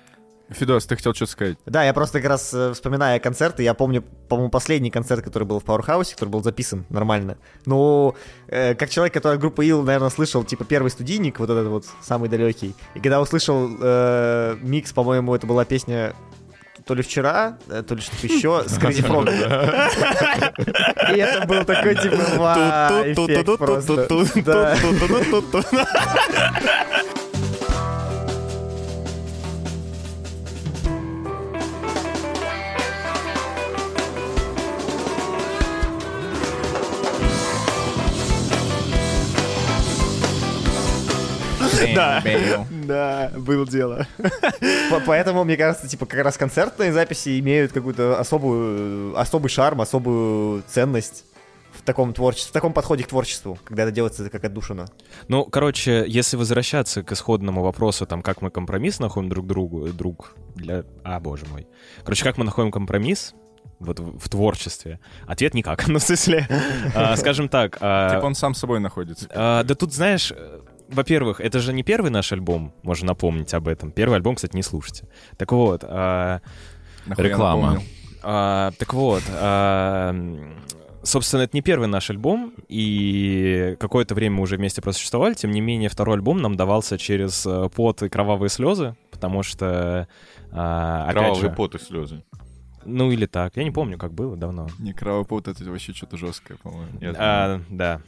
Фидос, 0.50 0.86
ты 0.86 0.96
хотел 0.96 1.14
что-то 1.14 1.32
сказать? 1.32 1.58
Да, 1.66 1.84
я 1.84 1.94
просто 1.94 2.20
как 2.20 2.30
раз 2.30 2.54
э, 2.54 2.74
вспоминая 2.74 3.20
концерты, 3.20 3.64
я 3.64 3.74
помню, 3.74 4.04
по-моему, 4.28 4.50
последний 4.50 4.90
концерт, 4.90 5.24
который 5.24 5.44
был 5.44 5.60
в 5.60 5.64
Powerhouse, 5.64 6.12
который 6.14 6.30
был 6.30 6.44
записан 6.44 6.86
нормально. 6.90 7.38
Ну, 7.66 8.16
э, 8.48 8.74
как 8.74 8.90
человек, 8.90 9.14
который 9.14 9.36
от 9.36 9.40
группы 9.40 9.66
Ил, 9.66 9.84
наверное, 9.84 10.10
слышал, 10.10 10.44
типа, 10.44 10.66
первый 10.66 10.90
студийник, 10.90 11.40
вот 11.40 11.50
этот 11.50 11.68
вот, 11.68 11.86
самый 12.02 12.30
далекий. 12.30 12.74
И 12.96 13.00
когда 13.00 13.22
услышал 13.22 13.70
э, 13.80 14.58
микс, 14.62 14.92
по-моему, 14.92 15.36
это 15.36 15.46
была 15.46 15.66
песня 15.66 16.16
то 16.86 16.96
ли 16.96 17.04
вчера, 17.04 17.60
э, 17.70 17.84
то 17.84 17.94
ли 17.94 18.02
что-то 18.02 18.26
еще, 18.26 18.64
с 18.68 18.80
Crazy 18.80 19.06
Frog. 19.06 19.30
И 21.14 21.20
это 21.20 21.46
был 21.46 21.64
такой, 21.64 21.96
типа, 21.96 22.18
ва, 22.38 23.04
эффект 23.06 23.58
просто. 23.60 24.08
Да. 41.96 42.24
Да. 42.86 43.32
Было 43.38 43.66
дело. 43.68 44.08
По- 44.90 45.00
Поэтому, 45.06 45.44
мне 45.44 45.58
кажется, 45.58 45.88
типа, 45.88 46.06
как 46.06 46.24
раз 46.24 46.38
концертные 46.38 46.92
записи 46.92 47.40
имеют 47.40 47.72
какую-то 47.72 48.20
особую, 48.20 49.18
особый 49.20 49.50
шарм, 49.50 49.82
особую 49.82 50.64
ценность 50.68 51.26
в 51.72 51.82
таком 51.84 52.14
творчестве, 52.14 52.50
в 52.50 52.54
таком 52.54 52.74
подходе 52.74 53.04
к 53.04 53.08
творчеству, 53.08 53.58
когда 53.64 53.84
это 53.84 53.92
делается 53.92 54.30
как 54.30 54.44
отдушина. 54.44 54.88
Ну, 55.28 55.46
короче, 55.46 56.04
если 56.08 56.36
возвращаться 56.36 57.04
к 57.04 57.12
исходному 57.12 57.62
вопросу, 57.64 58.06
там, 58.06 58.22
как 58.22 58.42
мы 58.42 58.50
компромисс 58.50 59.00
находим 59.00 59.30
друг 59.30 59.46
другу, 59.48 59.88
друг 59.90 60.36
для... 60.56 60.84
А, 61.04 61.20
боже 61.20 61.46
мой. 61.52 61.68
Короче, 62.04 62.24
как 62.24 62.38
мы 62.38 62.44
находим 62.44 62.72
компромисс 62.72 63.34
вот 63.80 64.00
в, 64.00 64.18
в 64.20 64.30
творчестве? 64.30 65.00
Ответ 65.28 65.54
никак. 65.54 65.88
Ну, 65.88 66.00
в 66.00 66.04
смысле, 66.04 66.48
а, 66.96 67.16
скажем 67.16 67.48
так... 67.48 67.78
а, 67.80 68.16
Типа 68.16 68.26
он 68.26 68.36
сам 68.36 68.56
собой 68.56 68.80
находится. 68.80 69.28
а, 69.34 69.64
да 69.64 69.74
тут, 69.76 69.94
знаешь, 69.94 70.34
во-первых, 70.92 71.40
это 71.40 71.60
же 71.60 71.74
не 71.74 71.84
первый 71.84 72.12
наш 72.12 72.32
альбом, 72.32 72.74
можно 72.84 73.08
напомнить 73.08 73.54
об 73.54 73.68
этом. 73.68 73.92
Первый 73.92 74.16
альбом, 74.16 74.36
кстати, 74.36 74.56
не 74.56 74.64
слушайте. 74.64 75.08
Так 75.38 75.52
вот, 75.52 75.84
а, 75.84 76.42
Реклама. 77.18 77.82
А, 78.22 78.72
так 78.78 78.94
вот, 78.94 79.24
а, 79.30 80.14
собственно, 81.04 81.42
это 81.42 81.56
не 81.56 81.62
первый 81.62 81.88
наш 81.88 82.10
альбом, 82.10 82.54
и 82.68 83.78
какое-то 83.80 84.16
время 84.16 84.38
мы 84.38 84.44
уже 84.44 84.58
вместе 84.58 84.82
просуществовали, 84.82 85.34
тем 85.34 85.52
не 85.52 85.62
менее, 85.62 85.90
второй 85.90 86.16
альбом 86.16 86.42
нам 86.42 86.56
давался 86.56 86.98
через 86.98 87.46
э, 87.46 87.70
пот 87.74 88.04
и 88.04 88.10
кровавые 88.10 88.50
слезы, 88.50 88.96
потому 89.12 89.44
что, 89.44 90.08
а, 90.52 91.04
опять 91.04 91.14
Кровавый 91.14 91.42
же, 91.42 91.50
пот 91.52 91.76
и 91.76 91.80
слезы. 91.80 92.24
ну 92.84 93.12
или 93.12 93.26
так, 93.26 93.56
я 93.56 93.64
не 93.64 93.72
помню, 93.72 93.98
как 93.98 94.14
было 94.14 94.36
давно. 94.36 94.68
Не, 94.80 94.94
кровопот 94.94 95.48
это 95.48 95.64
вообще 95.64 95.94
что-то 95.94 96.18
жесткое, 96.18 96.58
по-моему. 96.58 96.92
А, 97.18 97.62
да, 97.70 98.02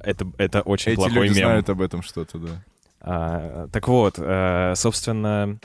это, 0.00 0.26
это 0.38 0.62
очень 0.62 0.92
Эти 0.92 0.96
плохой 0.96 1.28
люди 1.28 1.38
мем. 1.38 1.48
знают 1.48 1.68
об 1.68 1.80
этом 1.80 2.02
что-то, 2.02 2.38
да. 2.38 2.62
А, 3.00 3.68
так 3.72 3.86
вот, 3.88 4.14
э, 4.18 4.72
собственно, 4.74 5.58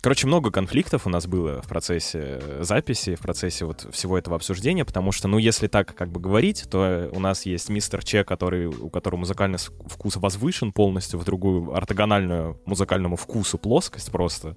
короче, 0.00 0.26
много 0.26 0.50
конфликтов 0.50 1.06
у 1.06 1.10
нас 1.10 1.26
было 1.26 1.62
в 1.62 1.68
процессе 1.68 2.40
записи, 2.60 3.14
в 3.14 3.20
процессе 3.20 3.64
вот 3.64 3.86
всего 3.92 4.18
этого 4.18 4.36
обсуждения, 4.36 4.84
потому 4.84 5.12
что, 5.12 5.28
ну, 5.28 5.38
если 5.38 5.66
так 5.66 5.94
как 5.94 6.10
бы 6.10 6.20
говорить, 6.20 6.66
то 6.70 7.08
у 7.12 7.20
нас 7.20 7.46
есть 7.46 7.68
мистер 7.68 8.04
Че, 8.04 8.24
который, 8.24 8.66
у 8.66 8.90
которого 8.90 9.20
музыкальный 9.20 9.58
вкус 9.58 10.16
возвышен 10.16 10.72
полностью 10.72 11.18
в 11.18 11.24
другую 11.24 11.74
ортогональную 11.74 12.60
музыкальному 12.66 13.16
вкусу 13.16 13.56
плоскость 13.58 14.12
просто. 14.12 14.56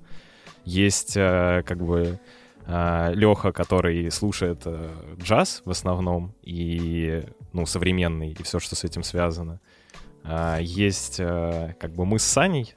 Есть 0.66 1.16
э, 1.16 1.64
как 1.66 1.84
бы 1.84 2.20
Леха, 2.68 3.52
который 3.52 4.10
слушает 4.12 4.62
э, 4.66 4.90
джаз 5.20 5.62
в 5.66 5.72
основном 5.72 6.36
и, 6.44 7.24
ну, 7.54 7.66
современный, 7.66 8.32
и 8.32 8.44
все, 8.44 8.60
что 8.60 8.76
с 8.76 8.84
этим 8.84 9.04
связано. 9.04 9.60
А, 10.24 10.60
есть 10.60 11.20
э, 11.20 11.76
как 11.80 11.94
бы 11.94 12.06
мы 12.06 12.20
с 12.20 12.24
Саней. 12.24 12.76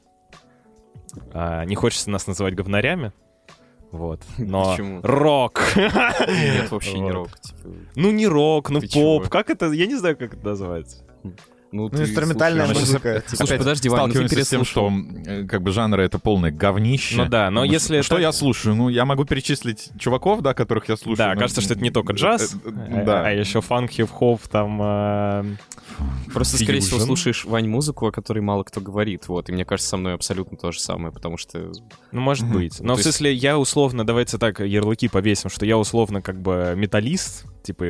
А, 1.32 1.64
не 1.64 1.74
хочется 1.74 2.10
нас 2.10 2.26
называть 2.26 2.54
говнарями. 2.54 3.12
Вот. 3.92 4.22
Но 4.38 4.72
Почему? 4.72 5.00
рок. 5.02 5.60
Нет, 5.76 6.70
вообще 6.70 6.98
не 6.98 7.10
рок. 7.10 7.38
типа. 7.38 7.58
Ну 7.94 8.10
не 8.10 8.26
рок, 8.26 8.70
ну 8.70 8.80
Ты 8.80 8.86
поп. 8.86 8.92
чего? 8.92 9.20
Как 9.20 9.50
это? 9.50 9.70
Я 9.70 9.86
не 9.86 9.94
знаю, 9.96 10.16
как 10.16 10.34
это 10.34 10.44
называется. 10.44 11.04
Ну, 11.74 11.82
Ну, 11.84 11.88
ты 11.88 12.02
инструментальная 12.04 12.66
слушаешь- 12.66 12.86
музыка. 12.88 13.22
Слушай, 13.26 13.46
типа, 13.46 13.58
подожди, 13.58 13.88
Вань, 13.88 14.00
ну 14.00 14.06
ты 14.06 14.12
Сталкиваемся 14.12 14.44
с 14.44 14.48
тем, 14.48 14.64
что 14.64 14.92
как 15.48 15.62
бы 15.62 15.72
жанры 15.72 16.04
это 16.04 16.18
полное 16.20 16.52
говнище. 16.52 17.16
Ну 17.16 17.26
да, 17.26 17.50
но 17.50 17.64
Ну, 17.64 17.70
если 17.72 18.00
Что 18.02 18.14
это- 18.16 18.22
я 18.22 18.32
слушаю? 18.32 18.76
Ну, 18.76 18.88
я 18.88 19.04
могу 19.04 19.24
перечислить 19.24 19.90
чуваков, 19.98 20.40
да, 20.40 20.54
которых 20.54 20.88
я 20.88 20.96
слушаю. 20.96 21.16
Да, 21.16 21.34
ну, 21.34 21.40
кажется, 21.40 21.60
что 21.60 21.74
это 21.74 21.82
не 21.82 21.90
только 21.90 22.12
джаз, 22.12 22.54
э, 22.54 22.58
а, 22.64 23.00
э, 23.00 23.04
Да. 23.04 23.26
а 23.26 23.30
еще 23.30 23.60
фанк, 23.60 23.90
хип-хоп, 23.90 24.40
там... 24.48 24.80
э, 24.82 25.44
Просто, 26.32 26.56
скорее 26.62 26.80
всего, 26.80 26.98
слушаешь, 27.00 27.44
Вань, 27.44 27.68
музыку, 27.68 28.06
о 28.06 28.12
которой 28.12 28.40
мало 28.40 28.62
кто 28.64 28.80
говорит, 28.80 29.28
вот, 29.28 29.48
и 29.48 29.52
мне 29.52 29.64
кажется, 29.64 29.90
со 29.90 29.96
мной 29.96 30.14
абсолютно 30.14 30.56
то 30.56 30.72
же 30.72 30.80
самое, 30.80 31.12
потому 31.12 31.36
что... 31.36 31.72
Ну, 32.12 32.20
может 32.20 32.48
быть. 32.50 32.80
Но 32.80 32.88
То 32.88 32.94
в 32.94 32.98
есть- 32.98 33.02
смысле, 33.04 33.32
я 33.34 33.58
условно, 33.58 34.04
давайте 34.06 34.38
так, 34.38 34.60
ярлыки 34.60 35.08
повесим, 35.08 35.50
что 35.50 35.66
я 35.66 35.76
условно 35.76 36.22
как 36.22 36.40
бы 36.40 36.74
металлист, 36.76 37.44
типа, 37.62 37.84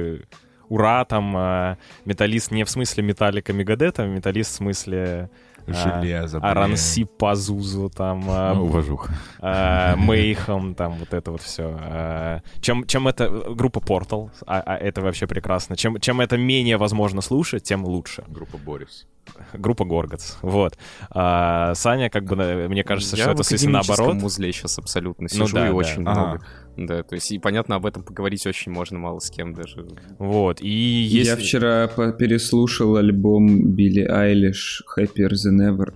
ура, 0.75 1.05
там, 1.05 1.37
э, 1.37 1.77
металлист 2.05 2.51
не 2.51 2.65
в 2.65 2.71
смысле 2.71 3.03
металлика 3.05 3.53
Мегадета, 3.53 4.03
а 4.03 4.07
металлист 4.07 4.53
в 4.53 4.55
смысле 4.57 5.31
а, 5.67 5.73
Железо, 5.73 6.41
блин. 6.41 6.51
Аранси 6.51 7.05
Пазузу, 7.05 7.89
там, 7.91 8.21
Ну, 8.27 8.65
уважуха. 8.65 9.13
э, 9.41 9.95
Мейхам, 9.97 10.75
там, 10.75 10.95
вот 10.95 11.15
это 11.15 11.31
вот 11.31 11.43
все. 11.43 12.43
Чем, 12.61 12.87
чем 12.87 13.09
это 13.09 13.29
группа 13.55 13.81
а, 14.47 14.61
а 14.61 14.77
это 14.77 15.01
вообще 15.01 15.27
прекрасно. 15.27 15.77
Чем, 15.77 16.01
чем 16.01 16.21
это 16.21 16.37
менее 16.37 16.77
возможно 16.77 17.21
слушать, 17.21 17.63
тем 17.63 17.85
лучше. 17.85 18.25
Группа 18.29 18.59
Борис. 18.59 19.07
Группа 19.53 19.85
Горгац, 19.85 20.35
вот. 20.43 20.77
А, 21.11 21.75
Саня, 21.75 22.11
как 22.11 22.25
бы, 22.25 22.37
на- 22.37 22.69
мне 22.69 22.83
кажется, 22.85 23.17
я 23.17 23.23
что 23.25 23.31
в 23.33 23.35
это 23.35 23.43
в 23.43 23.47
смысле 23.47 23.69
академическом 23.69 23.97
наоборот. 24.07 24.23
музле 24.23 24.53
сейчас 24.53 24.79
абсолютно 24.79 25.23
Ну 25.25 25.29
сижу 25.29 25.55
да, 25.55 25.67
и 25.67 25.71
да. 25.71 25.75
очень 25.75 26.03
Ага. 26.07 26.21
много. 26.21 26.47
Да, 26.77 27.03
то 27.05 27.15
есть, 27.15 27.31
и 27.33 27.39
понятно, 27.39 27.77
об 27.77 27.87
этом 27.87 28.03
поговорить 28.03 28.47
очень 28.47 28.73
можно 28.73 28.99
мало 28.99 29.21
с 29.21 29.31
кем 29.31 29.55
даже. 29.55 29.87
Вот, 30.19 30.61
и 30.61 30.69
есть... 30.69 31.31
Я 31.31 31.37
вчера 31.37 31.87
переслушал 31.89 32.97
альбом 32.97 33.71
Билли 33.75 34.03
Айлиш 34.03 34.83
«Happier 34.99 35.31
Than 35.31 35.71
Ever». 35.77 35.95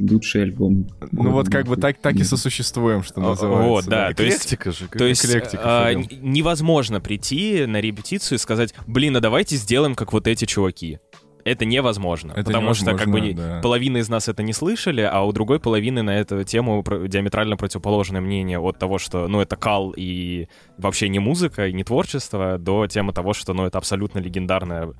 Лучший 0.00 0.44
альбом. 0.44 0.86
Ну 1.12 1.32
вот 1.32 1.48
как 1.50 1.66
бы 1.66 1.76
так, 1.76 1.98
так 2.00 2.14
и 2.14 2.24
сосуществуем, 2.24 3.02
что 3.02 3.20
называется. 3.20 3.68
вот, 3.68 3.84
да, 3.86 4.12
то 4.14 4.22
есть- 4.22 4.48
же. 4.50 4.88
То 4.88 5.04
есть 5.04 5.26
а, 5.58 5.92
невозможно 5.94 7.00
прийти 7.00 7.66
на 7.66 7.80
репетицию 7.80 8.36
и 8.36 8.38
сказать, 8.40 8.72
блин, 8.86 9.16
а 9.16 9.20
давайте 9.20 9.56
сделаем, 9.56 9.94
как 9.94 10.12
вот 10.12 10.26
эти 10.26 10.44
чуваки. 10.44 11.00
Это 11.44 11.64
невозможно, 11.64 12.32
Это 12.32 12.44
потому 12.44 12.74
что 12.74 12.94
как 12.94 13.08
бы 13.08 13.20
невозможно, 13.20 13.56
да. 13.56 13.60
половина 13.62 13.98
из 13.98 14.08
нас 14.08 14.28
это 14.28 14.42
не 14.42 14.52
слышали, 14.52 15.00
а 15.00 15.22
у 15.22 15.32
другой 15.32 15.60
половины 15.60 16.02
на 16.02 16.18
эту 16.18 16.44
тему 16.44 16.84
диаметрально 17.06 17.56
противоположное 17.56 18.20
мнение 18.20 18.58
от 18.58 18.78
того, 18.78 18.98
что, 18.98 19.28
ну, 19.28 19.40
это 19.40 19.56
кал 19.56 19.92
и 19.96 20.48
вообще 20.76 21.08
не 21.08 21.18
музыка, 21.18 21.68
и 21.68 21.72
не 21.72 21.84
творчество, 21.84 22.58
до 22.58 22.86
темы 22.86 23.12
того, 23.12 23.32
что, 23.34 23.54
ну, 23.54 23.64
это 23.64 23.78
абсолютно 23.78 24.18
легендарная, 24.18 24.92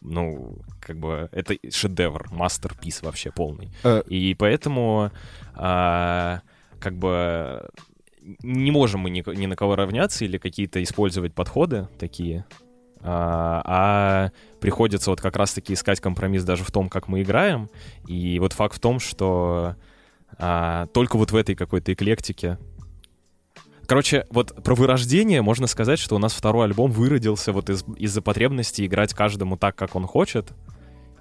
ну, 0.00 0.56
как 0.80 0.98
бы, 0.98 1.28
это 1.32 1.56
шедевр, 1.70 2.28
мастерпис 2.30 3.02
вообще 3.02 3.30
полный. 3.30 3.70
Э. 3.84 4.02
И 4.08 4.34
поэтому, 4.34 5.10
а, 5.54 6.40
как 6.80 6.96
бы, 6.96 7.68
не 8.42 8.70
можем 8.70 9.00
мы 9.00 9.10
ни, 9.10 9.22
ни 9.36 9.46
на 9.46 9.56
кого 9.56 9.76
равняться 9.76 10.24
или 10.24 10.38
какие-то 10.38 10.82
использовать 10.82 11.34
подходы 11.34 11.88
такие, 11.98 12.44
а, 13.04 13.62
а 13.64 14.30
приходится 14.60 15.10
вот 15.10 15.20
как 15.20 15.36
раз-таки 15.36 15.74
искать 15.74 16.00
компромисс 16.00 16.42
даже 16.44 16.64
в 16.64 16.70
том, 16.70 16.88
как 16.88 17.06
мы 17.08 17.22
играем. 17.22 17.68
И 18.08 18.38
вот 18.38 18.52
факт 18.54 18.76
в 18.76 18.80
том, 18.80 18.98
что 18.98 19.76
а, 20.38 20.86
только 20.86 21.16
вот 21.18 21.30
в 21.30 21.36
этой 21.36 21.54
какой-то 21.54 21.92
эклектике 21.92 22.58
Короче, 23.86 24.24
вот 24.30 24.64
про 24.64 24.74
вырождение 24.74 25.42
можно 25.42 25.66
сказать, 25.66 25.98
что 25.98 26.16
у 26.16 26.18
нас 26.18 26.32
второй 26.32 26.64
альбом 26.64 26.90
выродился 26.90 27.52
вот 27.52 27.68
из- 27.68 27.84
из-за 27.98 28.22
потребности 28.22 28.86
играть 28.86 29.12
каждому 29.12 29.58
так, 29.58 29.76
как 29.76 29.94
он 29.94 30.06
хочет, 30.06 30.52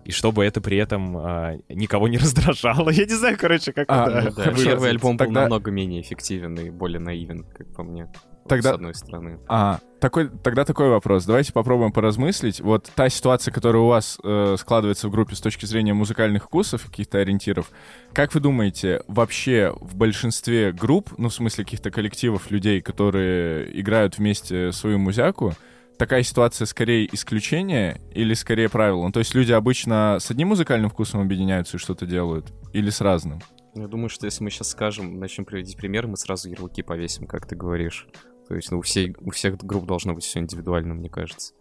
и 0.06 0.12
чтобы 0.12 0.46
это 0.46 0.62
при 0.62 0.78
этом 0.78 1.18
а, 1.18 1.58
никого 1.68 2.08
не 2.08 2.18
раздражало. 2.20 2.90
Я 2.90 3.04
не 3.06 3.14
знаю, 3.16 3.38
короче, 3.38 3.74
как 3.74 3.88
А, 3.90 4.06
это 4.10 4.30
ну, 4.30 4.36
Да, 4.46 4.52
первый 4.64 4.92
альбом 4.92 5.18
был 5.18 5.26
Тогда- 5.26 5.42
намного 5.42 5.72
менее 5.72 6.02
эффективен 6.02 6.56
и 6.58 6.70
более 6.70 7.02
наивен, 7.02 7.44
как 7.54 7.68
по 7.74 7.84
мне. 7.84 8.08
Тогда- 8.48 8.72
С 8.72 8.76
одной 8.76 8.94
стороны. 8.96 9.40
А, 9.48 9.80
такой, 10.00 10.30
тогда 10.30 10.66
такой 10.66 10.90
вопрос. 10.90 11.26
Давайте 11.26 11.54
попробуем 11.54 11.92
поразмыслить. 11.92 12.60
Вот 12.60 12.92
та 12.94 13.08
ситуация, 13.10 13.52
которая 13.54 13.82
у 13.84 13.88
вас 13.88 14.18
э, 14.24 14.56
складывается 14.60 15.08
в 15.08 15.12
группе 15.12 15.36
с 15.36 15.40
точки 15.42 15.66
зрения 15.66 15.94
музыкальных 15.94 16.44
вкусов, 16.46 16.86
каких-то 16.86 17.20
ориентиров, 17.20 17.72
как 18.14 18.34
вы 18.34 18.42
думаете, 18.42 19.02
вообще 19.08 19.74
в 19.80 19.96
большинстве 19.96 20.72
групп, 20.74 21.12
ну, 21.18 21.30
в 21.30 21.34
смысле 21.34 21.64
каких-то 21.64 21.90
коллективов 21.92 22.52
людей, 22.52 22.82
которые 22.82 23.80
играют 23.80 24.18
вместе 24.18 24.72
свою 24.74 25.00
музяку, 25.00 25.54
такая 25.98 26.24
ситуация 26.24 26.66
скорее 26.66 27.08
исключение 27.14 28.02
или 28.14 28.34
скорее 28.34 28.68
правило? 28.68 29.06
Ну, 29.06 29.12
то 29.12 29.20
есть 29.20 29.34
люди 29.36 29.54
обычно 29.54 30.18
с 30.20 30.30
одним 30.32 30.50
музыкальным 30.50 30.90
вкусом 30.90 31.22
объединяются 31.22 31.78
и 31.78 31.80
что-то 31.80 32.06
делают? 32.06 32.52
Или 32.74 32.90
с 32.90 33.00
разным? 33.00 33.42
Я 33.76 33.88
думаю, 33.88 34.10
что 34.10 34.26
если 34.28 34.44
мы 34.44 34.52
сейчас 34.52 34.70
скажем, 34.70 35.20
начнем 35.20 35.46
приводить 35.46 35.78
примеры, 35.78 36.08
мы 36.08 36.16
сразу 36.18 36.48
ярлыки 36.50 36.84
повесим, 36.84 37.26
как 37.26 37.48
ты 37.48 37.56
говоришь. 37.56 38.08
То 38.48 38.56
есть, 38.56 38.72
ну, 38.72 38.80
у, 38.80 38.82
всей, 38.82 39.16
у 39.22 39.32
всех 39.32 39.58
групп 39.58 39.86
должно 39.86 40.14
быть 40.14 40.24
все 40.24 40.40
индивидуально, 40.40 40.94
мне 40.94 41.10
кажется. 41.10 41.54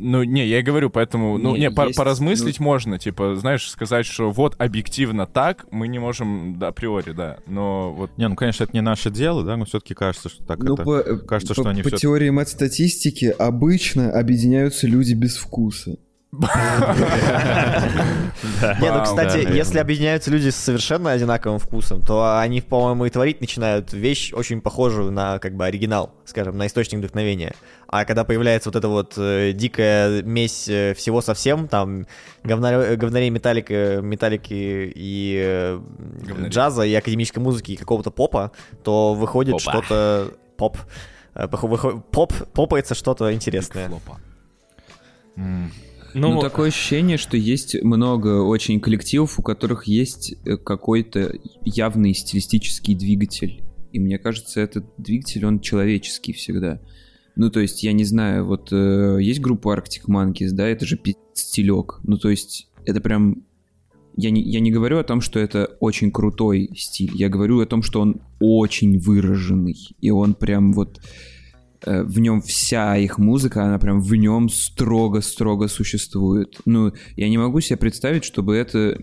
Ну, 0.00 0.24
не, 0.24 0.44
я 0.46 0.58
и 0.58 0.62
говорю, 0.62 0.90
поэтому, 0.90 1.38
ну, 1.38 1.54
Не, 1.54 1.60
не, 1.60 1.70
по- 1.70 1.86
есть, 1.86 1.96
поразмыслить 1.96 2.58
можно, 2.58 2.98
типа, 2.98 3.36
знаешь, 3.36 3.70
сказать, 3.70 4.06
что 4.06 4.30
вот 4.32 4.56
объективно 4.58 5.24
так, 5.26 5.66
мы 5.70 5.86
не 5.86 6.00
можем 6.00 6.58
да, 6.58 6.68
априори, 6.68 7.12
да, 7.12 7.38
но 7.46 7.92
вот... 7.92 8.10
Не, 8.18 8.26
ну, 8.28 8.34
конечно, 8.34 8.64
это 8.64 8.72
не 8.72 8.80
наше 8.82 9.10
дело, 9.10 9.44
да, 9.44 9.56
но 9.56 9.64
все-таки 9.66 9.94
кажется, 9.94 10.28
что 10.28 10.44
так 10.44 10.58
Ну, 10.58 10.74
это... 10.74 10.82
по, 10.82 11.02
кажется, 11.18 11.54
по- 11.54 11.60
что 11.60 11.70
они 11.70 11.82
по 11.82 11.90
всё- 11.90 11.98
теории 11.98 12.30
мат-статистики 12.30 13.26
обычно 13.26 14.10
объединяются 14.10 14.88
люди 14.88 15.14
без 15.14 15.36
вкуса. 15.36 15.96
Не, 18.80 18.92
ну, 18.92 19.02
кстати, 19.02 19.38
если 19.52 19.78
объединяются 19.78 20.30
люди 20.30 20.50
с 20.50 20.56
совершенно 20.56 21.12
одинаковым 21.12 21.58
вкусом, 21.58 22.02
то 22.02 22.38
они, 22.38 22.60
по-моему, 22.60 23.06
и 23.06 23.10
творить 23.10 23.40
начинают 23.40 23.92
вещь 23.92 24.32
очень 24.32 24.60
похожую 24.60 25.10
на, 25.12 25.38
как 25.38 25.54
бы, 25.54 25.64
оригинал, 25.64 26.14
скажем, 26.24 26.56
на 26.56 26.66
источник 26.66 26.98
вдохновения. 26.98 27.54
А 27.86 28.04
когда 28.04 28.24
появляется 28.24 28.68
вот 28.70 28.76
эта 28.76 28.88
вот 28.88 29.14
э, 29.16 29.52
дикая 29.52 30.22
смесь 30.22 30.68
э, 30.68 30.94
всего 30.94 31.20
совсем, 31.20 31.68
там, 31.68 32.06
говна- 32.42 32.96
говнарей 32.96 33.30
металлика, 33.30 34.00
металлики 34.02 34.92
и 34.94 35.40
э, 35.44 35.80
джаза, 36.48 36.82
и 36.82 36.94
академической 36.94 37.38
музыки, 37.38 37.72
и 37.72 37.76
какого-то 37.76 38.10
попа, 38.10 38.50
то 38.82 39.14
выходит 39.14 39.54
что-то... 39.60 40.32
Поп. 40.56 40.78
Э, 41.34 41.48
Поп, 41.48 42.32
попается 42.52 42.94
что-то 42.94 43.32
интересное. 43.34 43.90
М, 45.36 45.72
Ну, 46.14 46.34
Ну, 46.34 46.40
такое 46.40 46.68
ощущение, 46.68 47.16
что 47.16 47.36
есть 47.36 47.82
много 47.82 48.42
очень 48.42 48.80
коллективов, 48.80 49.38
у 49.38 49.42
которых 49.42 49.86
есть 49.86 50.34
э, 50.44 50.56
какой-то 50.56 51.34
явный 51.64 52.14
стилистический 52.14 52.94
двигатель. 52.94 53.64
И 53.92 53.98
мне 53.98 54.18
кажется, 54.18 54.60
этот 54.60 54.86
двигатель, 54.96 55.44
он 55.44 55.60
человеческий 55.60 56.32
всегда. 56.32 56.80
Ну, 57.36 57.50
то 57.50 57.60
есть, 57.60 57.82
я 57.82 57.92
не 57.92 58.04
знаю, 58.04 58.46
вот 58.46 58.68
э, 58.72 59.18
есть 59.20 59.40
группа 59.40 59.76
Arctic 59.76 60.06
Monkeys, 60.08 60.50
да, 60.52 60.68
это 60.68 60.86
же 60.86 60.98
стилек. 61.34 62.00
Ну, 62.04 62.16
то 62.16 62.30
есть, 62.30 62.68
это 62.84 63.00
прям 63.00 63.44
Я 64.16 64.30
не, 64.30 64.40
я 64.42 64.60
не 64.60 64.70
говорю 64.70 64.98
о 64.98 65.04
том, 65.04 65.20
что 65.20 65.40
это 65.40 65.76
очень 65.80 66.12
крутой 66.12 66.70
стиль. 66.76 67.10
Я 67.14 67.28
говорю 67.28 67.60
о 67.60 67.66
том, 67.66 67.82
что 67.82 68.00
он 68.00 68.20
очень 68.38 68.98
выраженный. 68.98 69.76
И 70.00 70.10
он 70.10 70.34
прям 70.34 70.72
вот... 70.72 71.00
э, 71.86 72.02
В 72.02 72.18
нем 72.18 72.40
вся 72.42 72.96
их 72.96 73.18
музыка, 73.18 73.64
она 73.64 73.78
прям 73.78 74.00
в 74.00 74.14
нем 74.14 74.48
строго-строго 74.48 75.68
существует. 75.68 76.58
Ну, 76.64 76.92
я 77.16 77.28
не 77.28 77.38
могу 77.38 77.60
себе 77.60 77.76
представить, 77.78 78.24
чтобы 78.24 78.56
это... 78.56 78.98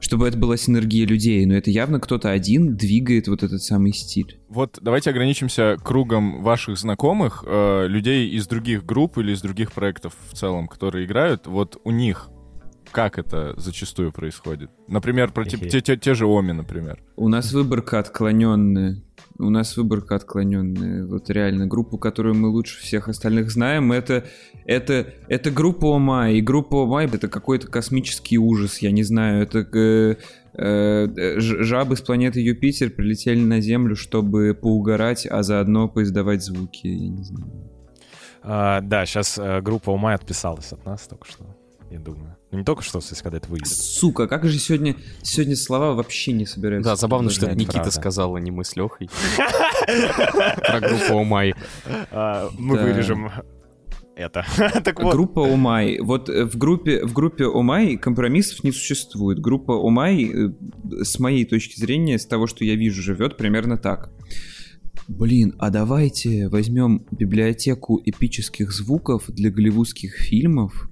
Чтобы 0.00 0.28
это 0.28 0.38
была 0.38 0.56
синергия 0.56 1.04
людей, 1.06 1.44
но 1.44 1.54
это 1.54 1.70
явно 1.72 1.98
кто-то 1.98 2.30
один 2.30 2.76
двигает 2.76 3.26
вот 3.26 3.42
этот 3.42 3.60
самый 3.62 3.92
стиль. 3.92 4.38
Вот 4.48 4.78
давайте 4.80 5.10
ограничимся 5.10 5.76
кругом 5.82 6.40
ваших 6.44 6.78
знакомых, 6.78 7.42
э, 7.44 7.86
людей 7.88 8.28
из 8.30 8.46
других 8.46 8.86
групп 8.86 9.18
или 9.18 9.32
из 9.32 9.42
других 9.42 9.72
проектов 9.72 10.14
в 10.30 10.34
целом, 10.36 10.68
которые 10.68 11.04
играют. 11.04 11.48
Вот 11.48 11.80
у 11.82 11.90
них 11.90 12.30
как 12.92 13.18
это 13.18 13.54
зачастую 13.58 14.12
происходит? 14.12 14.70
Например, 14.86 15.30
про 15.32 15.44
те, 15.44 15.56
те- 15.58 15.80
те- 15.80 15.96
те 15.96 16.14
же 16.14 16.26
Оми, 16.26 16.52
например. 16.52 17.02
У 17.16 17.28
нас 17.28 17.52
выборка 17.52 17.98
отклоненная. 17.98 19.02
У 19.40 19.50
нас 19.50 19.76
выборка 19.76 20.16
отклоненная. 20.16 21.06
Вот 21.06 21.30
реально, 21.30 21.68
группу, 21.68 21.96
которую 21.96 22.34
мы 22.34 22.48
лучше 22.48 22.80
всех 22.80 23.08
остальных 23.08 23.52
знаем, 23.52 23.92
это, 23.92 24.24
это, 24.64 25.14
это 25.28 25.52
группа 25.52 25.94
Омай. 25.94 26.38
И 26.38 26.40
группа 26.40 26.82
Омай 26.82 27.06
это 27.06 27.28
какой-то 27.28 27.68
космический 27.68 28.36
ужас, 28.36 28.78
я 28.78 28.90
не 28.90 29.04
знаю. 29.04 29.44
Это 29.44 29.60
э, 29.60 30.16
э, 30.54 31.38
жабы 31.38 31.96
с 31.96 32.00
планеты 32.00 32.40
Юпитер 32.40 32.90
прилетели 32.90 33.40
на 33.40 33.60
Землю, 33.60 33.94
чтобы 33.94 34.58
поугарать, 34.60 35.24
а 35.30 35.44
заодно 35.44 35.88
поиздавать 35.88 36.42
звуки. 36.42 36.88
Я 36.88 37.08
не 37.08 37.22
знаю. 37.22 37.52
А, 38.42 38.80
да, 38.80 39.06
сейчас 39.06 39.38
группа 39.62 39.90
Умай 39.90 40.16
отписалась 40.16 40.72
от 40.72 40.84
нас 40.84 41.06
только 41.06 41.28
что, 41.28 41.44
я 41.90 41.98
думаю. 41.98 42.36
Ну, 42.50 42.58
не 42.58 42.64
только 42.64 42.82
что, 42.82 43.00
смысле, 43.00 43.22
когда 43.22 43.36
это 43.38 43.48
выйдет. 43.48 43.68
Сука, 43.68 44.26
как 44.26 44.44
же 44.46 44.58
сегодня, 44.58 44.96
сегодня 45.22 45.56
слова 45.56 45.94
вообще 45.94 46.32
не 46.32 46.46
собираются. 46.46 46.90
Да, 46.90 46.96
забавно, 46.96 47.30
что 47.30 47.46
это. 47.46 47.54
Никита 47.56 47.74
правда. 47.74 47.90
сказал, 47.90 48.34
а 48.36 48.40
не 48.40 48.50
мы 48.50 48.64
с 48.64 48.76
Лехой. 48.76 49.08
Про 50.66 50.80
группу 50.80 51.18
Омай. 51.18 51.54
А, 52.10 52.50
Мы 52.58 52.78
вырежем 52.78 53.30
это. 54.18 54.44
Так 54.84 55.00
вот, 55.00 55.14
Группа 55.14 55.46
Омай. 55.46 55.98
Вот 56.00 56.28
э, 56.28 56.44
в 56.44 56.56
группе, 56.58 57.04
в 57.04 57.12
группе 57.12 57.44
Омай 57.46 57.96
компромиссов 57.96 58.64
не 58.64 58.72
существует. 58.72 59.38
Группа 59.38 59.72
Омай, 59.72 60.24
э, 60.24 61.04
с 61.04 61.18
моей 61.18 61.44
точки 61.44 61.78
зрения, 61.78 62.18
с 62.18 62.26
того, 62.26 62.46
что 62.46 62.64
я 62.64 62.74
вижу, 62.74 63.02
живет 63.02 63.36
примерно 63.36 63.78
так. 63.78 64.10
Блин, 65.06 65.54
а 65.58 65.70
давайте 65.70 66.48
возьмем 66.48 67.06
библиотеку 67.10 68.00
эпических 68.04 68.72
звуков 68.72 69.24
для 69.28 69.50
голливудских 69.50 70.16
фильмов 70.16 70.90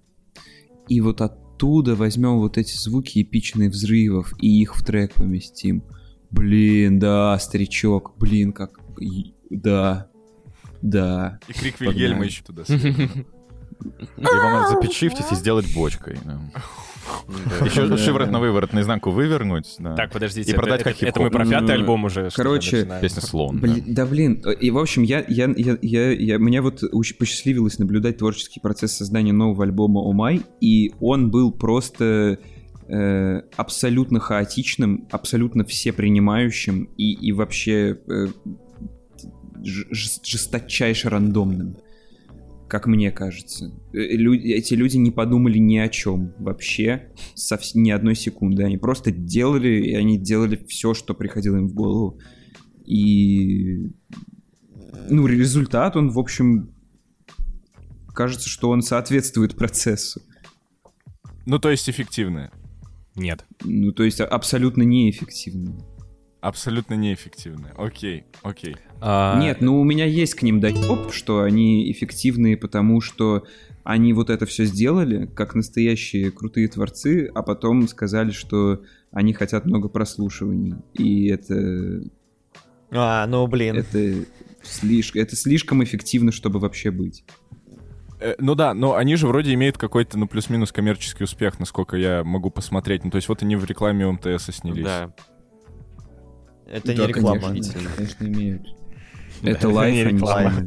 и 0.89 1.01
вот 1.01 1.20
оттуда 1.20 1.95
возьмем 1.97 2.39
вот 2.39 2.59
эти 2.59 2.76
звуки 2.76 3.22
эпичных 3.22 3.70
взрывов 3.72 4.32
и 4.41 4.61
их 4.61 4.76
в 4.76 4.84
трек 4.84 5.14
поместим. 5.14 5.84
Блин, 6.30 6.99
да, 6.99 7.39
старичок, 7.39 8.14
блин, 8.18 8.53
как... 8.53 8.78
и- 9.01 9.34
Да, 9.51 10.09
да. 10.82 11.39
И 11.49 11.53
крик. 11.53 11.80
Вильгельма 11.80 12.24
еще 12.24 12.43
туда. 12.43 12.64
следом. 12.64 13.26
Его 14.16 14.51
надо 14.51 14.68
запечифтить 14.80 15.30
и 15.30 15.34
сделать 15.34 15.72
бочкой. 15.74 16.18
Еще 17.64 17.96
шиворот 17.96 18.30
на 18.30 18.40
выворот 18.40 18.72
наизнанку 18.72 19.11
вывернуть. 19.11 19.76
так, 19.96 20.12
подождите, 20.12 20.52
И 20.52 20.54
продать 20.54 20.80
это, 20.80 20.92
как 20.92 21.02
это 21.02 21.20
мы 21.20 21.30
про 21.30 21.46
пятый 21.46 21.74
альбом 21.74 22.04
уже. 22.04 22.30
короче? 22.34 22.88
Песня 23.00 23.22
«Слон». 23.22 23.61
да. 23.86 24.07
Блин, 24.07 24.42
и 24.61 24.70
в 24.70 24.78
общем, 24.78 25.02
я, 25.02 25.24
мне 26.38 26.61
вот 26.61 26.82
посчастливилось 27.18 27.78
наблюдать 27.78 28.18
творческий 28.18 28.61
процесс 28.61 28.96
создания 28.96 29.32
нового 29.32 29.64
альбома 29.64 30.00
«Омай», 30.09 30.42
и 30.61 30.92
он 31.00 31.30
был 31.30 31.52
просто 31.52 32.38
э, 32.88 33.40
абсолютно 33.57 34.20
хаотичным, 34.20 35.09
абсолютно 35.11 35.64
всепринимающим 35.64 36.84
и, 36.96 37.12
и 37.12 37.32
вообще 37.32 37.98
э, 38.09 38.26
жесточайше 39.62 41.09
рандомным, 41.09 41.76
как 42.68 42.86
мне 42.86 43.10
кажется. 43.10 43.72
Э, 43.92 43.98
лю- 43.98 44.34
эти 44.34 44.74
люди 44.74 44.96
не 44.96 45.10
подумали 45.10 45.58
ни 45.58 45.76
о 45.76 45.88
чем 45.88 46.34
вообще, 46.38 47.12
совс- 47.34 47.72
ни 47.74 47.90
одной 47.90 48.14
секунды. 48.14 48.64
Они 48.64 48.76
просто 48.76 49.10
делали, 49.10 49.68
и 49.68 49.94
они 49.94 50.18
делали 50.18 50.56
все, 50.68 50.94
что 50.94 51.14
приходило 51.14 51.56
им 51.56 51.68
в 51.68 51.74
голову. 51.74 52.20
И 52.84 53.90
ну, 55.08 55.26
результат, 55.26 55.96
он, 55.96 56.10
в 56.10 56.18
общем, 56.18 56.70
кажется, 58.08 58.48
что 58.48 58.70
он 58.70 58.82
соответствует 58.82 59.56
процессу. 59.56 60.20
Ну, 61.44 61.58
то 61.58 61.70
есть 61.70 61.88
эффективные. 61.88 62.50
Нет. 63.14 63.44
Ну, 63.64 63.92
то 63.92 64.02
есть 64.02 64.20
абсолютно 64.20 64.82
неэффективный. 64.82 65.74
Абсолютно 66.47 66.94
неэффективные. 66.94 67.72
Окей, 67.76 68.24
окей. 68.42 68.76
А, 69.01 69.36
Нет, 69.40 69.61
ну 69.61 69.80
у 69.80 69.84
меня 69.84 70.05
есть 70.05 70.36
к 70.36 70.42
ним 70.42 70.61
доп, 70.61 71.12
что 71.12 71.40
они 71.42 71.90
эффективные, 71.90 72.57
потому 72.57 73.01
что 73.01 73.42
они 73.82 74.12
вот 74.12 74.30
это 74.30 74.47
все 74.47 74.64
сделали, 74.64 75.26
как 75.26 75.57
настоящие 75.57 76.30
крутые 76.30 76.68
творцы, 76.68 77.28
а 77.34 77.42
потом 77.42 77.88
сказали, 77.88 78.30
что 78.30 78.82
они 79.11 79.32
хотят 79.32 79.66
много 79.66 79.88
прослушиваний. 79.88 80.76
И 80.94 81.26
это, 81.26 82.05
А, 82.92 83.26
ну 83.26 83.44
блин. 83.49 83.76
это, 83.78 84.24
слишком, 84.62 85.22
это 85.22 85.34
слишком 85.34 85.82
эффективно, 85.82 86.30
чтобы 86.30 86.61
вообще 86.61 86.92
быть. 86.92 87.24
Э, 88.20 88.36
ну 88.38 88.55
да, 88.55 88.72
но 88.72 88.94
они 88.94 89.16
же 89.16 89.26
вроде 89.26 89.53
имеют 89.55 89.78
какой-то, 89.78 90.16
ну, 90.16 90.28
плюс-минус 90.28 90.70
коммерческий 90.70 91.24
успех, 91.24 91.59
насколько 91.59 91.97
я 91.97 92.22
могу 92.22 92.51
посмотреть. 92.51 93.03
Ну, 93.05 93.11
то 93.11 93.16
есть 93.16 93.28
вот 93.28 93.42
они 93.42 93.57
в 93.57 93.64
рекламе 93.64 94.07
у 94.07 94.12
МТС 94.12 94.44
снялись. 94.53 94.84
Да. 94.84 95.12
Это 96.66 96.94
Да, 96.94 96.94
не 96.94 97.06
реклама. 97.06 97.40
Конечно, 97.40 97.80
конечно, 97.96 98.24
имеют. 98.26 98.62
Это 99.42 99.68
лайф, 99.68 99.94
не 99.94 100.02
они 100.02 100.18
реклама. 100.18 100.66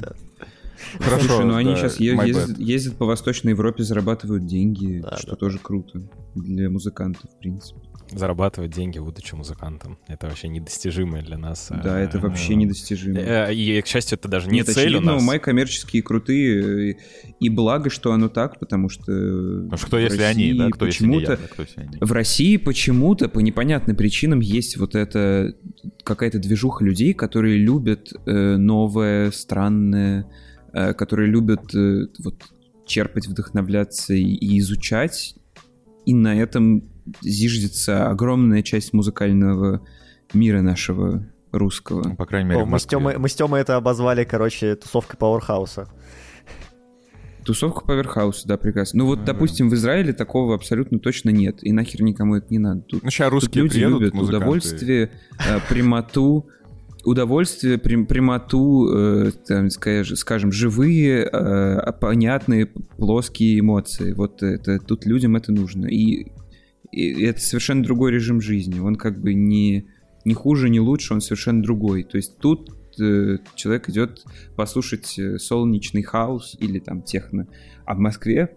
Хорошо, 1.00 1.28
Слушай, 1.28 1.45
ну 1.45 1.56
они 1.56 1.72
да, 1.72 1.76
сейчас 1.78 2.00
ездят, 2.00 2.95
по 2.97 3.06
Восточной 3.06 3.50
Европе, 3.50 3.84
зарабатывают 3.84 4.45
деньги, 4.45 5.02
Да, 5.02 5.18
что 5.18 5.32
да. 5.32 5.36
тоже 5.36 5.60
круто 5.60 6.02
для 6.36 6.70
музыкантов, 6.70 7.30
в 7.30 7.39
принципе. 7.39 7.82
Зарабатывать 8.12 8.72
деньги, 8.72 8.97
будучи 8.99 9.36
музыкантом. 9.36 9.99
Это 10.07 10.28
вообще 10.28 10.47
недостижимое 10.47 11.22
для 11.22 11.38
нас. 11.38 11.72
Да, 11.84 11.99
это 11.99 12.20
вообще 12.20 12.55
недостижимо. 12.55 13.20
Э, 13.20 13.53
И, 13.53 13.82
к 13.82 13.88
счастью, 13.88 14.18
это 14.18 14.28
даже 14.28 14.49
не 14.49 14.57
Нет, 14.57 14.68
цель 14.68 14.86
у 14.86 14.97
очевидно, 14.97 15.12
у 15.14 15.16
нас. 15.16 15.24
Май 15.24 15.39
коммерческие 15.39 16.01
крутые, 16.01 16.91
э, 16.91 16.95
и 17.39 17.49
благо, 17.49 17.89
что 17.89 18.12
оно 18.12 18.30
так, 18.30 18.60
потому 18.60 18.89
что... 18.89 19.03
Потому 19.03 19.78
что 19.78 19.88
кто, 19.88 19.97
в 19.97 19.99
если 19.99 20.22
они, 20.24 20.53
да? 20.53 20.66
России 20.66 20.72
Кто, 20.72 20.86
если 20.86 21.05
не 21.05 21.20
я, 21.20 21.20
почему-то 21.20 21.41
да, 21.41 21.47
кто, 21.53 21.62
если 21.64 21.82
они. 21.82 21.97
В 22.01 22.12
России 22.12 22.57
почему-то 22.57 23.30
по 23.30 23.39
непонятным 23.39 23.95
причинам 23.95 24.39
есть 24.39 24.78
вот 24.78 24.95
это 24.95 25.55
какая-то 26.03 26.39
движуха 26.39 26.84
людей, 26.84 27.14
которые 27.14 27.57
любят 27.57 28.12
э, 28.26 28.57
новое, 28.57 29.32
странное, 29.32 30.26
э, 30.74 30.93
которые 30.93 31.30
любят 31.30 31.74
э, 31.76 32.07
вот 32.24 32.43
черпать, 32.88 33.28
вдохновляться 33.28 34.14
и, 34.14 34.24
и 34.24 34.57
изучать, 34.60 35.36
и 36.05 36.14
на 36.14 36.36
этом 36.36 36.89
зиждется 37.22 38.07
огромная 38.10 38.62
часть 38.64 38.93
музыкального 38.93 39.82
мира 40.34 40.62
нашего 40.62 41.26
русского. 41.51 42.10
Ну, 42.10 42.16
По 42.16 42.26
крайней 42.26 42.49
мере, 42.49 42.62
О, 42.62 42.66
в 42.66 42.70
мы, 42.70 42.80
с. 42.80 42.86
Тёмой, 42.86 43.18
мы 43.18 43.28
с 43.30 43.34
Тёмой 43.36 43.62
это 43.62 43.76
обозвали, 43.76 44.24
короче, 44.24 44.76
тусовкой 44.76 45.18
Пауэрхауса. 45.18 45.88
Тусовка 47.45 47.84
Поверхауса, 47.86 48.47
да, 48.47 48.57
прекрасно. 48.57 48.99
Ну 48.99 49.05
вот, 49.07 49.24
допустим, 49.24 49.70
в 49.70 49.74
Израиле 49.74 50.14
такого 50.14 50.53
абсолютно 50.53 50.99
точно 50.99 51.30
нет, 51.32 51.60
и 51.64 51.72
нахер 51.72 52.03
никому 52.03 52.36
это 52.36 52.47
не 52.49 52.60
надо. 52.60 52.82
Тут 52.82 53.03
Ну, 53.03 53.10
сейчас 53.10 53.28
Тут 53.28 53.34
русские 53.34 53.64
люди 53.64 53.74
приедут, 53.76 53.99
любят 54.01 54.14
музыканты. 54.14 54.38
удовольствие, 54.38 55.12
э, 55.39 55.60
прямоту, 55.70 56.45
удовольствие, 57.05 57.78
прям- 57.80 58.05
прямоту, 58.05 58.89
э, 58.93 59.32
там, 59.47 59.70
скажем, 59.72 60.16
скажем, 60.18 60.51
живые, 60.51 61.28
э, 61.32 61.91
понятные, 61.93 62.68
плоские 62.68 63.62
эмоции. 63.62 64.12
Вот 64.12 64.43
это 64.43 64.78
тут 64.80 65.05
людям 65.07 65.36
это 65.36 65.51
нужно. 65.51 65.88
И, 65.88 66.28
и 66.92 67.24
это 67.24 67.40
совершенно 67.40 67.84
другой 67.84 68.12
режим 68.12 68.42
жизни. 68.42 68.80
Он 68.80 68.96
как 68.96 69.20
бы 69.22 69.34
не, 69.34 69.88
не 70.26 70.34
хуже, 70.34 70.70
не 70.70 70.80
лучше, 70.80 71.14
он 71.14 71.22
совершенно 71.22 71.62
другой. 71.62 72.04
То 72.04 72.18
есть 72.18 72.38
тут 72.40 72.72
э, 73.00 73.38
человек 73.56 73.90
идет 73.90 74.24
послушать 74.56 75.18
э, 75.20 75.38
солнечный 75.38 76.04
хаос 76.04 76.58
или 76.60 76.80
там 76.80 77.02
техно, 77.04 77.48
а 77.86 77.96
в 77.96 78.00
Москве 78.00 78.56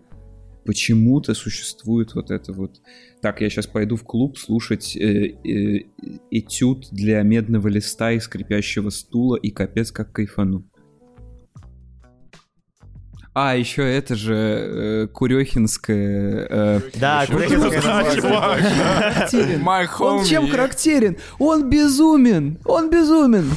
почему-то 0.65 1.35
существует 1.35 2.15
вот 2.15 2.31
это 2.31 2.53
вот 2.53 2.81
так, 3.21 3.41
я 3.41 3.49
сейчас 3.49 3.69
пойду 3.69 3.97
в 3.97 4.03
клуб 4.03 4.37
слушать 4.37 4.97
э, 4.97 5.37
э, 5.45 5.85
этюд 6.31 6.89
для 6.91 7.23
медного 7.23 7.69
листа 7.69 8.11
и 8.11 8.19
скрипящего 8.19 8.91
стула, 8.91 9.37
и 9.37 9.51
капец 9.51 9.93
как 9.93 10.13
кайфану. 10.13 10.69
А, 13.35 13.57
еще 13.57 13.83
это 13.91 14.15
же 14.15 14.35
э, 14.35 15.07
Курехинская... 15.11 16.47
э, 16.51 16.81
Да, 16.97 17.25
Курехинская 17.27 17.81
Он 20.01 20.25
чем 20.27 20.49
характерен? 20.51 21.17
Он 21.39 21.71
безумен! 21.71 22.59
Он 22.67 22.91
безумен! 22.91 23.51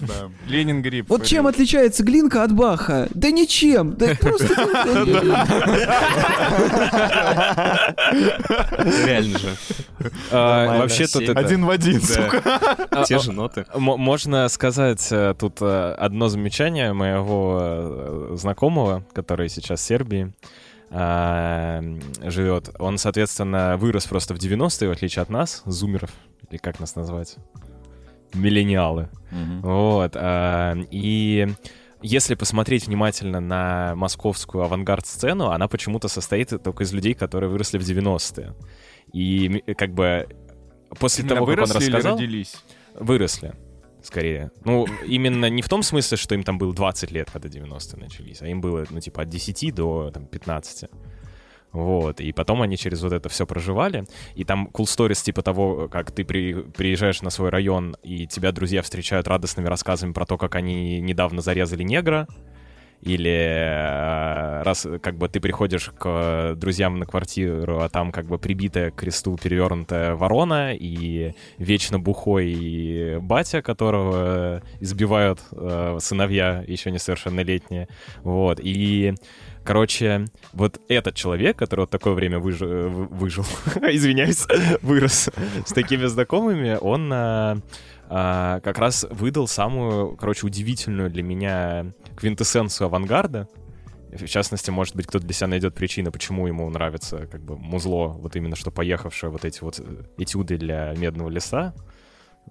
Да. 0.00 0.30
Ленин 0.46 0.82
гриб. 0.82 1.06
Вот 1.08 1.24
чем 1.24 1.46
отличается 1.46 2.02
Глинка 2.02 2.42
от 2.42 2.52
Баха? 2.52 3.08
Да 3.14 3.30
ничем. 3.30 3.96
Да 3.96 4.14
просто... 4.20 4.46
Реально 9.06 9.38
же. 9.38 9.56
А, 10.30 10.78
Вообще 10.78 11.06
тут 11.06 11.22
это... 11.22 11.38
Один 11.38 11.64
в 11.64 11.70
один, 11.70 12.00
сука. 12.00 12.42
А, 12.90 13.04
Те 13.04 13.16
а, 13.16 13.18
же 13.18 13.32
ноты. 13.32 13.66
Можно 13.74 14.48
сказать 14.48 15.06
э, 15.10 15.34
тут 15.38 15.58
э, 15.60 15.94
одно 15.98 16.28
замечание 16.28 16.92
моего 16.92 17.58
э, 17.60 18.36
знакомого, 18.36 19.04
который 19.12 19.48
сейчас 19.48 19.80
в 19.80 19.84
Сербии 19.84 20.32
живет. 20.88 22.70
Он, 22.78 22.96
соответственно, 22.96 23.76
вырос 23.76 24.06
просто 24.06 24.34
в 24.34 24.38
90-е, 24.38 24.88
в 24.88 24.92
отличие 24.92 25.22
от 25.22 25.30
нас, 25.30 25.62
зумеров, 25.66 26.10
или 26.48 26.58
как 26.58 26.78
нас 26.78 26.94
назвать? 26.94 27.38
Миллениалы. 28.34 29.08
Вот. 29.62 30.12
а, 30.16 30.74
И 30.90 31.48
если 32.02 32.34
посмотреть 32.34 32.86
внимательно 32.86 33.40
на 33.40 33.94
московскую 33.96 34.64
авангард-сцену, 34.64 35.50
она 35.50 35.66
почему-то 35.68 36.08
состоит 36.08 36.50
только 36.62 36.84
из 36.84 36.92
людей, 36.92 37.14
которые 37.14 37.50
выросли 37.50 37.78
в 37.78 37.82
90-е. 37.82 38.54
И 39.12 39.62
как 39.76 39.92
бы 39.94 40.28
после 41.00 41.24
Именно 41.24 41.34
того, 41.34 41.46
как 41.46 41.58
он 41.58 41.70
рассказал... 41.72 42.16
родились? 42.16 42.56
Выросли, 42.94 43.54
скорее. 44.02 44.50
Ну, 44.64 44.86
именно 45.06 45.50
не 45.50 45.62
в 45.62 45.68
том 45.68 45.82
смысле, 45.82 46.16
что 46.16 46.34
им 46.34 46.42
там 46.42 46.58
было 46.58 46.74
20 46.74 47.10
лет, 47.10 47.30
когда 47.30 47.48
90-е 47.48 47.98
начались, 47.98 48.42
а 48.42 48.46
им 48.46 48.60
было, 48.60 48.86
ну, 48.90 49.00
типа, 49.00 49.22
от 49.22 49.28
10 49.28 49.74
до 49.74 50.10
там, 50.12 50.26
15. 50.26 50.90
Вот, 51.76 52.22
и 52.22 52.32
потом 52.32 52.62
они 52.62 52.78
через 52.78 53.02
вот 53.02 53.12
это 53.12 53.28
все 53.28 53.46
проживали, 53.46 54.06
и 54.34 54.44
там 54.44 54.70
cool 54.72 54.86
stories 54.86 55.22
типа 55.22 55.42
того, 55.42 55.88
как 55.88 56.10
ты 56.10 56.24
при- 56.24 56.54
приезжаешь 56.54 57.20
на 57.20 57.28
свой 57.28 57.50
район, 57.50 57.98
и 58.02 58.26
тебя 58.26 58.50
друзья 58.52 58.80
встречают 58.80 59.28
радостными 59.28 59.68
рассказами 59.68 60.14
про 60.14 60.24
то, 60.24 60.38
как 60.38 60.54
они 60.54 61.00
недавно 61.00 61.42
зарезали 61.42 61.82
негра, 61.82 62.26
или 63.02 63.30
э, 63.30 64.62
раз 64.62 64.86
как 65.02 65.16
бы 65.16 65.28
ты 65.28 65.38
приходишь 65.38 65.90
к 65.98 66.54
друзьям 66.56 66.98
на 66.98 67.04
квартиру, 67.04 67.80
а 67.80 67.88
там 67.90 68.10
как 68.10 68.24
бы 68.24 68.38
прибитая 68.38 68.90
к 68.90 68.96
кресту 68.96 69.36
перевернутая 69.36 70.14
ворона 70.14 70.74
и 70.74 71.34
вечно 71.58 71.98
бухой 71.98 73.18
батя, 73.20 73.60
которого 73.60 74.62
избивают 74.80 75.40
э, 75.52 75.98
сыновья 76.00 76.64
еще 76.66 76.90
несовершеннолетние. 76.90 77.88
Вот. 78.22 78.60
И 78.62 79.14
Короче, 79.66 80.26
вот 80.52 80.80
этот 80.88 81.16
человек, 81.16 81.56
который 81.56 81.80
вот 81.80 81.90
такое 81.90 82.14
время 82.14 82.38
выжи- 82.38 82.88
вы- 82.88 83.06
выжил, 83.06 83.44
извиняюсь, 83.82 84.46
вырос 84.82 85.28
с 85.66 85.72
такими 85.72 86.06
знакомыми, 86.06 86.78
он 86.80 87.10
а, 87.12 87.58
а, 88.08 88.60
как 88.60 88.78
раз 88.78 89.04
выдал 89.10 89.48
самую, 89.48 90.16
короче, 90.16 90.46
удивительную 90.46 91.10
для 91.10 91.24
меня 91.24 91.86
квинтэссенцию 92.16 92.86
авангарда. 92.86 93.48
В 94.12 94.26
частности, 94.26 94.70
может 94.70 94.94
быть, 94.94 95.08
кто-то 95.08 95.26
для 95.26 95.34
себя 95.34 95.48
найдет 95.48 95.74
причину, 95.74 96.12
почему 96.12 96.46
ему 96.46 96.70
нравится 96.70 97.26
как 97.26 97.42
бы 97.42 97.58
музло, 97.58 98.06
вот 98.06 98.36
именно 98.36 98.54
что 98.54 98.70
поехавшее 98.70 99.30
вот 99.30 99.44
эти 99.44 99.62
вот 99.62 99.80
э, 99.80 100.04
этюды 100.16 100.58
для 100.58 100.94
медного 100.96 101.28
леса 101.28 101.74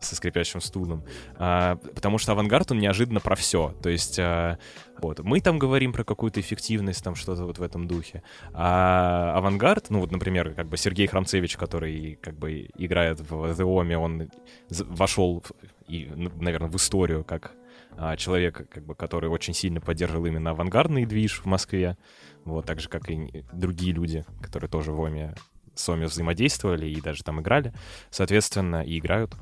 со 0.01 0.15
скрипящим 0.15 0.61
стулом. 0.61 1.03
А, 1.37 1.77
потому 1.77 2.17
что 2.17 2.33
авангард, 2.33 2.71
он 2.71 2.79
неожиданно 2.79 3.19
про 3.19 3.35
все. 3.35 3.73
То 3.81 3.89
есть 3.89 4.19
а, 4.19 4.57
вот, 4.99 5.19
мы 5.19 5.39
там 5.41 5.59
говорим 5.59 5.93
про 5.93 6.03
какую-то 6.03 6.39
эффективность, 6.39 7.03
там 7.03 7.15
что-то 7.15 7.45
вот 7.45 7.57
в 7.57 7.63
этом 7.63 7.87
духе. 7.87 8.23
А 8.53 9.33
авангард, 9.37 9.89
ну 9.89 9.99
вот, 9.99 10.11
например, 10.11 10.53
как 10.53 10.67
бы 10.67 10.77
Сергей 10.77 11.07
Храмцевич, 11.07 11.57
который 11.57 12.17
как 12.21 12.37
бы 12.37 12.67
играет 12.77 13.19
в 13.19 13.33
The 13.33 13.63
Omi, 13.63 13.95
он 13.95 14.29
вошел 14.69 15.41
в- 15.41 15.51
и, 15.87 16.11
ну, 16.15 16.31
наверное, 16.39 16.69
в 16.69 16.75
историю 16.75 17.23
как 17.23 17.53
а, 17.97 18.17
человек, 18.17 18.67
как 18.69 18.85
бы, 18.85 18.95
который 18.95 19.29
очень 19.29 19.53
сильно 19.53 19.79
поддерживал 19.79 20.25
именно 20.25 20.51
авангардный 20.51 21.05
движ 21.05 21.41
в 21.41 21.45
Москве. 21.45 21.97
Вот, 22.43 22.65
так 22.65 22.79
же, 22.79 22.89
как 22.89 23.09
и 23.09 23.43
другие 23.53 23.93
люди, 23.93 24.25
которые 24.41 24.69
тоже 24.69 24.91
в 24.91 25.01
Оме 25.01 25.33
с 25.75 25.89
Оми 25.89 26.05
взаимодействовали 26.05 26.87
и 26.87 27.01
даже 27.01 27.23
там 27.23 27.41
играли, 27.41 27.73
соответственно, 28.09 28.81
и 28.83 28.97
играют. 28.97 29.35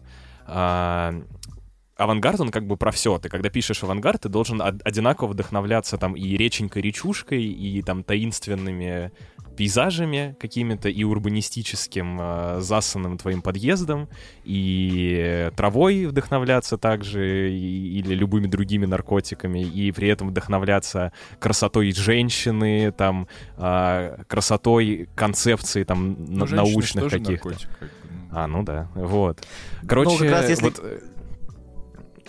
Авангард, 1.96 2.40
он 2.42 2.50
как 2.50 2.66
бы 2.66 2.76
про 2.78 2.92
все. 2.92 3.18
Ты 3.20 3.30
когда 3.30 3.50
пишешь 3.50 3.84
авангард, 3.84 4.22
ты 4.22 4.30
должен 4.30 4.62
од- 4.62 4.82
одинаково 4.84 5.30
вдохновляться 5.32 5.98
там 5.98 6.16
и 6.16 6.36
реченькой-речушкой, 6.38 7.44
и 7.44 7.82
там 7.82 8.04
таинственными 8.04 9.12
пейзажами 9.56 10.36
какими-то, 10.40 10.90
и 10.90 11.04
урбанистическим 11.04 12.18
э, 12.20 12.62
засанным 12.62 13.20
твоим 13.20 13.44
подъездом, 13.44 14.10
и 14.44 15.52
травой 15.56 16.08
вдохновляться 16.08 16.78
также, 16.80 17.52
и- 17.52 18.00
или 18.00 18.16
любыми 18.16 18.48
другими 18.48 18.88
наркотиками, 18.88 19.60
и 19.60 19.92
при 19.92 20.08
этом 20.08 20.30
вдохновляться 20.30 21.14
красотой 21.40 21.92
женщины, 21.92 22.92
там, 22.92 23.28
а, 23.58 24.18
красотой 24.28 25.08
концепции 25.14 25.84
там 25.84 26.16
Ну, 26.28 26.48
научных 26.48 27.12
каких-то. 27.12 27.32
наркотик, 27.50 27.70
как. 27.80 27.90
А, 28.36 28.48
ну 28.48 28.64
да, 28.64 28.88
вот. 28.96 29.46
Короче, 29.88 30.12
Ну, 30.12 30.18
как 30.20 30.32
раз 30.32 30.50
если- 30.50 30.64
вот, 30.64 30.80
э, 30.82 31.00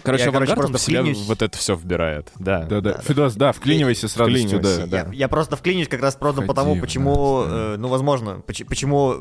короче, 0.05 0.24
Я, 0.26 0.30
короче, 0.30 0.55
просто 0.55 0.78
в 0.78 0.80
себя 0.80 1.00
вклинюсь. 1.00 1.26
вот 1.26 1.42
это 1.42 1.59
все 1.59 1.74
вбирает, 1.74 2.30
да. 2.38 2.62
Да-да. 2.62 2.98
Федос, 3.00 3.34
да, 3.34 3.50
вклинивайся 3.52 4.07
с 4.07 4.16
радостью, 4.16 4.59
Вклинивайся, 4.59 4.86
да. 4.86 5.05
да. 5.05 5.11
Я, 5.11 5.14
я 5.18 5.28
просто 5.28 5.57
вклинюсь 5.57 5.88
как 5.88 6.00
раз 6.00 6.14
просто 6.14 6.42
потому, 6.42 6.80
почему, 6.80 7.44
да. 7.44 7.50
э, 7.74 7.76
ну, 7.78 7.88
возможно, 7.88 8.40
поч- 8.46 8.64
почему 8.66 9.16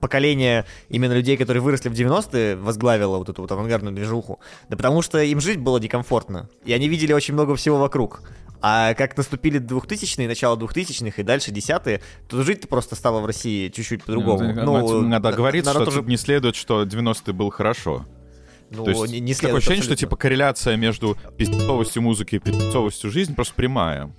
поколение 0.00 0.64
именно 0.88 1.12
людей, 1.12 1.36
которые 1.36 1.62
выросли 1.62 1.88
в 1.88 1.92
90-е, 1.92 2.56
возглавило 2.56 3.18
вот 3.18 3.28
эту 3.28 3.42
вот 3.42 3.52
авангардную 3.52 3.94
движуху. 3.94 4.40
Да 4.68 4.76
потому 4.76 5.02
что 5.02 5.20
им 5.22 5.40
жить 5.40 5.58
было 5.60 5.78
некомфортно, 5.78 6.48
и 6.64 6.72
они 6.72 6.88
видели 6.88 7.12
очень 7.12 7.34
много 7.34 7.56
всего 7.56 7.78
вокруг. 7.78 8.22
А 8.60 8.94
как 8.94 9.16
наступили 9.16 9.60
2000-е, 9.60 10.26
начало 10.26 10.56
2000-х 10.56 11.20
и 11.20 11.24
дальше 11.24 11.52
десятые, 11.52 12.00
то 12.28 12.42
жить 12.42 12.68
просто 12.68 12.96
стало 12.96 13.20
в 13.20 13.26
России 13.26 13.68
чуть-чуть 13.68 14.02
по-другому. 14.02 14.52
Ну, 14.52 15.02
надо 15.02 15.30
на- 15.30 15.36
говорить, 15.36 15.64
народ 15.64 15.82
что 15.82 15.90
уже- 15.90 16.00
тут 16.00 16.08
не 16.08 16.16
следует, 16.16 16.56
что 16.56 16.82
90-е 16.82 17.32
был 17.34 17.50
хорошо. 17.50 18.04
Ну, 18.70 18.84
То 18.84 18.90
есть 18.90 19.08
не, 19.12 19.20
не 19.20 19.34
такое 19.34 19.56
ощущение, 19.56 19.82
что 19.82 19.92
абсолютно. 19.92 19.96
типа 19.96 20.16
корреляция 20.16 20.76
между 20.76 21.16
пиздцовостью 21.36 22.02
музыки 22.02 22.36
и 22.36 22.38
пиздцовостью 22.38 23.10
жизни 23.10 23.34
просто 23.34 23.54
прямая. 23.54 24.10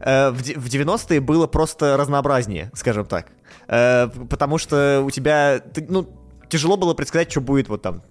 Э, 0.00 0.30
в, 0.30 0.42
де- 0.42 0.54
в 0.54 0.66
90-е 0.66 1.20
было 1.20 1.46
просто 1.46 1.96
разнообразнее, 1.96 2.70
скажем 2.74 3.06
так. 3.06 3.26
Э, 3.66 4.08
потому 4.30 4.58
что 4.58 5.02
у 5.04 5.10
тебя, 5.10 5.60
ну, 5.88 6.08
тяжело 6.48 6.76
было 6.76 6.94
предсказать, 6.94 7.30
что 7.30 7.40
будет 7.40 7.68
вот 7.68 7.82
там 7.82 8.02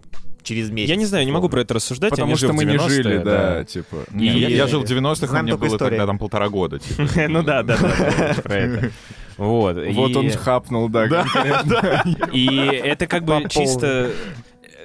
через 0.43 0.69
месяц. 0.69 0.89
Я 0.89 0.95
не 0.95 1.05
знаю, 1.05 1.25
не 1.25 1.31
могу 1.31 1.49
про 1.49 1.61
это 1.61 1.73
рассуждать, 1.73 2.11
я 2.11 2.15
Потому 2.15 2.35
что 2.37 2.53
мы 2.53 2.63
не 2.65 2.75
90-е, 2.75 2.89
жили, 2.89 3.17
да, 3.19 3.63
типа. 3.65 3.95
И- 4.13 4.15
Не, 4.15 4.39
я, 4.39 4.47
я 4.49 4.67
жил 4.67 4.81
в 4.81 4.85
90-х, 4.85 5.25
у 5.25 5.27
Знаем 5.27 5.45
меня 5.45 5.53
только 5.55 5.65
было 5.67 5.75
историю. 5.75 5.97
тогда 5.99 6.05
там 6.07 6.19
полтора 6.19 6.49
года. 6.49 6.79
типа. 6.79 7.03
Ну 7.29 7.43
да, 7.43 7.63
да, 7.63 7.77
да, 7.77 7.95
да, 8.35 8.41
про 8.41 8.55
это. 8.55 8.91
Вот. 9.37 9.77
Вот 9.91 10.15
он 10.15 10.29
хапнул, 10.31 10.89
да. 10.89 11.05
И 12.33 12.47
это 12.83 13.07
как 13.07 13.23
бы 13.23 13.45
чисто... 13.49 14.11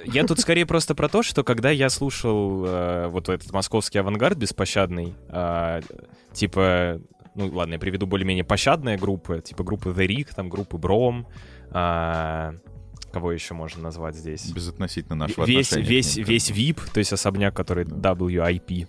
Я 0.05 0.25
тут 0.25 0.39
скорее 0.39 0.65
просто 0.65 0.95
про 0.95 1.07
то, 1.09 1.23
что 1.23 1.43
когда 1.43 1.69
я 1.71 1.89
слушал 1.89 2.65
э, 2.65 3.07
вот 3.07 3.29
этот 3.29 3.51
московский 3.51 3.99
авангард 3.99 4.37
беспощадный, 4.37 5.13
э, 5.29 5.81
типа, 6.33 7.01
ну 7.35 7.47
ладно, 7.47 7.73
я 7.73 7.79
приведу 7.79 8.05
более-менее 8.05 8.43
пощадные 8.43 8.97
группы, 8.97 9.41
типа 9.41 9.63
группы 9.63 9.89
The 9.89 10.05
Rig, 10.07 10.29
там 10.35 10.49
группы 10.49 10.77
Бром, 10.77 11.27
а, 11.71 12.53
кого 13.11 13.31
еще 13.31 13.53
можно 13.53 13.83
назвать 13.83 14.15
здесь? 14.15 14.51
Безотносительно 14.51 15.15
нашего 15.15 15.45
весь, 15.45 15.71
весь, 15.71 16.17
весь 16.17 16.51
VIP, 16.51 16.79
то 16.93 16.99
есть 16.99 17.13
особняк, 17.13 17.55
который 17.55 17.85
WIP, 17.85 18.87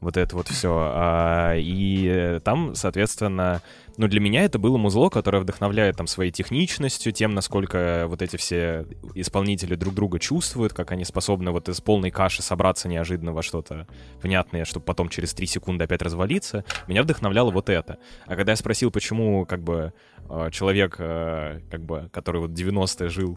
вот 0.00 0.16
это 0.16 0.36
вот 0.36 0.48
все. 0.48 1.54
и 1.56 2.06
э, 2.08 2.40
там, 2.40 2.74
соответственно, 2.74 3.62
ну, 3.98 4.06
для 4.06 4.20
меня 4.20 4.44
это 4.44 4.60
было 4.60 4.76
музло, 4.76 5.10
которое 5.10 5.40
вдохновляет 5.40 5.96
там 5.96 6.06
своей 6.06 6.30
техничностью, 6.30 7.12
тем, 7.12 7.34
насколько 7.34 8.04
вот 8.06 8.22
эти 8.22 8.36
все 8.36 8.86
исполнители 9.14 9.74
друг 9.74 9.92
друга 9.92 10.20
чувствуют, 10.20 10.72
как 10.72 10.92
они 10.92 11.04
способны 11.04 11.50
вот 11.50 11.68
из 11.68 11.80
полной 11.80 12.12
каши 12.12 12.40
собраться 12.40 12.88
неожиданно 12.88 13.32
во 13.32 13.42
что-то 13.42 13.88
внятное, 14.22 14.64
чтобы 14.64 14.86
потом 14.86 15.08
через 15.08 15.34
три 15.34 15.48
секунды 15.48 15.82
опять 15.82 16.00
развалиться. 16.00 16.64
Меня 16.86 17.02
вдохновляло 17.02 17.50
вот 17.50 17.68
это. 17.68 17.98
А 18.26 18.36
когда 18.36 18.52
я 18.52 18.56
спросил, 18.56 18.92
почему 18.92 19.44
как 19.46 19.64
бы 19.64 19.92
э, 20.30 20.48
человек, 20.52 20.94
э, 20.98 21.60
как 21.68 21.84
бы, 21.84 22.08
который 22.12 22.40
вот 22.40 22.52
90-е 22.52 23.08
жил 23.08 23.36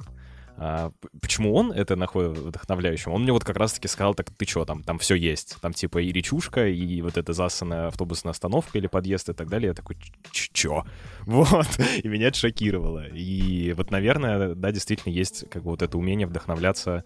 а, 0.57 0.91
почему 1.21 1.53
он 1.55 1.71
это 1.71 1.95
находит 1.95 2.37
вдохновляющим? 2.37 3.11
Он 3.11 3.23
мне 3.23 3.31
вот 3.31 3.43
как 3.43 3.57
раз-таки 3.57 3.87
сказал, 3.87 4.13
так 4.15 4.29
ты 4.31 4.45
что, 4.45 4.65
там, 4.65 4.83
там 4.83 4.99
все 4.99 5.15
есть. 5.15 5.57
Там 5.61 5.73
типа 5.73 5.99
и 5.99 6.11
речушка, 6.11 6.67
и 6.67 7.01
вот 7.01 7.17
эта 7.17 7.33
засанная 7.33 7.87
автобусная 7.87 8.31
остановка 8.31 8.77
или 8.77 8.87
подъезд 8.87 9.29
и 9.29 9.33
так 9.33 9.47
далее. 9.49 9.69
Я 9.69 9.73
такой, 9.73 9.97
«Ч- 10.31 10.49
чё? 10.53 10.85
Вот. 11.25 11.67
И 12.03 12.07
меня 12.07 12.27
это 12.27 12.37
шокировало. 12.37 13.07
И 13.07 13.73
вот, 13.73 13.91
наверное, 13.91 14.55
да, 14.55 14.71
действительно 14.71 15.13
есть 15.13 15.49
как 15.49 15.63
бы 15.63 15.71
вот 15.71 15.81
это 15.81 15.97
умение 15.97 16.27
вдохновляться 16.27 17.03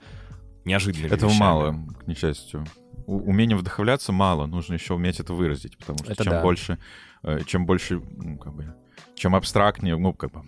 неожиданными 0.66 1.12
Этого 1.14 1.30
вещами. 1.30 1.40
мало, 1.42 1.76
к 2.00 2.08
несчастью. 2.08 2.66
У- 3.08 3.30
Умения 3.30 3.56
вдохновляться 3.56 4.12
мало, 4.12 4.48
нужно 4.48 4.74
еще 4.74 4.96
уметь 4.96 5.20
это 5.20 5.34
выразить, 5.34 5.78
потому 5.78 6.00
что 6.00 6.12
Это 6.12 6.24
чем 6.24 6.34
да. 6.34 6.42
больше, 6.42 6.80
э, 7.24 7.40
чем 7.46 7.66
больше, 7.68 8.02
ну, 8.18 8.38
как 8.40 8.54
бы, 8.56 8.74
чем 9.14 9.36
абстрактнее, 9.36 9.96
ну, 9.98 10.12
как 10.14 10.32
бы, 10.32 10.42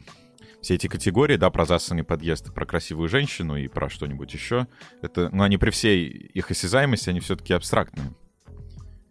все 0.67 0.75
эти 0.75 0.87
категории, 0.87 1.37
да, 1.37 1.49
про 1.49 1.63
засанный 1.65 2.03
подъезд, 2.03 2.53
про 2.53 2.65
красивую 2.65 3.07
женщину 3.07 3.55
и 3.55 3.69
про 3.69 3.89
что-нибудь 3.89 4.33
еще, 4.33 4.67
это, 5.01 5.29
ну, 5.31 5.43
они 5.43 5.57
при 5.57 5.69
всей 5.69 6.09
их 6.09 6.51
осязаемости, 6.51 7.09
они 7.09 7.21
все-таки 7.21 7.53
абстрактные. 7.53 8.13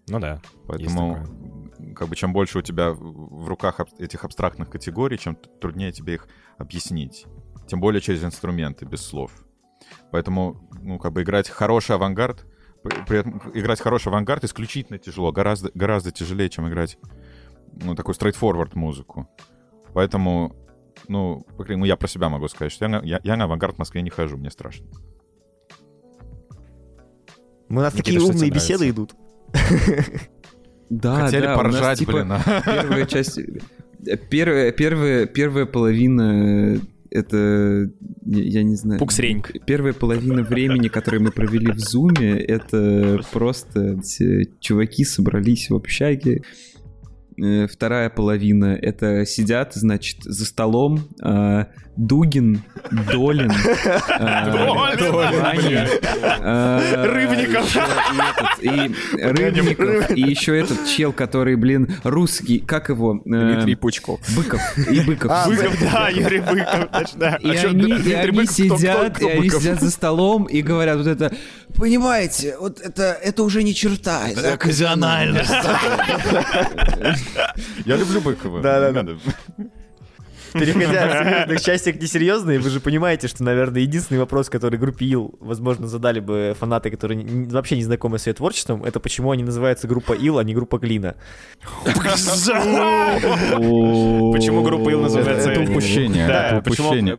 Ну 0.06 0.20
да. 0.20 0.42
Поэтому, 0.66 1.26
как 1.94 2.08
бы, 2.08 2.14
чем 2.14 2.34
больше 2.34 2.58
у 2.58 2.62
тебя 2.62 2.92
в 2.92 3.48
руках 3.48 3.80
этих 3.98 4.24
абстрактных 4.24 4.68
категорий, 4.68 5.18
чем 5.18 5.34
труднее 5.34 5.92
тебе 5.92 6.16
их 6.16 6.28
объяснить. 6.58 7.24
Тем 7.66 7.80
более 7.80 8.02
через 8.02 8.22
инструменты, 8.22 8.84
без 8.84 9.00
слов. 9.00 9.32
Поэтому, 10.10 10.68
ну, 10.82 10.98
как 10.98 11.14
бы 11.14 11.22
играть 11.22 11.48
хороший 11.48 11.94
авангард, 11.96 12.44
при 12.82 13.20
этом 13.20 13.40
играть 13.54 13.80
хороший 13.80 14.08
авангард 14.08 14.44
исключительно 14.44 14.98
тяжело, 14.98 15.32
гораздо, 15.32 15.70
гораздо 15.72 16.10
тяжелее, 16.10 16.50
чем 16.50 16.68
играть, 16.68 16.98
ну, 17.82 17.94
такую 17.94 18.14
straightforward 18.14 18.72
музыку. 18.74 19.26
Поэтому, 19.94 20.54
ну, 21.08 21.40
по 21.56 21.64
крайней- 21.64 21.80
ну, 21.80 21.86
я 21.86 21.96
про 21.96 22.08
себя 22.08 22.28
могу 22.28 22.48
сказать, 22.48 22.72
что 22.72 22.84
я 22.84 22.88
на, 22.88 23.00
я, 23.04 23.20
я 23.22 23.36
на 23.36 23.44
авангард 23.44 23.76
в 23.76 23.78
Москве 23.78 24.02
не 24.02 24.10
хожу, 24.10 24.36
мне 24.36 24.50
страшно. 24.50 24.86
Мы 27.68 27.80
у 27.80 27.84
нас 27.84 27.94
Никита, 27.94 28.12
такие 28.12 28.20
умные 28.20 28.50
беседы 28.50 28.88
идут. 28.90 29.14
Да, 30.88 31.24
Хотели 31.24 31.42
да, 31.42 31.58
у 31.58 31.62
нас, 31.62 31.74
поржать, 31.74 31.98
типа, 31.98 32.12
блин, 32.12 32.32
а. 32.32 32.62
Первая 32.64 33.06
часть... 33.06 33.38
э, 33.38 34.16
Первая, 34.30 34.70
первая, 34.70 35.26
первая 35.26 35.66
половина... 35.66 36.76
э, 36.76 36.78
Это, 37.10 37.90
я 38.24 38.62
не 38.62 38.76
знаю... 38.76 39.00
Пуксреньк. 39.00 39.50
Первая 39.66 39.94
половина 39.94 40.42
времени, 40.44 40.86
которое 40.86 41.18
мы 41.18 41.32
провели 41.32 41.72
в 41.72 41.78
Зуме, 41.80 42.38
это 42.38 43.20
просто 43.32 44.00
все 44.02 44.44
чуваки 44.60 45.04
собрались 45.04 45.70
в 45.70 45.74
общаге. 45.74 46.42
Э, 47.38 47.66
Вторая 47.66 48.10
половина— 48.10 48.76
это 48.82 49.26
сидят, 49.26 49.74
значит, 49.74 50.22
за 50.24 50.44
столом 50.44 51.08
а, 51.20 51.68
Дугин, 51.96 52.62
Долин, 53.10 53.50
а, 54.18 54.50
Ваня, 55.10 55.88
а, 56.22 57.06
Рыбников. 57.06 57.74
и 58.60 58.92
Рыбников, 59.16 60.10
и 60.10 60.20
еще 60.20 60.58
этот 60.58 60.86
чел, 60.86 61.12
который, 61.12 61.56
блин, 61.56 61.96
русский, 62.04 62.58
как 62.58 62.90
его? 62.90 63.22
Э, 63.24 63.24
Дмитрий 63.24 63.76
Пучков. 63.76 64.20
Быков. 64.36 64.60
И 64.90 65.00
Быков. 65.00 65.30
А, 65.32 65.46
Быков, 65.46 65.74
да, 65.80 66.08
Юрий 66.08 66.40
Быков, 66.40 66.88
точно. 66.92 67.38
И 67.40 67.50
они, 67.50 67.92
и 67.92 68.12
они 68.12 68.46
сидят, 68.46 69.22
и 69.22 69.28
они 69.28 69.48
сидят 69.48 69.80
за 69.80 69.90
столом 69.90 70.44
и 70.44 70.60
говорят 70.60 70.98
вот 70.98 71.06
это, 71.06 71.32
понимаете, 71.74 72.56
вот 72.60 72.80
это, 72.80 73.18
это 73.22 73.42
уже 73.42 73.62
не 73.62 73.74
черта. 73.74 74.28
это 74.28 74.52
Оказиональность. 74.52 75.50
Я 77.86 77.96
люблю 77.96 78.20
Быкова. 78.20 78.60
Да-да-да. 78.60 79.02
Надо. 79.02 79.18
Переходя 80.58 81.04
от 81.20 81.26
серьезных 81.26 81.60
частей 81.60 81.92
к 81.92 82.00
несерьезной, 82.00 82.58
вы 82.58 82.70
же 82.70 82.80
понимаете, 82.80 83.28
что, 83.28 83.44
наверное, 83.44 83.82
единственный 83.82 84.18
вопрос, 84.18 84.48
который 84.48 84.78
группе 84.78 85.06
Ил, 85.06 85.34
возможно, 85.40 85.86
задали 85.86 86.20
бы 86.20 86.54
фанаты, 86.58 86.90
которые 86.90 87.24
вообще 87.48 87.76
не 87.76 87.84
знакомы 87.84 88.18
с 88.18 88.26
ее 88.26 88.34
творчеством, 88.34 88.84
это 88.84 89.00
почему 89.00 89.30
они 89.30 89.42
называются 89.44 89.86
группа 89.88 90.12
Ил, 90.12 90.38
а 90.38 90.44
не 90.44 90.54
группа 90.54 90.78
Глина. 90.78 91.16
Почему 94.32 94.62
группа 94.62 94.90
Ил 94.90 95.00
называется? 95.00 95.50
Это 95.50 95.70
упущение, 95.70 96.26
Да, 96.26 96.58
упущение. 96.58 97.18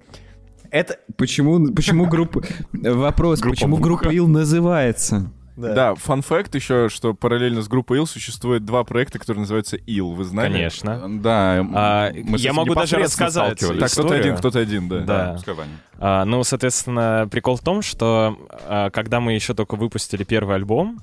Это... 0.70 0.98
Почему, 1.16 1.74
почему 1.74 2.08
группа... 2.08 2.44
Вопрос, 2.74 3.42
почему 3.42 3.78
группа 3.78 4.10
Ил 4.10 4.28
называется? 4.28 5.32
Да, 5.58 5.96
фан-факт 5.96 6.54
еще, 6.56 6.88
что 6.88 7.14
параллельно 7.14 7.62
с 7.62 7.68
группой 7.68 7.98
Ил 7.98 8.06
существует 8.06 8.64
два 8.64 8.84
проекта, 8.84 9.18
которые 9.18 9.42
называются 9.42 9.76
Ил. 9.76 10.14
Вы 10.14 10.24
знали? 10.24 10.54
Конечно. 10.54 11.20
Да, 11.20 11.66
А, 11.74 12.12
я 12.14 12.54
могу 12.54 12.76
даже 12.76 12.98
рассказать. 12.98 13.60
Так, 13.60 13.92
кто-то 13.92 14.14
один, 14.14 14.38
кто-то 14.38 14.60
один, 14.60 14.88
да. 14.88 15.00
Да. 15.02 15.54
Ваня. 15.54 15.72
А, 16.00 16.26
ну, 16.26 16.44
соответственно, 16.44 17.28
прикол 17.30 17.56
в 17.56 17.62
том, 17.62 17.82
что 17.82 18.38
а, 18.68 18.90
когда 18.92 19.20
мы 19.20 19.34
еще 19.34 19.54
только 19.56 19.76
выпустили 19.76 20.24
первый 20.24 20.56
альбом, 20.56 21.00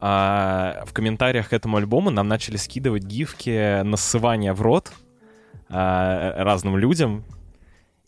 а, 0.00 0.82
в 0.86 0.94
комментариях 0.94 1.50
к 1.50 1.52
этому 1.52 1.76
альбому 1.76 2.08
нам 2.10 2.26
начали 2.26 2.56
скидывать 2.56 3.04
гифки 3.04 3.82
насывания 3.82 4.54
в 4.54 4.62
рот 4.62 4.92
а, 5.68 6.42
разным 6.42 6.78
людям. 6.78 7.24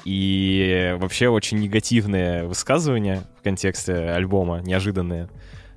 И 0.05 0.97
вообще 0.99 1.29
очень 1.29 1.59
негативные 1.59 2.45
высказывания 2.45 3.23
в 3.39 3.43
контексте 3.45 3.93
альбома, 3.95 4.61
неожиданные. 4.61 5.29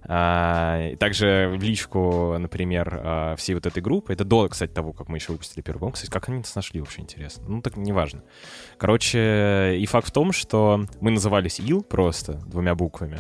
А, 0.08 0.95
также 0.97 1.56
в 1.58 1.64
личку, 1.64 2.38
например, 2.38 2.99
а, 3.03 3.36
всей 3.36 3.56
вот 3.56 3.66
этой 3.66 3.82
группы. 3.82 4.14
Это 4.14 4.24
до, 4.24 4.47
кстати, 4.47 4.72
того, 4.72 4.93
как 4.93 5.10
мы 5.10 5.18
еще 5.18 5.32
выпустили 5.32 5.62
первый 5.62 5.78
альбом. 5.78 5.91
Кстати, 5.93 6.12
как 6.12 6.30
они 6.30 6.39
нас 6.39 6.56
нашли, 6.56 6.80
вообще 6.80 7.01
интересно. 7.01 7.43
Ну, 7.47 7.62
так 7.62 7.78
неважно. 7.78 8.24
Короче, 8.78 9.78
и 9.78 9.86
факт 9.86 10.10
в 10.10 10.12
том, 10.12 10.32
что 10.32 10.86
мы 11.01 11.12
назывались 11.12 11.60
Ил 11.60 11.84
просто 11.84 12.34
двумя 12.45 12.76
буквами. 12.76 13.20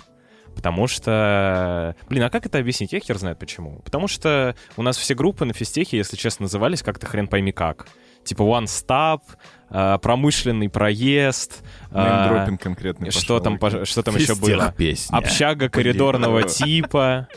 Потому 0.55 0.87
что... 0.87 1.95
Блин, 2.07 2.23
а 2.23 2.29
как 2.29 2.45
это 2.45 2.59
объяснить? 2.59 2.93
Я 2.93 2.99
хер 2.99 3.17
знает 3.17 3.39
почему. 3.39 3.81
Потому 3.83 4.07
что 4.07 4.55
у 4.77 4.83
нас 4.83 4.97
все 4.97 5.13
группы 5.13 5.43
на 5.43 5.53
физтехе, 5.53 5.97
если 5.97 6.15
честно, 6.15 6.43
назывались 6.43 6.81
как-то 6.81 7.05
хрен 7.05 7.27
пойми 7.27 7.51
как. 7.51 7.87
Типа 8.25 8.41
One 8.41 8.65
Stop, 8.65 9.21
а, 9.69 9.97
промышленный 9.97 10.69
проезд. 10.69 11.63
Неймдропинг 11.91 12.61
конкретный 12.61 13.11
что 13.11 13.39
пошел. 13.39 13.57
там, 13.59 13.85
что 13.85 14.03
там 14.03 14.15
еще 14.15 14.35
было? 14.35 14.49
Физтех-песня. 14.49 15.17
Общага 15.17 15.69
коридорного 15.69 16.43
типа. 16.49 17.27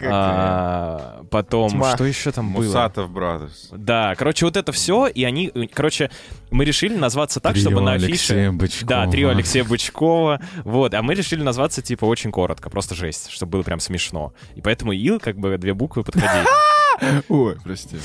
а, 0.00 1.24
потом, 1.30 1.70
Тьма. 1.70 1.94
что 1.94 2.04
еще 2.04 2.32
там 2.32 2.52
было? 2.52 2.62
Мусатов 2.62 3.10
Brothers. 3.10 3.76
Да, 3.76 4.14
короче, 4.16 4.44
вот 4.44 4.56
это 4.56 4.72
все, 4.72 5.06
и 5.06 5.24
они, 5.24 5.50
э, 5.54 5.66
короче, 5.72 6.10
мы 6.50 6.64
решили 6.64 6.96
назваться 6.96 7.40
так, 7.40 7.56
чтобы 7.56 7.80
на 7.80 7.92
афише... 7.92 8.32
Алексея 8.32 8.52
Бычкова. 8.52 8.88
Да, 8.88 9.06
трио 9.10 9.28
Алексея 9.30 9.64
Бычкова. 9.64 10.40
Вот, 10.64 10.94
а 10.94 11.02
мы 11.02 11.14
решили 11.14 11.42
назваться, 11.42 11.82
типа, 11.82 12.04
очень 12.04 12.32
коротко, 12.32 12.70
просто 12.70 12.94
жесть, 12.94 13.30
чтобы 13.30 13.52
было 13.52 13.62
прям 13.62 13.80
смешно. 13.80 14.32
И 14.54 14.60
поэтому 14.60 14.92
Ил, 14.92 15.20
как 15.20 15.36
бы, 15.36 15.56
две 15.58 15.74
буквы 15.74 16.04
подходили. 16.04 16.46
Ой, 17.28 17.56
прости. 17.62 17.96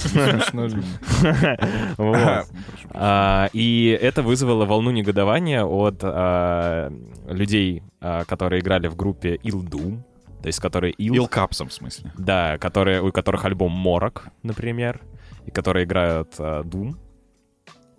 А, 2.94 3.50
И 3.54 3.98
это 4.02 4.24
вызвало 4.24 4.66
волну 4.66 4.92
негодования 4.92 5.64
от 5.64 6.00
а, 6.04 6.92
людей, 7.28 7.84
а, 8.02 8.24
которые 8.26 8.62
играли 8.62 8.88
в 8.88 8.96
группе 8.96 9.36
Ил 9.44 9.64
Doom, 9.64 10.02
то 10.42 10.48
есть 10.48 10.60
которые 10.60 10.94
Ил... 10.94 11.16
Илкапсом, 11.16 11.70
в 11.70 11.74
смысле. 11.74 12.12
Да, 12.18 12.58
которые, 12.58 13.02
у 13.02 13.12
которых 13.12 13.46
альбом 13.46 13.72
Морок, 13.72 14.28
например, 14.44 15.02
и 15.46 15.52
которые 15.52 15.86
играют 15.86 16.36
Doom, 16.38 16.96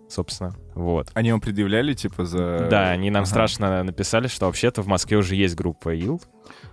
собственно, 0.07 0.53
вот. 0.75 1.09
Они 1.13 1.31
вам 1.31 1.41
предъявляли, 1.41 1.93
типа, 1.93 2.25
за... 2.25 2.67
Да, 2.69 2.89
они 2.89 3.09
нам 3.11 3.23
Ага. 3.23 3.29
страшно 3.29 3.83
написали, 3.83 4.27
что 4.27 4.45
вообще-то 4.45 4.81
в 4.81 4.87
Москве 4.87 5.17
уже 5.17 5.35
есть 5.35 5.55
группа 5.55 5.93
Ил. 5.93 6.21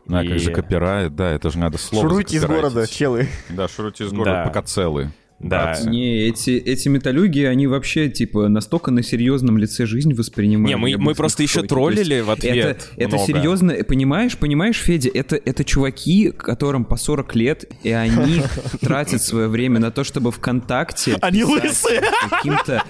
Да, 0.08 0.22
И- 0.22 0.28
как 0.28 0.38
же 0.38 0.52
копирайт, 0.52 1.16
да, 1.16 1.32
это 1.32 1.50
же 1.50 1.58
надо 1.58 1.78
слово 1.78 2.08
Шуруйте 2.08 2.36
из 2.36 2.44
города, 2.44 2.86
челы. 2.86 3.28
Да, 3.50 3.66
шуруйте 3.68 4.04
из 4.04 4.12
города, 4.12 4.42
Да. 4.42 4.44
пока 4.44 4.62
целы. 4.62 5.10
Да. 5.38 5.64
братцы. 5.64 5.90
Не, 5.90 6.28
эти, 6.28 6.50
эти 6.52 6.88
металюги, 6.88 7.40
они 7.40 7.66
вообще, 7.66 8.08
типа, 8.08 8.48
настолько 8.48 8.90
на 8.90 9.02
серьезном 9.02 9.58
лице 9.58 9.84
жизнь 9.84 10.14
воспринимают. 10.14 10.68
Не, 10.68 10.76
мы, 10.76 10.96
мы 10.96 11.14
просто 11.14 11.42
еще 11.42 11.56
шоке. 11.56 11.68
Троллили 11.68 12.20
в 12.20 12.30
ответ 12.30 12.56
Это, 12.56 12.84
это 12.96 13.16
много. 13.16 13.26
серьезно, 13.26 13.74
понимаешь, 13.86 14.38
понимаешь, 14.38 14.78
Федя, 14.78 15.10
это, 15.12 15.36
это 15.36 15.62
чуваки, 15.62 16.30
которым 16.30 16.86
по 16.86 16.96
40 16.96 17.34
лет, 17.34 17.64
и 17.82 17.90
они 17.90 18.40
тратят 18.80 19.20
свое 19.20 19.48
время 19.48 19.78
на 19.78 19.90
то, 19.90 20.04
чтобы 20.04 20.32
ВКонтакте 20.32 21.18
Они 21.20 21.44
лысые. 21.44 22.00
каким-то... 22.30 22.82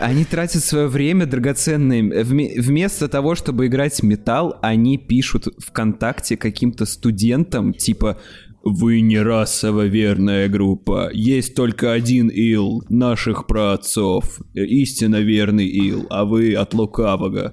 Они 0.00 0.24
тратят 0.24 0.64
свое 0.64 0.86
время 0.88 1.26
драгоценное. 1.26 2.00
Вме- 2.24 2.58
Вместо 2.60 3.06
того, 3.08 3.34
чтобы 3.34 3.66
играть 3.66 4.02
металл, 4.02 4.56
они 4.62 4.96
пишут 4.96 5.46
ВКонтакте 5.58 6.36
каким-то 6.36 6.86
студентам, 6.86 7.74
типа 7.74 8.16
«Вы 8.62 9.00
не 9.02 9.20
расово 9.20 9.86
верная 9.86 10.48
группа. 10.48 11.10
Есть 11.12 11.54
только 11.54 11.92
один 11.92 12.28
ил, 12.28 12.82
наших 12.88 13.46
праотцов. 13.46 14.40
Истинно 14.54 15.20
верный 15.20 15.66
ил, 15.66 16.06
а 16.10 16.24
вы 16.24 16.54
от 16.54 16.74
лукавого». 16.74 17.52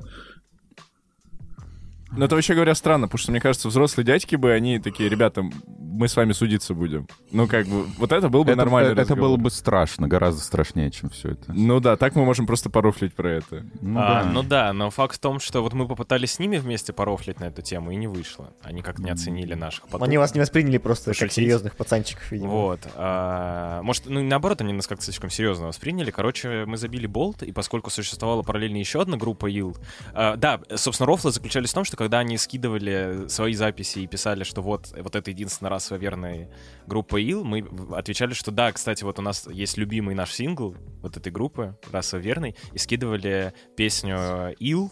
Но 2.12 2.26
это 2.26 2.36
вообще 2.36 2.54
говоря 2.54 2.74
странно, 2.76 3.08
потому 3.08 3.20
что, 3.20 3.32
мне 3.32 3.40
кажется, 3.42 3.68
взрослые 3.68 4.06
дядьки 4.06 4.36
бы, 4.36 4.52
они 4.54 4.80
такие, 4.80 5.10
ребята, 5.10 5.44
мы 5.70 6.08
с 6.08 6.16
вами 6.16 6.32
судиться 6.32 6.74
будем. 6.74 7.08
Ну, 7.32 7.48
как 7.48 7.68
бы, 7.68 7.84
вот 7.98 8.12
это 8.12 8.30
был 8.30 8.44
бы 8.44 8.52
Это, 8.52 8.58
нормальный 8.60 8.92
это 8.94 9.02
разговор. 9.02 9.22
было 9.30 9.38
бы 9.38 9.50
страшно, 9.52 10.08
гораздо 10.08 10.42
страшнее, 10.42 10.90
чем 10.92 11.10
все 11.10 11.32
это. 11.32 11.52
Ну 11.54 11.80
да, 11.80 11.98
так 11.98 12.16
мы 12.16 12.24
можем 12.24 12.46
просто 12.46 12.70
порофлить 12.70 13.14
про 13.14 13.32
это. 13.32 13.66
Ну, 13.82 14.00
А, 14.00 14.24
да. 14.24 14.30
ну 14.32 14.44
да, 14.44 14.74
но 14.74 14.90
факт 14.90 15.16
в 15.16 15.20
том, 15.20 15.40
что 15.40 15.62
вот 15.62 15.74
мы 15.74 15.88
попытались 15.88 16.34
с 16.34 16.40
ними 16.40 16.58
вместе 16.58 16.94
порофлить 16.94 17.40
на 17.40 17.46
эту 17.46 17.62
тему, 17.62 17.92
и 17.92 17.96
не 17.96 18.08
вышло. 18.08 18.54
Они 18.62 18.82
как-то 18.82 19.02
не 19.02 19.10
оценили 19.10 19.54
наших 19.56 19.88
потуг. 19.88 20.08
Они 20.08 20.18
вас 20.18 20.34
не 20.34 20.40
восприняли 20.40 20.78
просто 20.78 21.12
как 21.12 21.16
Пошутить. 21.20 21.34
серьезных 21.34 21.76
пацанчиков, 21.76 22.32
видимо. 22.32 22.50
Вот. 22.52 22.80
а, 22.96 23.82
может, 23.82 24.06
ну 24.06 24.24
наоборот, 24.24 24.62
они 24.62 24.72
нас 24.74 24.88
как-то 24.88 25.04
слишком 25.04 25.30
серьезно 25.30 25.68
восприняли. 25.68 26.12
Короче, 26.12 26.66
мы 26.66 26.78
забили 26.78 27.08
болт, 27.08 27.42
и 27.44 27.52
поскольку 27.52 27.90
существовала 27.90 28.44
параллельно 28.44 28.78
еще 28.78 29.02
одна 29.02 29.18
группа 29.18 29.48
Ил, 29.48 29.76
а, 30.14 30.36
да, 30.36 30.60
собственно, 30.76 31.08
рофлы 31.08 31.32
заключались 31.32 31.72
в 31.72 31.74
том, 31.74 31.84
что 31.84 31.97
когда 31.98 32.20
они 32.20 32.38
скидывали 32.38 33.28
свои 33.28 33.54
записи 33.54 34.00
и 34.00 34.08
писали, 34.08 34.44
что 34.44 34.62
вот, 34.62 34.94
вот 34.96 35.16
это 35.16 35.32
единственный 35.32 35.70
раз 35.70 35.90
верной 35.92 36.48
группы 36.86 37.20
Ил, 37.22 37.44
мы 37.44 37.66
отвечали, 37.96 38.34
что 38.34 38.52
да, 38.52 38.72
кстати, 38.72 39.04
вот 39.04 39.18
у 39.18 39.22
нас 39.24 39.48
есть 39.52 39.78
любимый 39.78 40.14
наш 40.14 40.32
сингл 40.32 40.76
вот 41.02 41.18
этой 41.18 41.32
группы, 41.32 41.76
расово 41.92 42.22
верный, 42.22 42.56
и 42.72 42.78
скидывали 42.78 43.54
песню 43.76 44.54
Ил, 44.60 44.92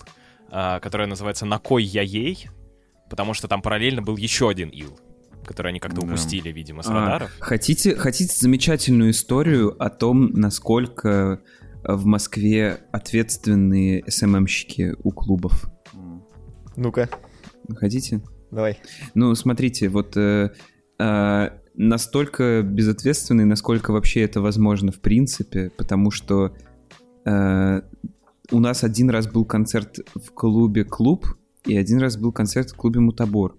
а, 0.50 0.80
которая 0.80 1.08
называется 1.08 1.46
«На 1.46 1.60
кой 1.60 1.84
я 1.84 2.02
ей?», 2.02 2.50
потому 3.10 3.36
что 3.36 3.48
там 3.48 3.62
параллельно 3.62 4.02
был 4.02 4.18
еще 4.18 4.50
один 4.50 4.70
Ил, 4.70 5.00
который 5.46 5.70
они 5.70 5.80
как-то 5.80 6.02
Да. 6.02 6.08
упустили, 6.08 6.50
видимо, 6.52 6.82
с 6.82 6.88
А, 6.88 6.94
радаров. 6.94 7.32
Хотите, 7.40 7.96
хотите 7.96 8.36
замечательную 8.36 9.12
историю 9.12 9.76
о 9.82 9.92
том, 9.92 10.32
насколько 10.32 11.40
в 11.84 12.06
Москве 12.06 12.80
ответственные 12.92 14.04
СММщики 14.10 14.96
у 15.04 15.12
клубов? 15.12 15.70
Ну-ка, 16.76 17.10
Хотите? 17.78 18.22
давай. 18.52 18.78
Ну, 19.14 19.34
смотрите, 19.36 19.90
вот 19.90 20.16
э, 20.18 20.52
э, 21.00 21.50
настолько 21.76 22.62
безответственный, 22.62 23.46
насколько 23.46 23.92
вообще 23.92 24.22
это 24.22 24.42
возможно 24.42 24.92
в 24.92 25.00
принципе, 25.00 25.72
потому 25.76 26.12
что 26.12 26.56
э, 27.26 27.82
у 28.52 28.60
нас 28.60 28.84
один 28.84 29.10
раз 29.10 29.28
был 29.28 29.46
концерт 29.46 30.00
в 30.14 30.32
клубе 30.32 30.84
«Клуб», 30.84 31.26
и 31.66 31.76
один 31.76 32.00
раз 32.00 32.18
был 32.18 32.32
концерт 32.32 32.72
в 32.72 32.76
клубе 32.76 33.00
«Мутабор». 33.00 33.58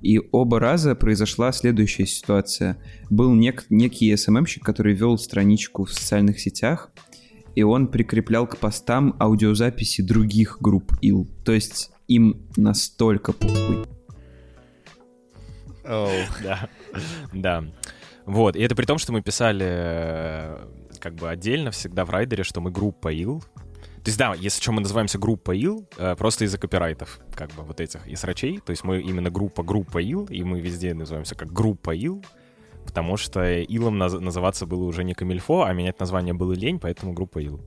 И 0.00 0.20
оба 0.32 0.58
раза 0.58 0.94
произошла 0.94 1.52
следующая 1.52 2.06
ситуация. 2.06 2.78
Был 3.10 3.34
нек- 3.34 3.66
некий 3.68 4.16
СММщик, 4.16 4.64
который 4.64 4.94
вел 4.94 5.18
страничку 5.18 5.84
в 5.84 5.92
социальных 5.92 6.40
сетях, 6.40 6.90
и 7.54 7.62
он 7.62 7.88
прикреплял 7.88 8.46
к 8.46 8.56
постам 8.56 9.16
аудиозаписи 9.20 10.02
других 10.02 10.58
групп 10.60 10.92
ИЛ. 11.02 11.28
То 11.44 11.52
есть 11.52 11.90
им 12.10 12.42
настолько 12.56 13.32
похуй. 13.32 13.86
Да, 16.42 16.68
да. 17.32 17.64
Вот, 18.26 18.56
и 18.56 18.60
это 18.60 18.74
при 18.74 18.84
том, 18.84 18.98
что 18.98 19.12
мы 19.12 19.22
писали 19.22 19.66
э, 19.66 20.58
как 20.98 21.14
бы 21.14 21.28
отдельно 21.28 21.70
всегда 21.70 22.04
в 22.04 22.10
райдере, 22.10 22.44
что 22.44 22.60
мы 22.60 22.70
группа 22.70 23.08
ил. 23.12 23.40
То 24.02 24.08
есть 24.08 24.18
да, 24.18 24.34
если 24.34 24.60
что, 24.62 24.72
мы 24.72 24.82
называемся 24.82 25.18
группа 25.18 25.52
ил, 25.52 25.88
э, 25.96 26.16
просто 26.16 26.44
из-за 26.44 26.58
копирайтов, 26.58 27.20
как 27.34 27.50
бы 27.54 27.62
вот 27.62 27.80
этих, 27.80 28.06
из 28.06 28.22
рачей. 28.24 28.60
То 28.64 28.70
есть 28.70 28.84
мы 28.84 29.00
именно 29.00 29.30
группа 29.30 29.62
группа 29.62 29.98
ил, 29.98 30.26
и 30.26 30.42
мы 30.42 30.60
везде 30.60 30.94
называемся 30.94 31.34
как 31.34 31.52
группа 31.52 31.94
ил, 31.94 32.24
потому 32.84 33.16
что 33.16 33.60
илом 33.60 34.00
наз- 34.02 34.20
называться 34.20 34.66
было 34.66 34.84
уже 34.84 35.04
не 35.04 35.14
камильфо, 35.14 35.62
а 35.62 35.72
менять 35.72 36.00
название 36.00 36.34
было 36.34 36.52
лень, 36.52 36.78
поэтому 36.78 37.12
группа 37.12 37.38
ил. 37.38 37.60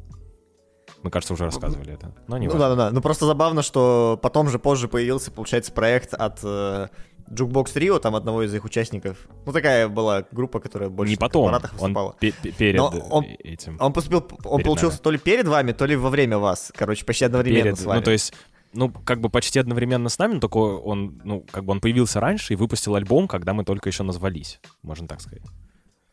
Мы, 1.03 1.09
кажется, 1.11 1.33
уже 1.33 1.45
рассказывали 1.45 1.93
это. 1.93 2.13
Но 2.27 2.37
не 2.37 2.47
Ну 2.47 2.53
да-да-да. 2.57 2.91
Ну 2.91 3.01
просто 3.01 3.25
забавно, 3.25 3.61
что 3.61 4.17
потом 4.21 4.49
же 4.49 4.57
позже 4.57 4.87
появился, 4.87 5.31
получается, 5.31 5.71
проект 5.73 6.13
от 6.13 6.39
э, 6.43 6.87
Jukebox 7.29 7.65
Trio, 7.75 7.99
там 7.99 8.15
одного 8.15 8.43
из 8.43 8.53
их 8.53 8.63
участников. 8.63 9.17
Ну 9.45 9.51
такая 9.51 9.87
была 9.89 10.23
группа, 10.31 10.59
которая 10.59 10.89
больше 10.89 11.11
не 11.11 11.17
потом, 11.17 11.53
он 11.53 11.61
выступала. 11.61 12.15
пе- 12.19 12.31
пе- 12.31 12.51
перед 12.51 12.77
Но 12.77 12.87
он- 13.09 13.25
этим. 13.43 13.77
Он 13.79 13.91
поступил, 13.91 14.19
он 14.45 14.57
Перед 14.59 14.65
получился 14.65 14.95
нами. 14.97 15.03
то 15.03 15.11
ли 15.11 15.17
перед 15.17 15.47
вами, 15.47 15.71
то 15.73 15.85
ли 15.85 15.95
во 15.95 16.09
время 16.09 16.37
вас. 16.37 16.71
Короче, 16.75 17.05
почти 17.05 17.25
одновременно 17.25 17.63
перед, 17.63 17.79
с 17.79 17.85
вами. 17.85 17.99
ну, 17.99 18.03
то 18.03 18.11
есть, 18.11 18.33
ну, 18.73 18.89
как 18.89 19.19
бы 19.19 19.29
почти 19.29 19.59
одновременно 19.59 20.07
с 20.09 20.17
нами, 20.17 20.35
но 20.35 20.39
только 20.39 20.57
он, 20.57 21.21
ну, 21.23 21.45
как 21.51 21.65
бы 21.65 21.71
он 21.73 21.81
появился 21.81 22.19
раньше 22.19 22.53
и 22.53 22.55
выпустил 22.55 22.95
альбом, 22.95 23.27
когда 23.27 23.53
мы 23.53 23.65
только 23.65 23.89
еще 23.89 24.03
назвались, 24.03 24.59
можно 24.81 25.07
так 25.07 25.19
сказать. 25.21 25.41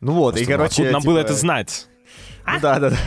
Ну 0.01 0.13
вот, 0.13 0.35
и 0.35 0.43
Просто, 0.45 0.51
ну, 0.51 0.57
короче... 0.57 0.71
откуда 0.73 0.91
нам 0.91 1.01
типа, 1.01 1.11
было 1.11 1.19
это 1.19 1.33
знать? 1.33 1.87
Ну 2.45 2.59
да-да-да. 2.59 2.97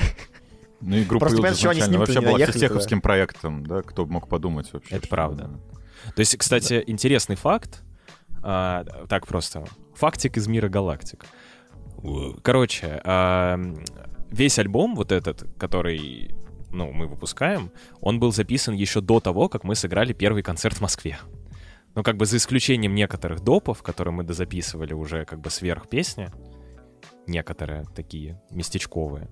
Ну 0.87 0.97
и 0.97 1.05
группа 1.05 1.27
Просто 1.27 1.41
понятно, 1.41 1.59
что 1.59 1.71
они 1.71 1.81
с 1.81 1.89
ним 1.89 2.01
вообще 2.01 2.15
туда 2.15 2.21
не 2.21 2.27
была 2.27 2.39
наехали 2.39 2.53
физтеховским 2.53 3.01
проектом, 3.01 3.65
да, 3.67 3.83
кто 3.83 4.05
бы 4.05 4.13
мог 4.13 4.29
подумать 4.29 4.71
вообще. 4.73 4.95
Это 4.95 5.09
правда. 5.09 5.51
То 6.15 6.21
есть, 6.21 6.37
кстати, 6.37 6.85
интересный 6.87 7.37
факт, 7.37 7.83
а, 8.43 8.85
так 9.09 9.27
просто, 9.27 9.65
фактик 9.95 10.37
из 10.37 10.47
мира 10.47 10.69
галактик. 10.69 11.25
Короче, 12.43 13.01
а, 13.05 13.59
весь 14.31 14.59
альбом 14.59 14.95
вот 14.95 15.11
этот, 15.11 15.47
который 15.59 16.35
ну, 16.71 16.93
мы 16.93 17.07
выпускаем, 17.07 17.71
он 18.01 18.21
был 18.21 18.33
записан 18.33 18.75
еще 18.75 19.01
до 19.01 19.21
того, 19.21 19.49
как 19.49 19.65
мы 19.65 19.75
сыграли 19.75 20.13
первый 20.13 20.43
концерт 20.43 20.77
в 20.77 20.81
Москве. 20.83 21.19
Ну, 21.95 22.03
как 22.03 22.17
бы 22.17 22.27
за 22.27 22.37
исключением 22.37 22.95
некоторых 22.95 23.41
допов, 23.41 23.83
которые 23.83 24.13
мы 24.13 24.25
дозаписывали 24.25 24.93
уже 24.93 25.25
как 25.25 25.41
бы 25.41 25.49
сверх 25.49 25.89
песни, 25.89 26.29
некоторые 27.27 27.85
такие 27.95 28.43
местечковые. 28.51 29.31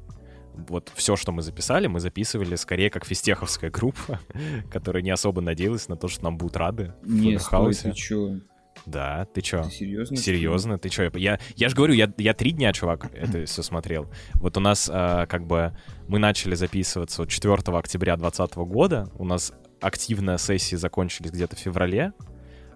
Вот 0.54 0.92
все, 0.94 1.16
что 1.16 1.32
мы 1.32 1.42
записали, 1.42 1.86
мы 1.86 2.00
записывали 2.00 2.56
скорее 2.56 2.90
как 2.90 3.04
фистеховская 3.04 3.70
группа, 3.70 4.20
которая 4.70 5.02
не 5.02 5.10
особо 5.10 5.40
надеялась 5.40 5.88
на 5.88 5.96
то, 5.96 6.08
что 6.08 6.24
нам 6.24 6.36
будут 6.36 6.56
рады 6.56 6.94
в 7.02 7.10
Не, 7.12 7.38
стой, 7.38 7.74
ты 7.74 7.92
чё? 7.92 8.40
Да, 8.86 9.26
ты 9.32 9.40
чё? 9.40 9.62
Ты 9.62 9.70
серьезно? 9.70 10.16
Серьезно, 10.16 10.78
ты 10.78 10.88
чё? 10.88 11.10
Я, 11.14 11.38
я 11.56 11.68
же 11.68 11.76
говорю, 11.76 11.94
я, 11.94 12.12
я 12.18 12.34
три 12.34 12.52
дня, 12.52 12.72
чувак, 12.72 13.10
это 13.14 13.44
все 13.44 13.62
смотрел. 13.62 14.10
Вот 14.34 14.56
у 14.56 14.60
нас 14.60 14.90
а, 14.92 15.26
как 15.26 15.46
бы 15.46 15.76
мы 16.08 16.18
начали 16.18 16.54
записываться 16.54 17.22
вот 17.22 17.30
4 17.30 17.54
октября 17.54 18.16
2020 18.16 18.56
года. 18.56 19.08
У 19.14 19.24
нас 19.24 19.52
активные 19.80 20.38
сессии 20.38 20.76
закончились 20.76 21.30
где-то 21.30 21.56
в 21.56 21.58
феврале. 21.58 22.12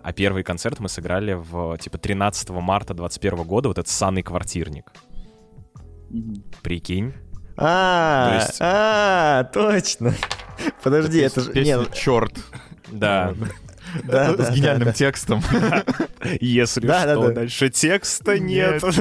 А 0.03 0.13
первый 0.13 0.45
концерт 0.45 0.79
мы 0.79 0.89
сыграли 0.89 1.33
в 1.35 1.77
типа 1.79 1.99
13 1.99 2.51
марта 2.51 2.95
2021 2.95 3.45
года. 3.45 3.69
Вот 3.69 3.79
этот 3.79 3.91
санный 3.91 4.23
квартирник. 4.23 4.93
Прикинь. 6.63 7.13
А, 7.57 8.41
есть- 8.41 8.59
а, 8.61 9.45
точно. 9.53 10.15
Подожди, 10.83 11.21
это 11.21 11.41
же... 11.41 11.53
Песня 11.53 11.77
не, 11.77 11.87
«Черт» 11.95 12.33
Да. 12.91 13.35
да, 14.05 14.33
с 14.35 14.37
да, 14.37 14.51
гениальным 14.53 14.87
да, 14.89 14.93
текстом. 14.93 15.43
Если 16.41 16.87
Да, 16.87 17.01
что, 17.03 17.29
да. 17.29 17.35
дальше 17.35 17.69
текста 17.71 18.39
нет. 18.39 18.83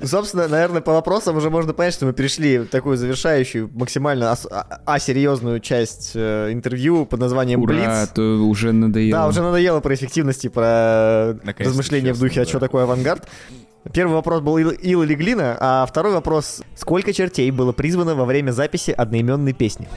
Ну, 0.00 0.06
собственно, 0.06 0.48
наверное, 0.48 0.80
по 0.80 0.92
вопросам 0.92 1.36
уже 1.36 1.50
можно 1.50 1.72
понять, 1.72 1.94
что 1.94 2.06
мы 2.06 2.12
перешли 2.12 2.58
в 2.58 2.66
такую 2.68 2.96
завершающую, 2.96 3.70
максимально 3.74 4.30
ас- 4.32 4.46
а- 4.50 4.80
асерьезную 4.86 5.60
часть 5.60 6.12
э, 6.14 6.52
интервью 6.52 7.04
под 7.04 7.20
названием 7.20 7.60
Ура, 7.62 7.74
«Блиц». 7.74 8.08
то 8.14 8.22
уже 8.22 8.72
надоело. 8.72 9.20
Да, 9.22 9.28
уже 9.28 9.42
надоело 9.42 9.80
про 9.80 9.94
эффективность 9.94 10.44
и 10.44 10.48
про 10.48 11.34
размышления 11.58 12.12
в 12.12 12.18
духе, 12.20 12.42
а 12.42 12.46
что 12.46 12.58
такое 12.60 12.84
авангард. 12.84 13.28
Первый 13.92 14.12
вопрос 14.12 14.42
был 14.42 14.58
ил, 14.58 14.70
ил 14.70 15.02
или 15.02 15.14
глина, 15.14 15.56
а 15.58 15.86
второй 15.86 16.12
вопрос, 16.12 16.62
сколько 16.76 17.12
чертей 17.12 17.50
было 17.50 17.72
призвано 17.72 18.14
во 18.14 18.26
время 18.26 18.50
записи 18.50 18.90
одноименной 18.90 19.54
песни? 19.54 19.88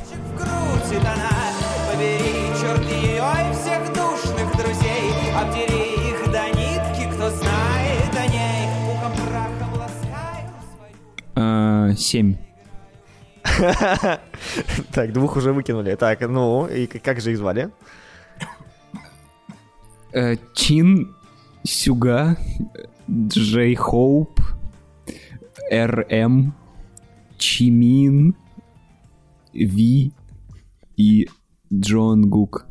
А, 11.36 11.94
Семь. 11.98 12.38
Так, 14.94 15.12
двух 15.12 15.36
уже 15.36 15.52
выкинули. 15.52 15.96
Так, 15.96 16.22
ну, 16.22 16.68
и 16.68 16.88
как 16.88 17.20
же 17.20 17.32
их 17.32 17.38
звали? 17.38 17.70
Э, 20.14 20.36
Чин, 20.54 21.16
Сюга, 21.64 22.38
Джей 23.10 23.76
Хоуп, 23.76 24.40
РМ, 25.72 26.54
Чимин, 27.38 28.36
Ви 29.54 30.12
и 30.98 31.30
Джон 31.74 32.30
Гук. 32.30 32.66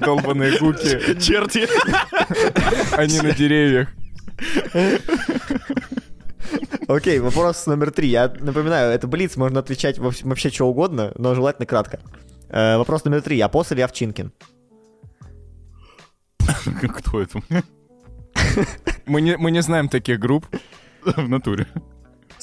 Долбаные 0.00 0.58
гуки. 0.58 1.20
Черти. 1.20 1.68
Они 2.96 3.20
на 3.20 3.32
деревьях. 3.32 3.88
Окей, 6.88 7.18
вопрос 7.20 7.66
номер 7.66 7.90
три. 7.92 8.08
Я 8.08 8.32
напоминаю, 8.40 8.92
это 8.92 9.06
Блиц, 9.06 9.36
можно 9.36 9.60
отвечать 9.60 9.98
во- 9.98 10.12
вообще 10.22 10.50
что 10.50 10.66
угодно, 10.66 11.12
но 11.16 11.34
желательно 11.34 11.66
кратко. 11.66 12.00
Э, 12.48 12.76
вопрос 12.76 13.04
номер 13.04 13.22
три. 13.22 13.40
Апостол 13.40 13.76
или 13.76 13.82
Овчинкин? 13.82 14.32
Кто 16.96 17.20
это? 17.20 17.40
Мы 19.06 19.20
не, 19.20 19.36
мы 19.36 19.50
не 19.50 19.62
знаем 19.62 19.88
таких 19.88 20.18
групп. 20.18 20.46
В 21.04 21.28
натуре. 21.28 21.66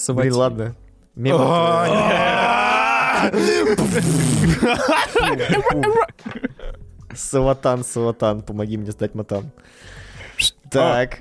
Блин, 0.09 0.33
ладно. 0.33 0.75
Мем- 1.15 1.37
Саватан, 7.15 7.83
Саватан, 7.83 8.41
помоги 8.41 8.77
мне 8.77 8.91
сдать 8.91 9.15
матан. 9.15 9.51
Так. 10.69 11.19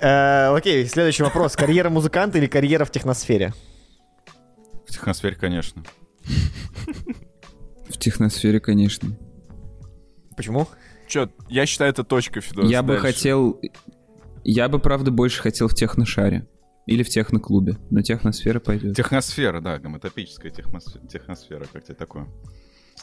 Э, 0.00 0.54
Окей, 0.54 0.86
следующий 0.86 1.22
вопрос. 1.22 1.56
Карьера 1.56 1.88
музыканта 1.90 2.38
или 2.38 2.46
карьера 2.46 2.84
в 2.84 2.90
техносфере? 2.90 3.52
В 4.86 4.90
техносфере, 4.92 5.36
конечно. 5.36 5.82
В 7.88 7.98
техносфере, 7.98 8.60
конечно. 8.60 9.16
Почему? 10.36 10.68
Чё, 11.12 11.28
я 11.50 11.66
считаю, 11.66 11.90
это 11.90 12.04
точка, 12.04 12.40
Федос. 12.40 12.70
Я 12.70 12.82
бы 12.82 12.94
Дальше. 12.94 13.02
хотел... 13.02 13.60
Я 14.44 14.70
бы, 14.70 14.78
правда, 14.78 15.10
больше 15.10 15.42
хотел 15.42 15.68
в 15.68 15.74
техношаре. 15.74 16.46
Или 16.86 17.02
в 17.02 17.10
техноклубе. 17.10 17.76
Но 17.90 18.00
техносфера 18.00 18.60
пойдет. 18.60 18.96
Техносфера, 18.96 19.60
да, 19.60 19.78
гомотопическая 19.78 20.50
техносфера, 20.50 21.06
техносфера, 21.06 21.66
как 21.70 21.84
тебе 21.84 21.96
такое? 21.96 22.28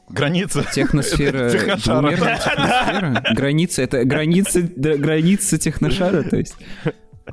Граница. 0.10 0.66
Техносфера... 0.74 1.52
Техносфера? 1.52 3.24
Граница, 3.36 3.84
это 3.84 4.04
граница, 4.06 4.64
граница 4.64 5.60
техношара, 5.60 6.24
то 6.24 6.38
есть. 6.38 6.56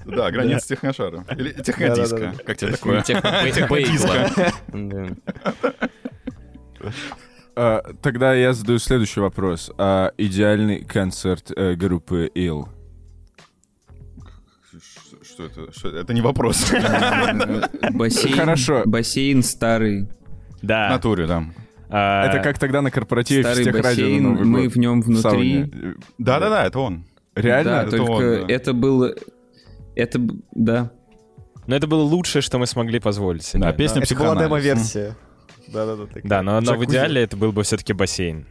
Да, 0.04 0.30
граница 0.30 0.68
техношара. 0.68 1.24
Или 1.38 1.52
технодиска. 1.52 2.34
Как 2.44 2.58
тебе 2.58 2.72
такое? 2.72 3.00
Технобейгла. 3.00 4.30
Да. 7.56 7.78
А, 7.78 7.82
Тогда 8.02 8.34
я 8.34 8.52
задаю 8.52 8.78
следующий 8.78 9.20
вопрос. 9.20 9.70
А 9.78 10.12
идеальный 10.18 10.84
концерт 10.84 11.50
э, 11.56 11.74
группы 11.74 12.30
Ill? 12.34 12.68
Что 15.22 15.44
это? 15.44 15.72
Что 15.72 15.88
это? 15.88 15.98
Это 15.98 16.14
не 16.14 16.20
вопрос. 16.20 16.70
Бассейн, 17.92 18.36
Хорошо. 18.36 18.82
бассейн 18.86 19.42
старый. 19.42 20.08
В 20.62 20.66
Да. 20.66 20.88
натуре, 20.90 21.26
да. 21.26 21.44
а, 21.88 22.26
Это 22.26 22.42
как 22.42 22.58
тогда 22.58 22.80
на 22.82 22.90
корпоративе 22.90 23.42
Старый 23.42 23.62
всех 23.62 23.74
радио 23.74 23.84
на 23.86 23.90
бассейн, 23.90 24.22
Новый 24.22 24.44
мы 24.44 24.62
год 24.64 24.72
в 24.72 24.76
нем 24.78 25.02
внутри. 25.02 25.72
Да-да-да, 26.18 26.66
это 26.66 26.78
он. 26.78 27.04
Реально? 27.34 27.70
Да, 27.70 27.82
это 27.82 27.96
только 27.98 28.10
он, 28.10 28.46
да. 28.46 28.54
это 28.54 28.72
было... 28.72 29.14
Это, 29.94 30.20
да. 30.52 30.90
Но 31.66 31.74
это 31.76 31.86
было 31.86 32.02
лучшее, 32.02 32.42
что 32.42 32.58
мы 32.58 32.66
смогли 32.66 32.98
позволить 33.00 33.42
себе. 33.42 33.62
Да, 33.62 33.72
песня 33.72 34.02
Это 34.02 34.14
была 34.14 34.36
демо-версия. 34.36 35.16
Да-да-да. 35.68 36.20
Да, 36.24 36.42
но, 36.42 36.60
но 36.60 36.74
в 36.74 36.84
идеале 36.84 37.22
это 37.22 37.36
был 37.36 37.52
бы 37.52 37.62
все-таки 37.62 37.92
бассейн. 37.92 38.46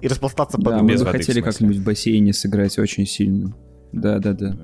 И 0.00 0.08
распластаться 0.08 0.58
Да, 0.58 0.70
под 0.70 0.82
мы 0.82 0.90
без 0.90 1.00
бы 1.00 1.06
воды, 1.06 1.18
хотели 1.18 1.40
как-нибудь 1.40 1.76
в 1.76 1.84
бассейне 1.84 2.32
сыграть 2.32 2.78
очень 2.78 3.06
сильно. 3.06 3.54
Да, 3.92 4.18
да, 4.18 4.32
да. 4.32 4.56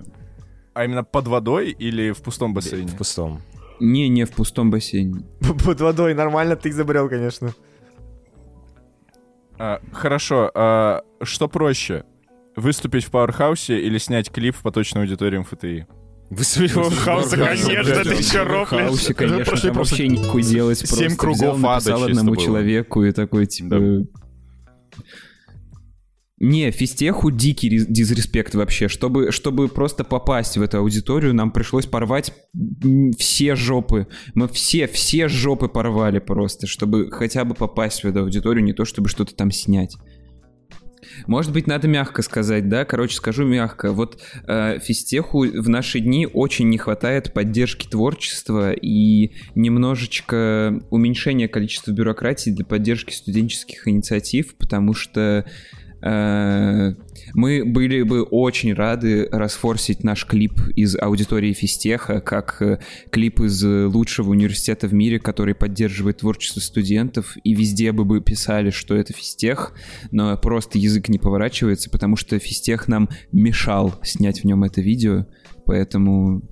А 0.74 0.84
именно 0.84 1.04
под 1.04 1.28
водой 1.28 1.70
или 1.70 2.10
в 2.10 2.18
пустом 2.18 2.54
бассейне? 2.54 2.88
В 2.88 2.96
пустом. 2.96 3.40
Не, 3.80 4.08
не 4.08 4.24
в 4.24 4.32
пустом 4.32 4.70
бассейне. 4.70 5.22
под 5.64 5.80
водой. 5.80 6.14
Нормально 6.14 6.56
ты 6.56 6.70
изобрел, 6.70 7.08
конечно. 7.08 7.54
А, 9.58 9.80
хорошо, 9.92 10.50
а 10.54 11.02
что 11.22 11.48
проще? 11.48 12.04
Выступить 12.56 13.04
в 13.04 13.10
Пауэрхаусе 13.10 13.80
или 13.80 13.98
снять 13.98 14.30
клип 14.30 14.56
в 14.56 14.62
поточной 14.62 15.04
аудитории 15.04 15.38
МФТИ? 15.38 15.86
Выступить 16.30 16.72
в 16.72 16.96
хаосе, 16.96 17.36
конечно, 17.36 18.04
ты 18.04 18.14
еще 18.14 18.42
рофлишь. 18.42 18.80
хаосе, 18.80 19.14
конечно, 19.14 19.56
там 19.56 19.72
вообще 19.72 20.08
нихуй 20.08 20.42
делать. 20.42 20.78
семь 20.78 21.16
кругов 21.16 21.64
ада 21.64 22.04
одному 22.04 22.36
человеку 22.36 23.04
и 23.04 23.12
такой, 23.12 23.46
типа... 23.46 24.06
Не, 26.40 26.70
физтеху 26.70 27.32
дикий 27.32 27.68
дизреспект 27.68 28.54
вообще. 28.54 28.86
Чтобы, 28.86 29.32
чтобы 29.32 29.66
просто 29.66 30.04
попасть 30.04 30.56
в 30.56 30.62
эту 30.62 30.78
аудиторию, 30.78 31.34
нам 31.34 31.50
пришлось 31.50 31.86
порвать 31.86 32.32
все 33.18 33.56
жопы. 33.56 34.06
Мы 34.34 34.46
все, 34.46 34.86
все 34.86 35.26
жопы 35.26 35.66
порвали 35.66 36.20
просто, 36.20 36.68
чтобы 36.68 37.10
хотя 37.10 37.44
бы 37.44 37.56
попасть 37.56 38.04
в 38.04 38.06
эту 38.06 38.20
аудиторию, 38.20 38.62
не 38.62 38.72
то 38.72 38.84
чтобы 38.84 39.08
что-то 39.08 39.34
там 39.34 39.50
снять. 39.50 39.96
Может 41.26 41.52
быть, 41.52 41.66
надо 41.66 41.88
мягко 41.88 42.22
сказать, 42.22 42.68
да? 42.68 42.84
Короче, 42.84 43.16
скажу 43.16 43.44
мягко. 43.44 43.92
Вот 43.92 44.20
э, 44.46 44.78
физтеху 44.80 45.40
в 45.40 45.68
наши 45.68 46.00
дни 46.00 46.26
очень 46.26 46.68
не 46.68 46.78
хватает 46.78 47.32
поддержки 47.32 47.86
творчества 47.86 48.72
и 48.72 49.32
немножечко 49.54 50.82
уменьшения 50.90 51.48
количества 51.48 51.92
бюрократии 51.92 52.50
для 52.50 52.64
поддержки 52.64 53.12
студенческих 53.12 53.86
инициатив, 53.88 54.56
потому 54.56 54.94
что 54.94 55.44
мы 56.00 57.64
были 57.64 58.02
бы 58.02 58.22
очень 58.22 58.72
рады 58.72 59.28
расфорсить 59.30 60.04
наш 60.04 60.24
клип 60.26 60.60
из 60.76 60.96
аудитории 60.96 61.52
физтеха, 61.52 62.20
как 62.20 62.62
э, 62.62 62.78
клип 63.10 63.40
из 63.40 63.62
э, 63.64 63.86
лучшего 63.86 64.30
университета 64.30 64.86
в 64.86 64.94
мире, 64.94 65.18
который 65.18 65.54
поддерживает 65.54 66.18
творчество 66.18 66.60
студентов, 66.60 67.36
и 67.42 67.54
везде 67.54 67.92
бы 67.92 68.04
бы 68.04 68.20
писали, 68.20 68.70
что 68.70 68.94
это 68.94 69.12
физтех, 69.12 69.72
но 70.10 70.36
просто 70.36 70.78
язык 70.78 71.08
не 71.08 71.18
поворачивается, 71.18 71.90
потому 71.90 72.16
что 72.16 72.38
физтех 72.38 72.88
нам 72.88 73.08
мешал 73.32 73.94
снять 74.02 74.40
в 74.40 74.44
нем 74.44 74.64
это 74.64 74.80
видео, 74.80 75.26
поэтому 75.66 76.42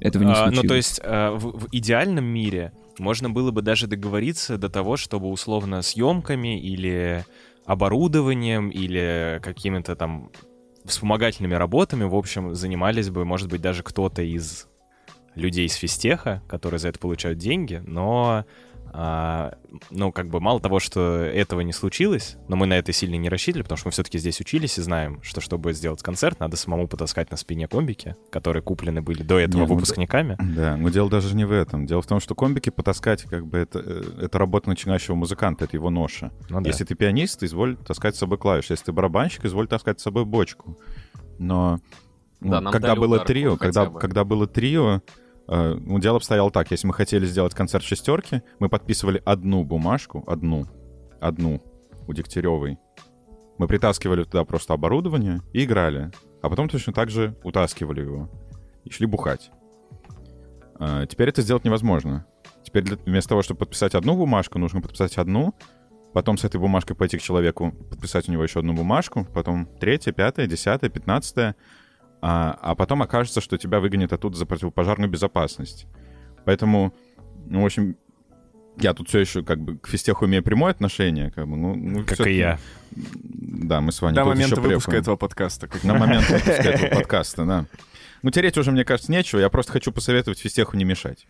этого 0.00 0.24
не 0.24 0.32
А, 0.32 0.34
случилось. 0.36 0.62
ну, 0.62 0.68
то 0.68 0.74
есть 0.74 1.00
а, 1.04 1.32
в, 1.36 1.58
в 1.58 1.68
идеальном 1.72 2.24
мире 2.24 2.72
можно 2.98 3.30
было 3.30 3.50
бы 3.50 3.62
даже 3.62 3.86
договориться 3.86 4.56
до 4.56 4.68
того, 4.68 4.96
чтобы 4.96 5.28
условно 5.28 5.82
съемками 5.82 6.60
или 6.60 7.24
оборудованием 7.64 8.68
или 8.68 9.40
какими-то 9.42 9.96
там 9.96 10.30
вспомогательными 10.84 11.54
работами, 11.54 12.04
в 12.04 12.14
общем, 12.14 12.54
занимались 12.54 13.10
бы, 13.10 13.24
может 13.24 13.48
быть, 13.48 13.60
даже 13.60 13.82
кто-то 13.82 14.22
из 14.22 14.68
людей 15.34 15.66
из 15.66 15.74
физтеха, 15.74 16.42
которые 16.46 16.78
за 16.78 16.88
это 16.88 16.98
получают 16.98 17.38
деньги, 17.38 17.82
но 17.84 18.44
а, 18.96 19.54
ну, 19.90 20.12
как 20.12 20.28
бы 20.28 20.38
мало 20.38 20.60
того, 20.60 20.78
что 20.78 21.16
этого 21.16 21.62
не 21.62 21.72
случилось, 21.72 22.36
но 22.46 22.54
мы 22.54 22.66
на 22.66 22.74
это 22.74 22.92
сильно 22.92 23.16
не 23.16 23.28
рассчитывали, 23.28 23.64
потому 23.64 23.76
что 23.76 23.88
мы 23.88 23.90
все-таки 23.90 24.18
здесь 24.18 24.40
учились 24.40 24.78
и 24.78 24.82
знаем, 24.82 25.20
что 25.24 25.40
чтобы 25.40 25.72
сделать 25.72 26.00
концерт, 26.00 26.38
надо 26.38 26.56
самому 26.56 26.86
потаскать 26.86 27.32
на 27.32 27.36
спине 27.36 27.66
комбики, 27.66 28.14
которые 28.30 28.62
куплены 28.62 29.02
были 29.02 29.24
до 29.24 29.40
этого 29.40 29.62
Не, 29.62 29.66
ну, 29.66 29.74
выпускниками. 29.74 30.36
Да, 30.38 30.76
но 30.76 30.90
дело 30.90 31.10
даже 31.10 31.34
не 31.34 31.44
в 31.44 31.50
этом. 31.50 31.86
Дело 31.86 32.02
в 32.02 32.06
том, 32.06 32.20
что 32.20 32.36
комбики 32.36 32.70
потаскать, 32.70 33.24
как 33.24 33.48
бы, 33.48 33.58
это, 33.58 33.80
э, 33.80 34.26
это 34.26 34.38
работа 34.38 34.68
начинающего 34.68 35.16
музыканта, 35.16 35.64
это 35.64 35.76
его 35.76 35.90
ноша. 35.90 36.30
Ну 36.48 36.60
да. 36.60 36.70
Если 36.70 36.84
ты 36.84 36.94
пианист, 36.94 37.42
изволь 37.42 37.76
таскать 37.76 38.14
с 38.14 38.20
собой 38.20 38.38
клавиш. 38.38 38.70
Если 38.70 38.84
ты 38.84 38.92
барабанщик, 38.92 39.44
изволь 39.44 39.66
таскать 39.66 39.98
с 39.98 40.04
собой 40.04 40.24
бочку. 40.24 40.78
Но 41.40 41.80
ну, 42.40 42.60
Да, 42.60 42.70
когда 42.70 42.94
было 42.94 43.14
ударку 43.16 43.26
трио, 43.26 43.56
когда, 43.56 43.86
бы. 43.86 43.98
когда 43.98 44.22
было 44.22 44.46
трио, 44.46 45.02
ну, 45.46 45.98
дело 45.98 46.16
обстояло 46.16 46.50
так. 46.50 46.70
Если 46.70 46.86
мы 46.86 46.94
хотели 46.94 47.26
сделать 47.26 47.54
концерт 47.54 47.84
в 47.84 47.86
шестерке, 47.88 48.42
мы 48.58 48.68
подписывали 48.68 49.22
одну 49.24 49.64
бумажку, 49.64 50.24
одну, 50.26 50.66
одну 51.20 51.60
у 52.06 52.12
Дегтяревой. 52.12 52.78
Мы 53.58 53.68
притаскивали 53.68 54.24
туда 54.24 54.44
просто 54.44 54.74
оборудование 54.74 55.40
и 55.52 55.64
играли. 55.64 56.10
А 56.42 56.50
потом 56.50 56.68
точно 56.68 56.92
так 56.92 57.10
же 57.10 57.36
утаскивали 57.44 58.00
его. 58.00 58.30
И 58.84 58.90
шли 58.90 59.06
бухать. 59.06 59.50
А, 60.78 61.06
теперь 61.06 61.28
это 61.28 61.42
сделать 61.42 61.64
невозможно. 61.64 62.26
Теперь 62.62 62.82
для- 62.82 62.96
вместо 62.96 63.30
того, 63.30 63.42
чтобы 63.42 63.58
подписать 63.60 63.94
одну 63.94 64.16
бумажку, 64.16 64.58
нужно 64.58 64.80
подписать 64.80 65.16
одну, 65.18 65.54
потом 66.12 66.36
с 66.36 66.44
этой 66.44 66.58
бумажкой 66.60 66.96
пойти 66.96 67.18
к 67.18 67.22
человеку, 67.22 67.72
подписать 67.90 68.28
у 68.28 68.32
него 68.32 68.42
еще 68.42 68.60
одну 68.60 68.74
бумажку, 68.74 69.26
потом 69.32 69.66
третья, 69.78 70.12
пятая, 70.12 70.46
десятая, 70.46 70.90
пятнадцатая, 70.90 71.56
а, 72.26 72.58
а 72.62 72.74
потом 72.74 73.02
окажется, 73.02 73.42
что 73.42 73.58
тебя 73.58 73.80
выгонят 73.80 74.14
оттуда 74.14 74.34
за 74.38 74.46
противопожарную 74.46 75.10
безопасность. 75.10 75.86
Поэтому, 76.46 76.94
ну, 77.44 77.60
в 77.60 77.66
общем, 77.66 77.98
я 78.78 78.94
тут 78.94 79.10
все 79.10 79.18
еще 79.18 79.42
как 79.42 79.60
бы 79.60 79.76
к 79.76 79.88
физтеху 79.88 80.24
имею 80.24 80.42
прямое 80.42 80.70
отношение, 80.70 81.30
как 81.32 81.46
бы, 81.46 81.56
ну, 81.56 81.74
ну, 81.74 82.02
Как 82.06 82.26
и 82.26 82.38
я. 82.38 82.58
Да, 82.92 83.82
мы 83.82 83.92
с 83.92 84.00
вами 84.00 84.14
До 84.14 84.22
тут 84.22 84.30
момента 84.30 84.54
еще 84.54 84.62
выпуска 84.62 84.90
препаем. 84.92 85.02
этого 85.02 85.16
подкаста. 85.16 85.68
как 85.68 85.84
На 85.84 85.98
момент 85.98 86.26
выпуска 86.30 86.62
этого 86.62 86.94
подкаста, 86.94 87.44
да. 87.44 87.66
Ну, 88.22 88.30
тереть 88.30 88.56
уже, 88.56 88.72
мне 88.72 88.86
кажется, 88.86 89.12
нечего. 89.12 89.40
Я 89.40 89.50
просто 89.50 89.72
хочу 89.72 89.92
посоветовать 89.92 90.38
физтеху 90.38 90.78
не 90.78 90.84
мешать. 90.84 91.26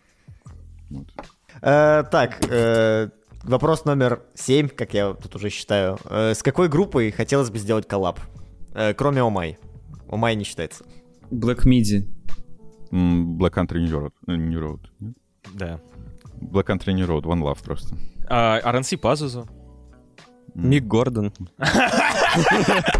Вот. 0.89 1.07
Э, 1.61 2.05
Так, 2.09 2.37
э, 2.49 3.09
вопрос 3.43 3.83
номер 3.83 4.21
7, 4.35 4.69
как 4.69 4.93
я 4.93 5.13
тут 5.13 5.35
уже 5.35 5.49
считаю. 5.49 5.99
Э, 6.05 6.33
С 6.33 6.41
какой 6.41 6.69
группой 6.69 7.11
хотелось 7.11 7.49
бы 7.49 7.57
сделать 7.57 7.85
коллаб? 7.85 8.21
Кроме 8.95 9.21
Омай. 9.21 9.57
Омай 10.15 10.35
не 10.35 10.45
считается. 10.45 10.85
Black 11.29 11.65
Midi. 11.65 12.07
Black 12.91 13.53
Country 13.53 13.79
New 13.79 13.99
Road. 13.99 14.13
э, 14.27 14.35
New 14.35 14.59
Road. 14.61 14.79
Да. 15.53 15.79
Black 16.41 16.67
Country 16.67 16.93
New 16.93 17.05
Road, 17.05 17.23
One 17.23 17.41
Love 17.41 17.63
просто. 17.63 17.95
А, 18.29 18.59
RNC 18.61 18.97
Пазузу. 18.97 19.47
Мик 20.53 20.85
Гордон. 20.85 21.33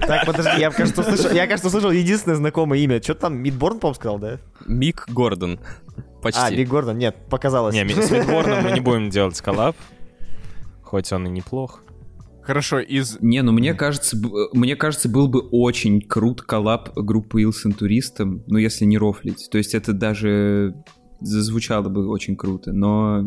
Так, 0.07 0.25
подожди, 0.25 0.61
я, 0.61 0.71
кажется, 0.71 1.01
услышал, 1.01 1.31
я, 1.31 1.45
кажется, 1.45 1.67
услышал 1.67 1.91
единственное 1.91 2.37
знакомое 2.37 2.79
имя. 2.79 3.01
Что 3.01 3.15
там, 3.15 3.35
Мидборн, 3.37 3.79
по-моему, 3.79 3.95
сказал, 3.95 4.17
да? 4.19 4.39
Мик 4.65 5.05
Гордон. 5.09 5.59
А, 5.97 6.21
Почти. 6.21 6.55
Мик 6.55 6.69
Гордон, 6.69 6.97
нет, 6.97 7.15
показалось. 7.29 7.75
Не, 7.75 7.85
с 7.89 8.11
Мидборном 8.11 8.63
мы 8.63 8.71
не 8.71 8.79
будем 8.79 9.09
делать 9.09 9.39
коллаб. 9.41 9.75
Хоть 10.83 11.11
он 11.11 11.27
и 11.27 11.29
неплох. 11.29 11.81
Хорошо, 12.45 12.79
из... 12.79 13.17
Не, 13.21 13.41
ну 13.41 13.51
мне 13.51 13.73
кажется, 13.73 14.15
б- 14.15 14.49
мне 14.53 14.75
кажется, 14.75 15.09
был 15.09 15.27
бы 15.27 15.39
очень 15.41 15.99
крут 16.01 16.41
коллаб 16.43 16.93
группы 16.95 17.41
Ил 17.41 17.51
с 17.51 17.65
интуристом, 17.65 18.43
ну 18.47 18.57
если 18.59 18.85
не 18.85 18.97
рофлить. 18.97 19.47
То 19.51 19.57
есть 19.57 19.73
это 19.73 19.93
даже 19.93 20.75
зазвучало 21.21 21.89
бы 21.89 22.07
очень 22.07 22.35
круто, 22.37 22.71
но 22.71 23.23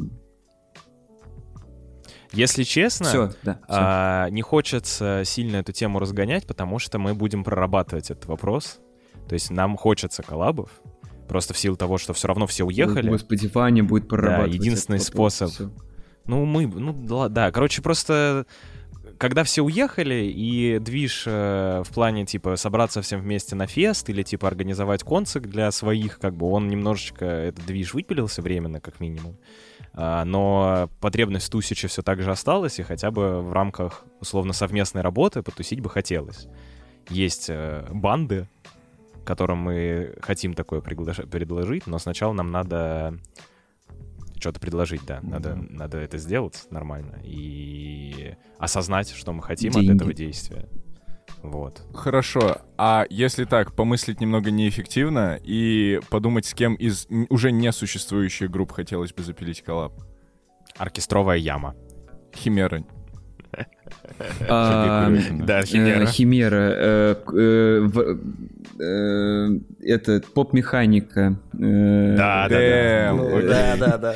Если 2.32 2.62
честно, 2.62 3.06
все, 3.06 3.32
да. 3.42 3.54
всё. 3.54 3.64
а, 3.68 4.28
не 4.30 4.42
хочется 4.42 5.22
сильно 5.24 5.56
эту 5.56 5.72
тему 5.72 5.98
разгонять, 5.98 6.46
потому 6.46 6.78
что 6.78 6.98
мы 6.98 7.14
будем 7.14 7.42
прорабатывать 7.42 8.10
этот 8.10 8.26
вопрос. 8.26 8.78
То 9.28 9.32
есть 9.34 9.50
нам 9.50 9.76
хочется 9.76 10.22
коллабов, 10.22 10.70
просто 11.26 11.54
в 11.54 11.58
силу 11.58 11.76
того, 11.76 11.98
что 11.98 12.12
все 12.12 12.28
равно 12.28 12.46
все 12.46 12.64
уехали. 12.64 13.08
Господи, 13.08 13.50
Ваня 13.52 13.82
будет 13.82 14.08
прорабатывать. 14.08 14.54
единственный 14.54 14.96
этот 14.96 15.08
вопрос, 15.08 15.34
способ. 15.34 15.54
всё. 15.54 15.72
Ну, 16.26 16.44
мы, 16.44 16.66
ну, 16.66 16.92
да, 16.92 17.28
да, 17.28 17.50
короче, 17.50 17.80
просто 17.80 18.46
когда 19.18 19.42
все 19.42 19.62
уехали, 19.62 20.32
и 20.34 20.78
движ 20.78 21.24
э, 21.26 21.82
в 21.84 21.92
плане, 21.92 22.24
типа, 22.24 22.56
собраться 22.56 23.02
всем 23.02 23.20
вместе 23.20 23.56
на 23.56 23.66
фест 23.66 24.08
или, 24.08 24.22
типа, 24.22 24.46
организовать 24.46 25.02
концерт 25.02 25.46
для 25.46 25.70
своих, 25.72 26.18
как 26.20 26.34
бы, 26.34 26.48
он 26.48 26.68
немножечко, 26.68 27.24
этот 27.24 27.66
движ 27.66 27.94
выпилился 27.94 28.42
временно, 28.42 28.80
как 28.80 29.00
минимум. 29.00 29.36
А, 29.92 30.24
но 30.24 30.88
потребность 31.00 31.48
в 31.48 31.50
Тусиче 31.50 31.88
все 31.88 32.02
так 32.02 32.22
же 32.22 32.30
осталась, 32.30 32.78
и 32.78 32.84
хотя 32.84 33.10
бы 33.10 33.42
в 33.42 33.52
рамках, 33.52 34.04
условно, 34.20 34.52
совместной 34.52 35.02
работы 35.02 35.42
потусить 35.42 35.80
бы 35.80 35.90
хотелось. 35.90 36.46
Есть 37.10 37.46
э, 37.48 37.86
банды, 37.90 38.46
которым 39.24 39.58
мы 39.58 40.14
хотим 40.22 40.54
такое 40.54 40.80
предложить, 40.80 41.86
но 41.86 41.98
сначала 41.98 42.32
нам 42.32 42.50
надо 42.50 43.18
что-то 44.40 44.60
предложить, 44.60 45.04
да. 45.06 45.20
Надо, 45.22 45.56
надо 45.56 45.98
это 45.98 46.18
сделать 46.18 46.66
нормально 46.70 47.20
и 47.24 48.34
осознать, 48.58 49.10
что 49.10 49.32
мы 49.32 49.42
хотим 49.42 49.72
Деньги. 49.72 49.90
от 49.90 49.96
этого 49.96 50.14
действия. 50.14 50.68
Вот. 51.42 51.82
Хорошо, 51.94 52.62
а 52.76 53.06
если 53.10 53.44
так, 53.44 53.74
помыслить 53.74 54.20
немного 54.20 54.50
неэффективно 54.50 55.38
и 55.42 56.00
подумать, 56.10 56.46
с 56.46 56.54
кем 56.54 56.74
из 56.74 57.06
уже 57.28 57.52
несуществующих 57.52 58.50
групп 58.50 58.72
хотелось 58.72 59.12
бы 59.12 59.22
запилить 59.22 59.62
коллаб? 59.62 59.92
Оркестровая 60.76 61.36
яма. 61.36 61.74
Химера. 62.34 62.84
А, 64.48 65.10
Да, 65.46 65.60
э, 65.60 65.64
Химера. 65.64 66.06
Химера. 66.06 66.72
э, 66.76 67.14
э, 68.80 69.58
Это 69.82 70.22
поп-механика. 70.34 71.38
Да, 71.52 72.46
да, 72.48 73.12
Ну. 73.14 73.42
Да, 73.42 73.76
да, 73.78 73.98
да. 73.98 74.14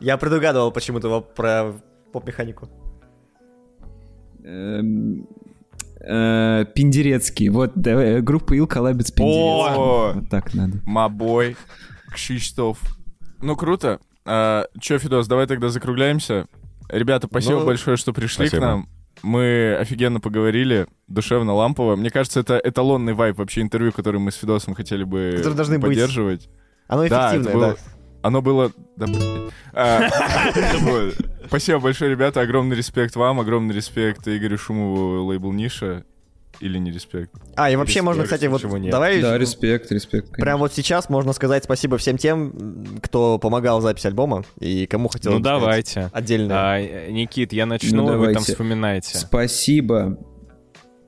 Я 0.00 0.16
предугадывал 0.16 0.70
почему-то 0.72 1.20
про 1.20 1.72
поп-механику. 2.12 2.68
эм, 4.44 5.26
Пиндерецкий. 6.74 7.48
Вот, 7.48 7.72
группа 7.76 8.54
Ил 8.54 8.66
коллабит 8.66 9.08
с 9.08 9.10
Пиндерецким. 9.10 10.20
Вот 10.20 10.30
так 10.30 10.54
надо. 10.54 10.78
Мабой, 10.84 11.56
Кшиштов. 12.12 12.78
Ну, 13.42 13.56
круто. 13.56 13.98
А, 14.24 14.66
чё, 14.80 14.98
Фидос, 14.98 15.26
давай 15.26 15.46
тогда 15.46 15.68
закругляемся. 15.68 16.46
Ребята, 16.88 17.26
спасибо 17.28 17.60
Ну, 17.60 17.66
большое, 17.66 17.96
что 17.96 18.12
пришли 18.12 18.46
спасибо. 18.46 18.58
к 18.58 18.60
нам. 18.66 18.88
Мы 19.22 19.76
офигенно 19.80 20.20
поговорили, 20.20 20.86
душевно, 21.08 21.54
лампово. 21.54 21.96
Мне 21.96 22.10
кажется, 22.10 22.40
это 22.40 22.60
эталонный 22.62 23.14
вайп 23.14 23.38
вообще 23.38 23.62
интервью, 23.62 23.92
который 23.92 24.20
мы 24.20 24.30
с 24.30 24.36
Фидосом 24.36 24.74
хотели 24.74 25.04
бы 25.04 25.34
Которые 25.36 25.56
должны 25.56 25.78
быть. 25.78 25.88
поддерживать. 25.88 26.48
Оно 26.88 27.08
Да, 27.08 27.28
это 27.32 27.36
эффективное, 27.42 27.54
было- 27.54 27.74
да. 27.74 27.76
Оно 28.22 28.42
было... 28.42 28.72
да. 28.96 29.06
Спасибо 31.46 31.78
большое, 31.78 32.10
ребята. 32.10 32.40
Огромный 32.40 32.76
респект 32.76 33.14
вам, 33.16 33.40
огромный 33.40 33.74
респект 33.74 34.26
Игорю 34.26 34.58
Шумову, 34.58 35.24
лейбл 35.24 35.52
Ниша. 35.52 36.04
Или 36.60 36.78
не 36.78 36.90
респект? 36.90 37.30
А, 37.54 37.70
и 37.70 37.76
вообще 37.76 37.94
Респект, 38.00 38.04
можно, 38.06 38.24
кстати, 38.24 38.46
вот 38.46 38.62
нет? 38.64 38.90
давай 38.90 39.20
Да, 39.20 39.36
респект, 39.36 39.92
респект. 39.92 40.26
конечно. 40.28 40.42
прямо 40.44 40.58
вот 40.60 40.72
сейчас 40.72 41.08
можно 41.10 41.32
сказать 41.34 41.64
спасибо 41.64 41.98
всем 41.98 42.16
тем, 42.16 42.98
кто 43.02 43.38
помогал 43.38 43.80
в 43.80 43.82
записи 43.82 44.06
альбома 44.06 44.44
и 44.58 44.86
кому 44.86 45.08
хотел 45.08 45.32
Ну 45.32 45.40
давайте. 45.40 46.08
отдельно. 46.12 46.54
А, 46.74 46.80
Никит, 47.10 47.52
я 47.52 47.66
начну, 47.66 48.06
Ну, 48.06 48.18
вы 48.18 48.32
там 48.32 48.42
вспоминаете. 48.42 49.18
Спасибо. 49.18 50.18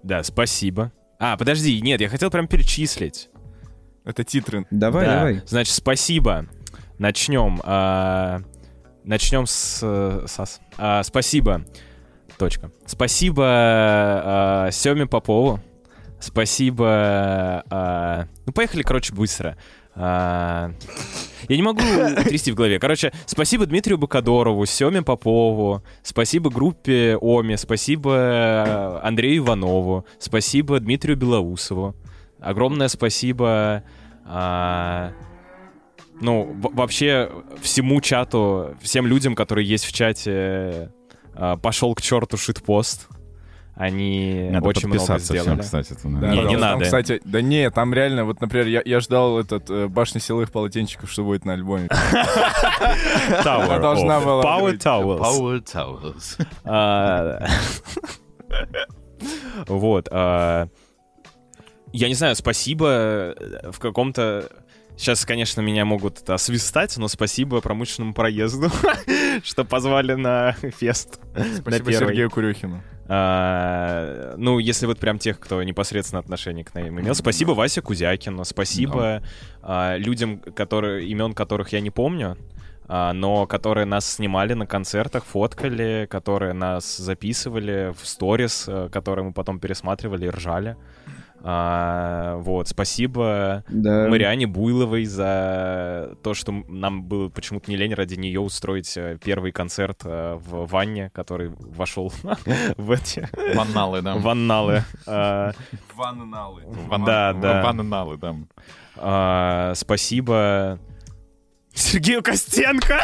Да, 0.03 0.22
спасибо. 0.22 0.92
А, 1.18 1.36
подожди, 1.36 1.80
нет, 1.80 2.01
я 2.01 2.09
хотел 2.09 2.30
прям 2.30 2.46
перечислить. 2.46 3.30
Это 4.05 4.24
титры. 4.24 4.66
Давай, 4.70 5.07
Да. 5.07 5.16
давай. 5.16 5.42
Значит, 5.46 5.74
спасибо. 5.74 6.46
Начнем. 6.99 7.61
а, 7.64 8.40
Начнем 9.05 9.46
с... 9.46 9.80
э, 9.82 10.26
сас. 10.26 10.61
А, 10.76 11.03
Спасибо. 11.03 11.64
Точка. 12.39 12.70
Спасибо 12.86 13.45
а, 13.47 14.68
Семе 14.70 15.07
Попову. 15.07 15.61
Спасибо... 16.20 17.64
а, 17.70 18.26
Ну, 18.47 18.53
поехали, 18.53 18.82
короче, 18.82 19.14
быстро. 19.14 19.57
А, 19.95 20.72
Я 21.49 21.57
не 21.57 21.62
могу 21.62 21.80
трясти 22.24 22.53
в 22.53 22.55
голове. 22.55 22.78
Короче, 22.78 23.12
спасибо 23.26 23.66
Дмитрию 23.66 23.99
Бакадорову, 23.99 24.64
Семе 24.66 25.03
Попову, 25.03 25.82
спасибо 26.03 26.51
группе 26.51 27.18
Оми, 27.20 27.57
спасибо 27.57 28.11
э, 28.12 29.01
Андрею 29.03 29.39
Иванову, 29.39 30.07
спасибо 30.20 30.78
Дмитрию 30.78 31.16
Белоусову. 31.16 31.97
Огромное 32.41 32.86
спасибо 32.86 33.82
а, 34.24 35.12
ну, 36.20 36.55
вообще 36.61 37.30
всему 37.61 38.01
чату, 38.01 38.76
всем 38.80 39.07
людям, 39.07 39.34
которые 39.34 39.66
есть 39.66 39.84
в 39.84 39.93
чате, 39.93 40.93
пошел 41.62 41.95
к 41.95 42.01
черту 42.03 42.36
шитпост. 42.36 43.09
Они 43.80 44.49
Надо 44.51 44.66
очень 44.66 44.89
много 44.89 44.99
подписаться 45.07 45.34
всем, 45.34 45.43
сделали. 45.45 45.61
кстати. 45.61 45.93
это 45.93 46.03
Да, 46.03 46.09
надо. 46.09 46.26
Не, 46.26 46.32
не 46.32 46.36
пожалуйста. 46.43 46.61
Там, 46.61 46.72
надо. 46.72 46.84
кстати, 46.84 47.20
да 47.24 47.41
не, 47.43 47.70
там 47.70 47.95
реально, 47.95 48.24
вот, 48.24 48.41
например, 48.41 48.66
я, 48.66 48.82
я 48.84 48.99
ждал 48.99 49.39
этот 49.39 49.70
э, 49.70 49.86
башня 49.86 50.20
силовых 50.20 50.51
полотенчиков, 50.51 51.09
что 51.09 51.22
будет 51.22 51.45
на 51.45 51.53
альбоме. 51.53 51.89
Она 53.45 53.78
должна 53.78 54.18
была 54.18 54.43
Power 54.43 54.72
быть. 54.72 54.84
Towers. 54.84 55.20
Power 55.20 55.62
Towers. 55.64 56.47
А, 56.64 57.47
Вот. 59.68 60.09
а, 60.11 60.68
Я 61.93 62.09
не 62.09 62.14
знаю, 62.14 62.34
спасибо 62.36 63.34
в 63.70 63.78
каком-то... 63.78 64.51
Сейчас, 64.99 65.24
конечно, 65.24 65.61
меня 65.61 65.84
могут 65.84 66.18
это 66.22 66.34
освистать, 66.34 66.96
но 66.96 67.07
спасибо 67.07 67.61
промышленному 67.61 68.14
проезду, 68.14 68.68
что 69.44 69.64
позвали 69.64 70.14
на 70.14 70.53
фест. 70.53 71.20
Спасибо. 71.61 71.92
Сергею 71.92 72.28
Курюхину. 72.28 72.82
А, 73.07 74.34
ну, 74.36 74.59
если 74.59 74.86
вот 74.86 74.99
прям 74.99 75.20
тех, 75.20 75.38
кто 75.38 75.62
непосредственно 75.62 76.18
отношение 76.18 76.64
к 76.64 76.74
ним 76.74 77.01
имел. 77.01 77.14
Спасибо 77.14 77.53
Васе 77.53 77.80
Кузякину, 77.80 78.44
спасибо 78.44 79.22
а, 79.62 79.96
людям, 79.96 80.40
которые, 80.40 81.07
имен 81.07 81.32
которых 81.32 81.72
я 81.72 81.80
не 81.80 81.90
помню, 81.90 82.36
а, 82.88 83.12
но 83.12 83.46
которые 83.46 83.84
нас 83.84 84.14
снимали 84.14 84.55
на 84.55 84.66
концертах, 84.66 85.24
фоткали, 85.24 86.09
которые 86.11 86.55
нас 86.55 86.96
записывали 86.96 87.94
в 87.96 88.05
сторис, 88.05 88.64
э, 88.66 88.88
которые 88.90 89.26
мы 89.26 89.32
потом 89.32 89.61
пересматривали 89.61 90.26
и 90.26 90.30
ржали. 90.30 90.76
А, 91.51 92.36
вот, 92.40 92.68
спасибо 92.68 93.64
Да. 93.70 94.07
Мариане 94.09 94.46
Буйловой 94.46 95.07
за 95.07 96.14
то, 96.22 96.34
что 96.34 96.53
нам 96.68 97.05
было 97.05 97.30
почему-то 97.30 97.70
не 97.70 97.76
лень 97.78 97.94
ради 97.94 98.16
нее 98.16 98.38
устроить 98.38 98.94
э, 98.99 99.16
первый 99.24 99.51
концерт 99.51 100.03
э, 100.05 100.38
в 100.46 100.66
ванне, 100.66 101.11
который 101.14 101.51
вошел 101.59 102.12
в 102.76 102.90
эти 102.90 103.30
Ванналы, 103.57 104.03
да. 104.03 104.16
ванналы. 104.16 104.84
А, 105.07 105.53
Ванналы. 105.96 106.64
Ван- 106.66 107.05
Да, 107.07 107.32
да. 107.32 107.62
Ванналы, 107.64 108.18
да. 108.18 108.36
а, 108.96 109.72
Спасибо 109.74 110.78
Сергею 111.79 112.22
Костенко. 112.22 112.99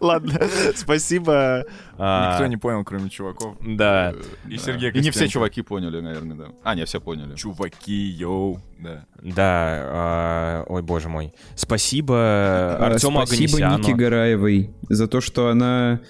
Ладно, 0.00 0.40
спасибо. 0.74 1.64
А, 1.98 2.32
Никто 2.32 2.46
не 2.46 2.56
понял, 2.56 2.84
кроме 2.84 3.08
чуваков. 3.10 3.56
Да, 3.60 4.14
И 4.48 4.56
Сергей 4.56 4.90
И 4.90 4.94
не 4.94 5.00
все 5.10 5.10
Костенко. 5.10 5.32
чуваки 5.32 5.62
поняли, 5.62 6.00
наверное, 6.00 6.36
да. 6.36 6.44
А, 6.62 6.74
не, 6.74 6.84
все 6.84 7.00
поняли. 7.00 7.34
Чуваки, 7.34 7.92
йоу, 7.92 8.60
да. 8.78 9.04
да, 9.22 9.34
а, 9.44 10.64
ой, 10.68 10.82
боже 10.82 11.08
мой. 11.08 11.32
Спасибо 11.54 12.14
А, 12.16 12.90
Артему 12.92 13.26
Спасибо 13.26 13.58
Нике. 13.78 13.94
Гараевой 13.94 14.70
за 14.88 15.08
то, 15.08 15.20
что 15.20 15.48
она 15.48 16.00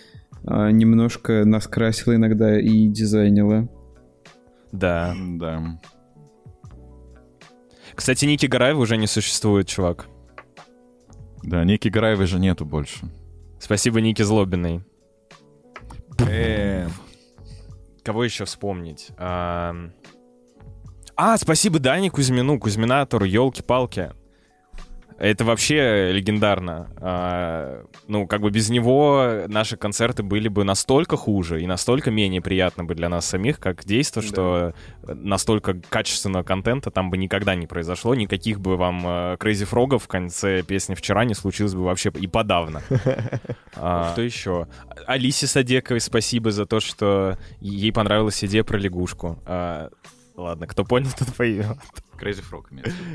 немножко 0.45 1.45
нас 1.45 1.67
красила 1.67 2.15
иногда 2.17 2.59
и 2.59 2.87
дизайнила. 2.89 3.69
Да. 4.73 5.15
Да. 5.17 5.79
Кстати, 7.95 8.25
Ники 8.25 8.47
Гараева 8.47 8.81
уже 8.81 8.97
не 8.97 9.07
существует, 9.07 9.67
чувак. 9.69 10.07
Да, 11.43 11.65
Ники 11.65 11.89
Гараевой 11.89 12.27
же 12.27 12.39
нету 12.39 12.65
больше. 12.65 13.11
Спасибо 13.59 14.01
Нике 14.01 14.25
Злобиной. 14.25 14.85
Эм, 16.19 16.91
Кого 18.03 18.25
еще 18.25 18.45
вспомнить? 18.45 19.11
А, 19.19 19.75
а, 21.17 21.37
спасибо 21.37 21.79
Дане 21.79 22.11
Кузьмину, 22.11 22.59
Кузьминатору, 22.59 23.25
елки-палки. 23.25 24.13
Это 25.21 25.45
вообще 25.45 26.13
легендарно. 26.13 26.89
А, 26.97 27.85
ну, 28.09 28.27
как 28.27 28.41
бы 28.41 28.51
без 28.51 28.71
него 28.71 29.43
наши 29.49 29.77
концерты 29.77 30.23
были 30.23 30.49
бы 30.49 30.65
настолько 30.65 31.19
хуже 31.19 31.61
и 31.61 31.67
настолько 31.67 32.11
менее 32.11 32.41
приятны 32.41 32.85
бы 32.85 32.95
для 32.95 33.11
нас 33.11 33.27
самих, 33.27 33.61
как 33.61 33.85
действо, 33.85 34.23
что 34.23 34.73
настолько 35.03 35.75
качественного 35.91 36.43
контента 36.43 36.91
там 36.91 37.11
бы 37.11 37.19
никогда 37.19 37.55
не 37.55 37.67
произошло. 37.67 38.15
Никаких 38.15 38.61
бы 38.61 38.79
вам 38.79 39.07
э, 39.07 39.37
Crazy 39.39 39.69
Frog'ов 39.71 39.99
в 39.99 40.09
конце 40.09 40.63
песни 40.63 40.95
«Вчера» 40.95 41.27
не 41.27 41.35
случилось 41.35 41.75
бы 41.75 41.85
вообще 41.85 42.11
и 42.19 42.27
подавно. 42.27 42.83
А, 43.77 44.13
Что 44.13 44.23
еще? 44.23 44.67
Алисе 45.07 45.47
Садековой 45.47 46.01
спасибо 46.01 46.51
за 46.51 46.67
то, 46.67 46.81
что 46.81 47.39
ей 47.61 47.93
понравилась 47.93 48.43
идея 48.45 48.65
про 48.65 48.79
лягушку. 48.79 49.39
Ладно, 50.41 50.67
кто 50.67 50.85
понял, 50.85 51.11
тот 51.19 51.35
поймет. 51.35 51.77
Crazy 52.19 52.43
Frog. 52.43 52.65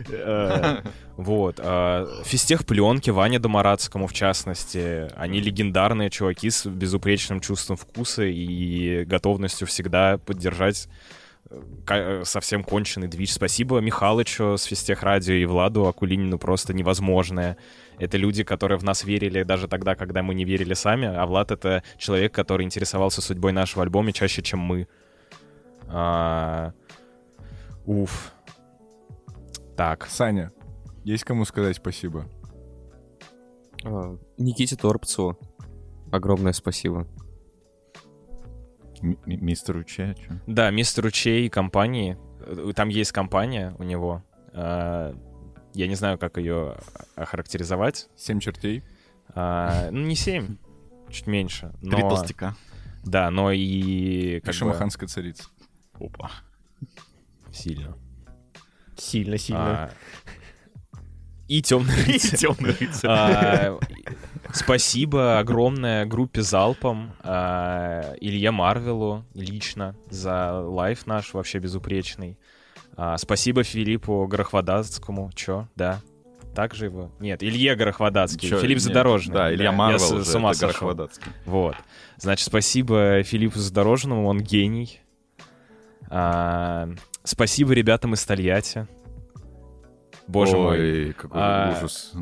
Э, 0.10 0.81
Вот. 1.18 1.60
а, 1.60 2.07
Физтех 2.23 2.65
пленки 2.65 3.10
Ване 3.10 3.39
Домарадскому, 3.39 4.07
в 4.07 4.14
частности. 4.14 5.07
Они 5.15 5.39
легендарные 5.39 6.10
чуваки 6.10 6.49
с 6.49 6.68
безупречным 6.68 7.39
чувством 7.39 7.77
вкуса 7.77 8.23
и 8.23 9.06
готовностью 9.06 9.68
всегда 9.68 10.18
поддержать 10.19 10.88
э, 11.49 11.61
э, 11.89 12.23
совсем 12.26 12.64
конченый 12.64 13.07
движ. 13.07 13.34
Спасибо 13.34 13.80
Михалычу 13.80 14.57
с 14.57 14.64
Физтех 14.64 15.02
Радио 15.02 15.34
и 15.34 15.45
Владу 15.45 15.88
Акулинину 15.88 16.38
просто 16.38 16.73
невозможное. 16.73 17.57
Это 17.97 18.18
люди, 18.18 18.43
которые 18.43 18.77
в 18.77 18.84
нас 18.84 19.03
верили 19.03 19.41
даже 19.43 19.68
тогда, 19.68 19.95
когда 19.95 20.22
мы 20.22 20.35
не 20.35 20.45
верили 20.45 20.73
сами, 20.76 21.07
а 21.07 21.26
Влад— 21.26 21.49
это 21.52 21.81
человек, 21.97 22.34
который 22.34 22.65
интересовался 22.65 23.22
судьбой 23.22 23.52
нашего 23.52 23.84
альбома 23.84 24.11
чаще, 24.11 24.41
чем 24.43 24.60
мы. 24.60 24.88
А, 25.88 26.73
Уф. 27.85 28.33
Так. 29.77 30.05
Саня, 30.07 30.51
есть 31.03 31.23
кому 31.23 31.45
сказать 31.45 31.75
спасибо? 31.77 32.25
А, 33.83 34.17
Никите 34.37 34.75
Торпцеву 34.75 35.37
огромное 36.11 36.53
спасибо. 36.53 37.07
М- 39.01 39.19
м- 39.25 39.45
Мистеру 39.45 39.83
Че, 39.83 40.15
чё? 40.15 40.33
Да, 40.47 40.71
мистеру 40.71 41.11
Чей 41.11 41.49
компании. 41.49 42.17
Э, 42.39 42.71
Там 42.75 42.89
есть 42.89 43.11
компания 43.11 43.75
у 43.77 43.83
него. 43.83 44.23
А, 44.53 45.13
Я 45.73 45.87
не 45.87 45.95
знаю, 45.95 46.17
как 46.17 46.37
ее 46.37 46.77
охарактеризовать. 47.15 48.07
Семь 48.15 48.39
чертей. 48.39 48.83
А, 49.33 49.89
Ну, 49.91 49.99
не 50.05 50.15
семь, 50.15 50.55
чуть 51.09 51.27
меньше. 51.27 51.73
Три 51.81 52.01
но- 52.01 52.09
толстяка. 52.09 52.55
Да, 53.03 53.29
но 53.29 53.51
и... 53.51 53.59
И 53.59 54.39
как 54.39 54.47
бы, 54.47 54.53
шамаханская 54.53 55.07
царица. 55.09 55.43
Опа. 55.99 56.31
Сильно. 57.56 57.95
Сильно, 58.98 59.38
сильно. 59.38 59.84
А, 59.86 59.90
И 61.48 61.61
темный 61.61 61.95
рыцарь. 62.06 62.38
Темный 62.40 62.72
рыцарь. 62.80 63.10
А, 63.10 63.80
Спасибо 64.53 65.40
огромное 65.40 66.06
группе 66.06 66.41
Залпом, 66.41 67.14
а, 67.23 68.14
Илье 68.22 68.52
Марвелу 68.52 69.26
лично 69.34 69.95
за 70.10 70.53
лайф 70.60 71.07
наш 71.07 71.34
вообще 71.34 71.60
безупречный. 71.60 72.38
А, 72.98 73.18
Спасибо 73.18 73.64
Филиппу 73.64 74.26
Горохводатскому. 74.27 75.32
Чё? 75.36 75.68
Да. 75.76 76.02
Так 76.56 76.73
же 76.73 76.86
его? 76.86 77.11
Нет, 77.19 77.44
Илье 77.44 77.76
Горохводатский. 77.76 78.48
Чё, 78.48 78.60
Филипп 78.60 78.77
нет, 78.77 78.84
Задорожный. 78.84 79.34
Да, 79.34 79.53
Илья 79.53 79.65
я 79.65 79.72
Марвел 79.73 79.99
с, 79.99 80.11
уже, 80.11 80.23
с 80.23 80.36
ума 80.36 80.52
это 80.52 80.60
сошел. 80.72 81.10
Вот. 81.45 81.76
Значит, 82.18 82.45
спасибо 82.48 83.23
Филиппу 83.23 83.60
Задорожному, 83.60 84.26
он 84.27 84.40
гений. 84.40 85.02
А, 86.10 86.88
Спасибо 87.26 87.73
ребятам 87.73 88.14
из 88.14 88.23
Тольятти. 88.23 88.88
Боже 90.27 90.57
мой. 90.57 90.80
Ой, 90.80 91.14
какой 91.14 91.41
А, 91.41 91.76
ужас. 91.77 92.14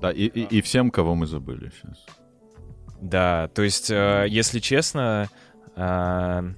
Да, 0.00 0.10
и, 0.10 0.24
и, 0.24 0.58
и 0.58 0.60
всем, 0.62 0.90
кого 0.90 1.14
мы 1.14 1.26
забыли 1.26 1.70
сейчас. 1.70 2.04
Да, 3.00 3.48
то 3.54 3.62
есть, 3.62 3.90
э, 3.90 4.26
если 4.28 4.58
честно, 4.58 5.28
э, 5.76 6.52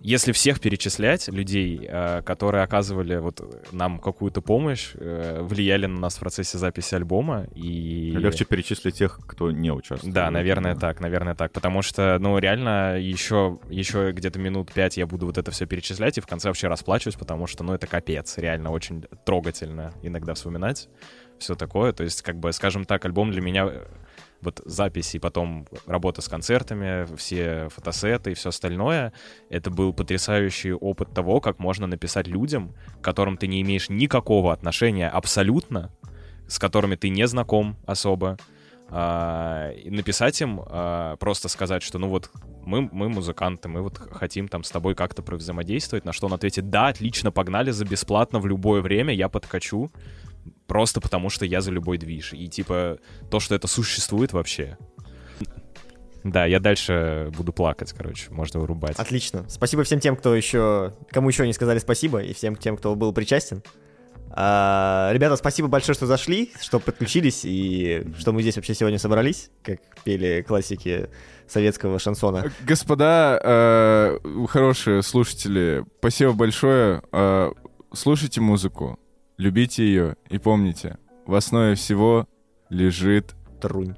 если 0.00 0.32
всех 0.32 0.60
перечислять 0.60 1.28
людей, 1.28 1.86
э, 1.88 2.22
которые 2.22 2.62
оказывали 2.62 3.16
вот 3.16 3.72
нам 3.72 3.98
какую-то 3.98 4.40
помощь, 4.40 4.90
э, 4.94 5.42
влияли 5.42 5.86
на 5.86 6.00
нас 6.00 6.16
в 6.16 6.20
процессе 6.20 6.58
записи 6.58 6.94
альбома 6.94 7.46
и 7.54 8.12
Легче 8.16 8.44
перечислить 8.44 8.96
тех, 8.96 9.18
кто 9.26 9.50
не 9.50 9.70
участвовал. 9.72 10.12
Да, 10.12 10.30
наверное, 10.30 10.74
да. 10.74 10.80
так, 10.80 11.00
наверное, 11.00 11.34
так. 11.34 11.52
Потому 11.52 11.82
что, 11.82 12.18
ну, 12.20 12.38
реально, 12.38 12.98
еще, 12.98 13.58
еще 13.68 14.12
где-то 14.12 14.38
минут 14.38 14.72
пять 14.72 14.96
я 14.96 15.06
буду 15.06 15.26
вот 15.26 15.38
это 15.38 15.50
все 15.50 15.66
перечислять, 15.66 16.18
и 16.18 16.20
в 16.20 16.26
конце 16.26 16.48
вообще 16.48 16.68
расплачусь, 16.68 17.14
потому 17.14 17.46
что, 17.46 17.64
ну, 17.64 17.74
это 17.74 17.86
капец. 17.86 18.38
Реально 18.38 18.70
очень 18.70 19.02
трогательно 19.24 19.92
иногда 20.02 20.34
вспоминать 20.34 20.88
все 21.38 21.54
такое. 21.54 21.92
То 21.92 22.04
есть, 22.04 22.22
как 22.22 22.38
бы, 22.38 22.52
скажем 22.52 22.84
так, 22.84 23.04
альбом 23.04 23.30
для 23.30 23.42
меня 23.42 23.70
вот 24.42 24.60
записи 24.64 25.16
и 25.16 25.20
потом 25.20 25.66
работа 25.86 26.22
с 26.22 26.28
концертами, 26.28 27.06
все 27.16 27.68
фотосеты 27.68 28.32
и 28.32 28.34
все 28.34 28.50
остальное, 28.50 29.12
это 29.50 29.70
был 29.70 29.92
потрясающий 29.92 30.72
опыт 30.72 31.12
того, 31.12 31.40
как 31.40 31.58
можно 31.58 31.86
написать 31.86 32.26
людям, 32.26 32.74
к 33.00 33.04
которым 33.04 33.36
ты 33.36 33.46
не 33.46 33.60
имеешь 33.62 33.88
никакого 33.88 34.52
отношения 34.52 35.08
абсолютно, 35.08 35.90
с 36.48 36.58
которыми 36.58 36.96
ты 36.96 37.08
не 37.08 37.26
знаком 37.26 37.76
особо, 37.86 38.36
а, 38.88 39.72
и 39.72 39.90
написать 39.90 40.40
им, 40.40 40.60
а, 40.64 41.16
просто 41.16 41.48
сказать, 41.48 41.82
что 41.82 41.98
ну 41.98 42.08
вот 42.08 42.30
мы, 42.64 42.88
мы 42.92 43.08
музыканты, 43.08 43.68
мы 43.68 43.82
вот 43.82 43.98
хотим 43.98 44.48
там 44.48 44.62
с 44.62 44.70
тобой 44.70 44.94
как-то 44.94 45.22
взаимодействовать, 45.22 46.04
на 46.04 46.12
что 46.12 46.26
он 46.26 46.34
ответит, 46.34 46.70
да, 46.70 46.88
отлично, 46.88 47.32
погнали 47.32 47.72
за 47.72 47.84
бесплатно 47.84 48.38
в 48.38 48.46
любое 48.46 48.82
время, 48.82 49.12
я 49.12 49.28
подкачу, 49.28 49.90
просто 50.66 51.00
потому 51.00 51.30
что 51.30 51.44
я 51.44 51.60
за 51.60 51.70
любой 51.70 51.98
движ. 51.98 52.32
И 52.32 52.48
типа 52.48 52.98
то, 53.30 53.40
что 53.40 53.54
это 53.54 53.66
существует 53.66 54.32
вообще. 54.32 54.76
Да, 56.24 56.44
я 56.44 56.58
дальше 56.58 57.30
буду 57.36 57.52
плакать, 57.52 57.92
короче, 57.92 58.30
можно 58.30 58.58
вырубать. 58.58 58.98
Отлично. 58.98 59.44
Спасибо 59.48 59.84
всем 59.84 60.00
тем, 60.00 60.16
кто 60.16 60.34
еще, 60.34 60.92
кому 61.10 61.28
еще 61.28 61.46
не 61.46 61.52
сказали 61.52 61.78
спасибо, 61.78 62.20
и 62.20 62.34
всем 62.34 62.56
тем, 62.56 62.76
кто 62.76 62.96
был 62.96 63.12
причастен. 63.12 63.62
А, 64.30 65.10
ребята, 65.12 65.36
спасибо 65.36 65.68
большое, 65.68 65.94
что 65.94 66.06
зашли, 66.06 66.52
что 66.60 66.80
подключились, 66.80 67.42
и 67.44 68.04
что 68.18 68.32
мы 68.32 68.42
здесь 68.42 68.56
вообще 68.56 68.74
сегодня 68.74 68.98
собрались, 68.98 69.50
как 69.62 69.78
пели 70.04 70.42
классики 70.42 71.08
советского 71.46 71.98
шансона. 71.98 72.52
Господа, 72.66 73.40
э, 73.42 74.18
хорошие 74.48 75.02
слушатели, 75.02 75.84
спасибо 76.00 76.32
большое. 76.32 77.02
Э, 77.12 77.52
слушайте 77.94 78.40
музыку, 78.40 78.98
любите 79.36 79.84
ее 79.84 80.16
и 80.28 80.38
помните, 80.38 80.98
в 81.26 81.34
основе 81.34 81.74
всего 81.74 82.28
лежит 82.70 83.34
Трунь. 83.60 83.96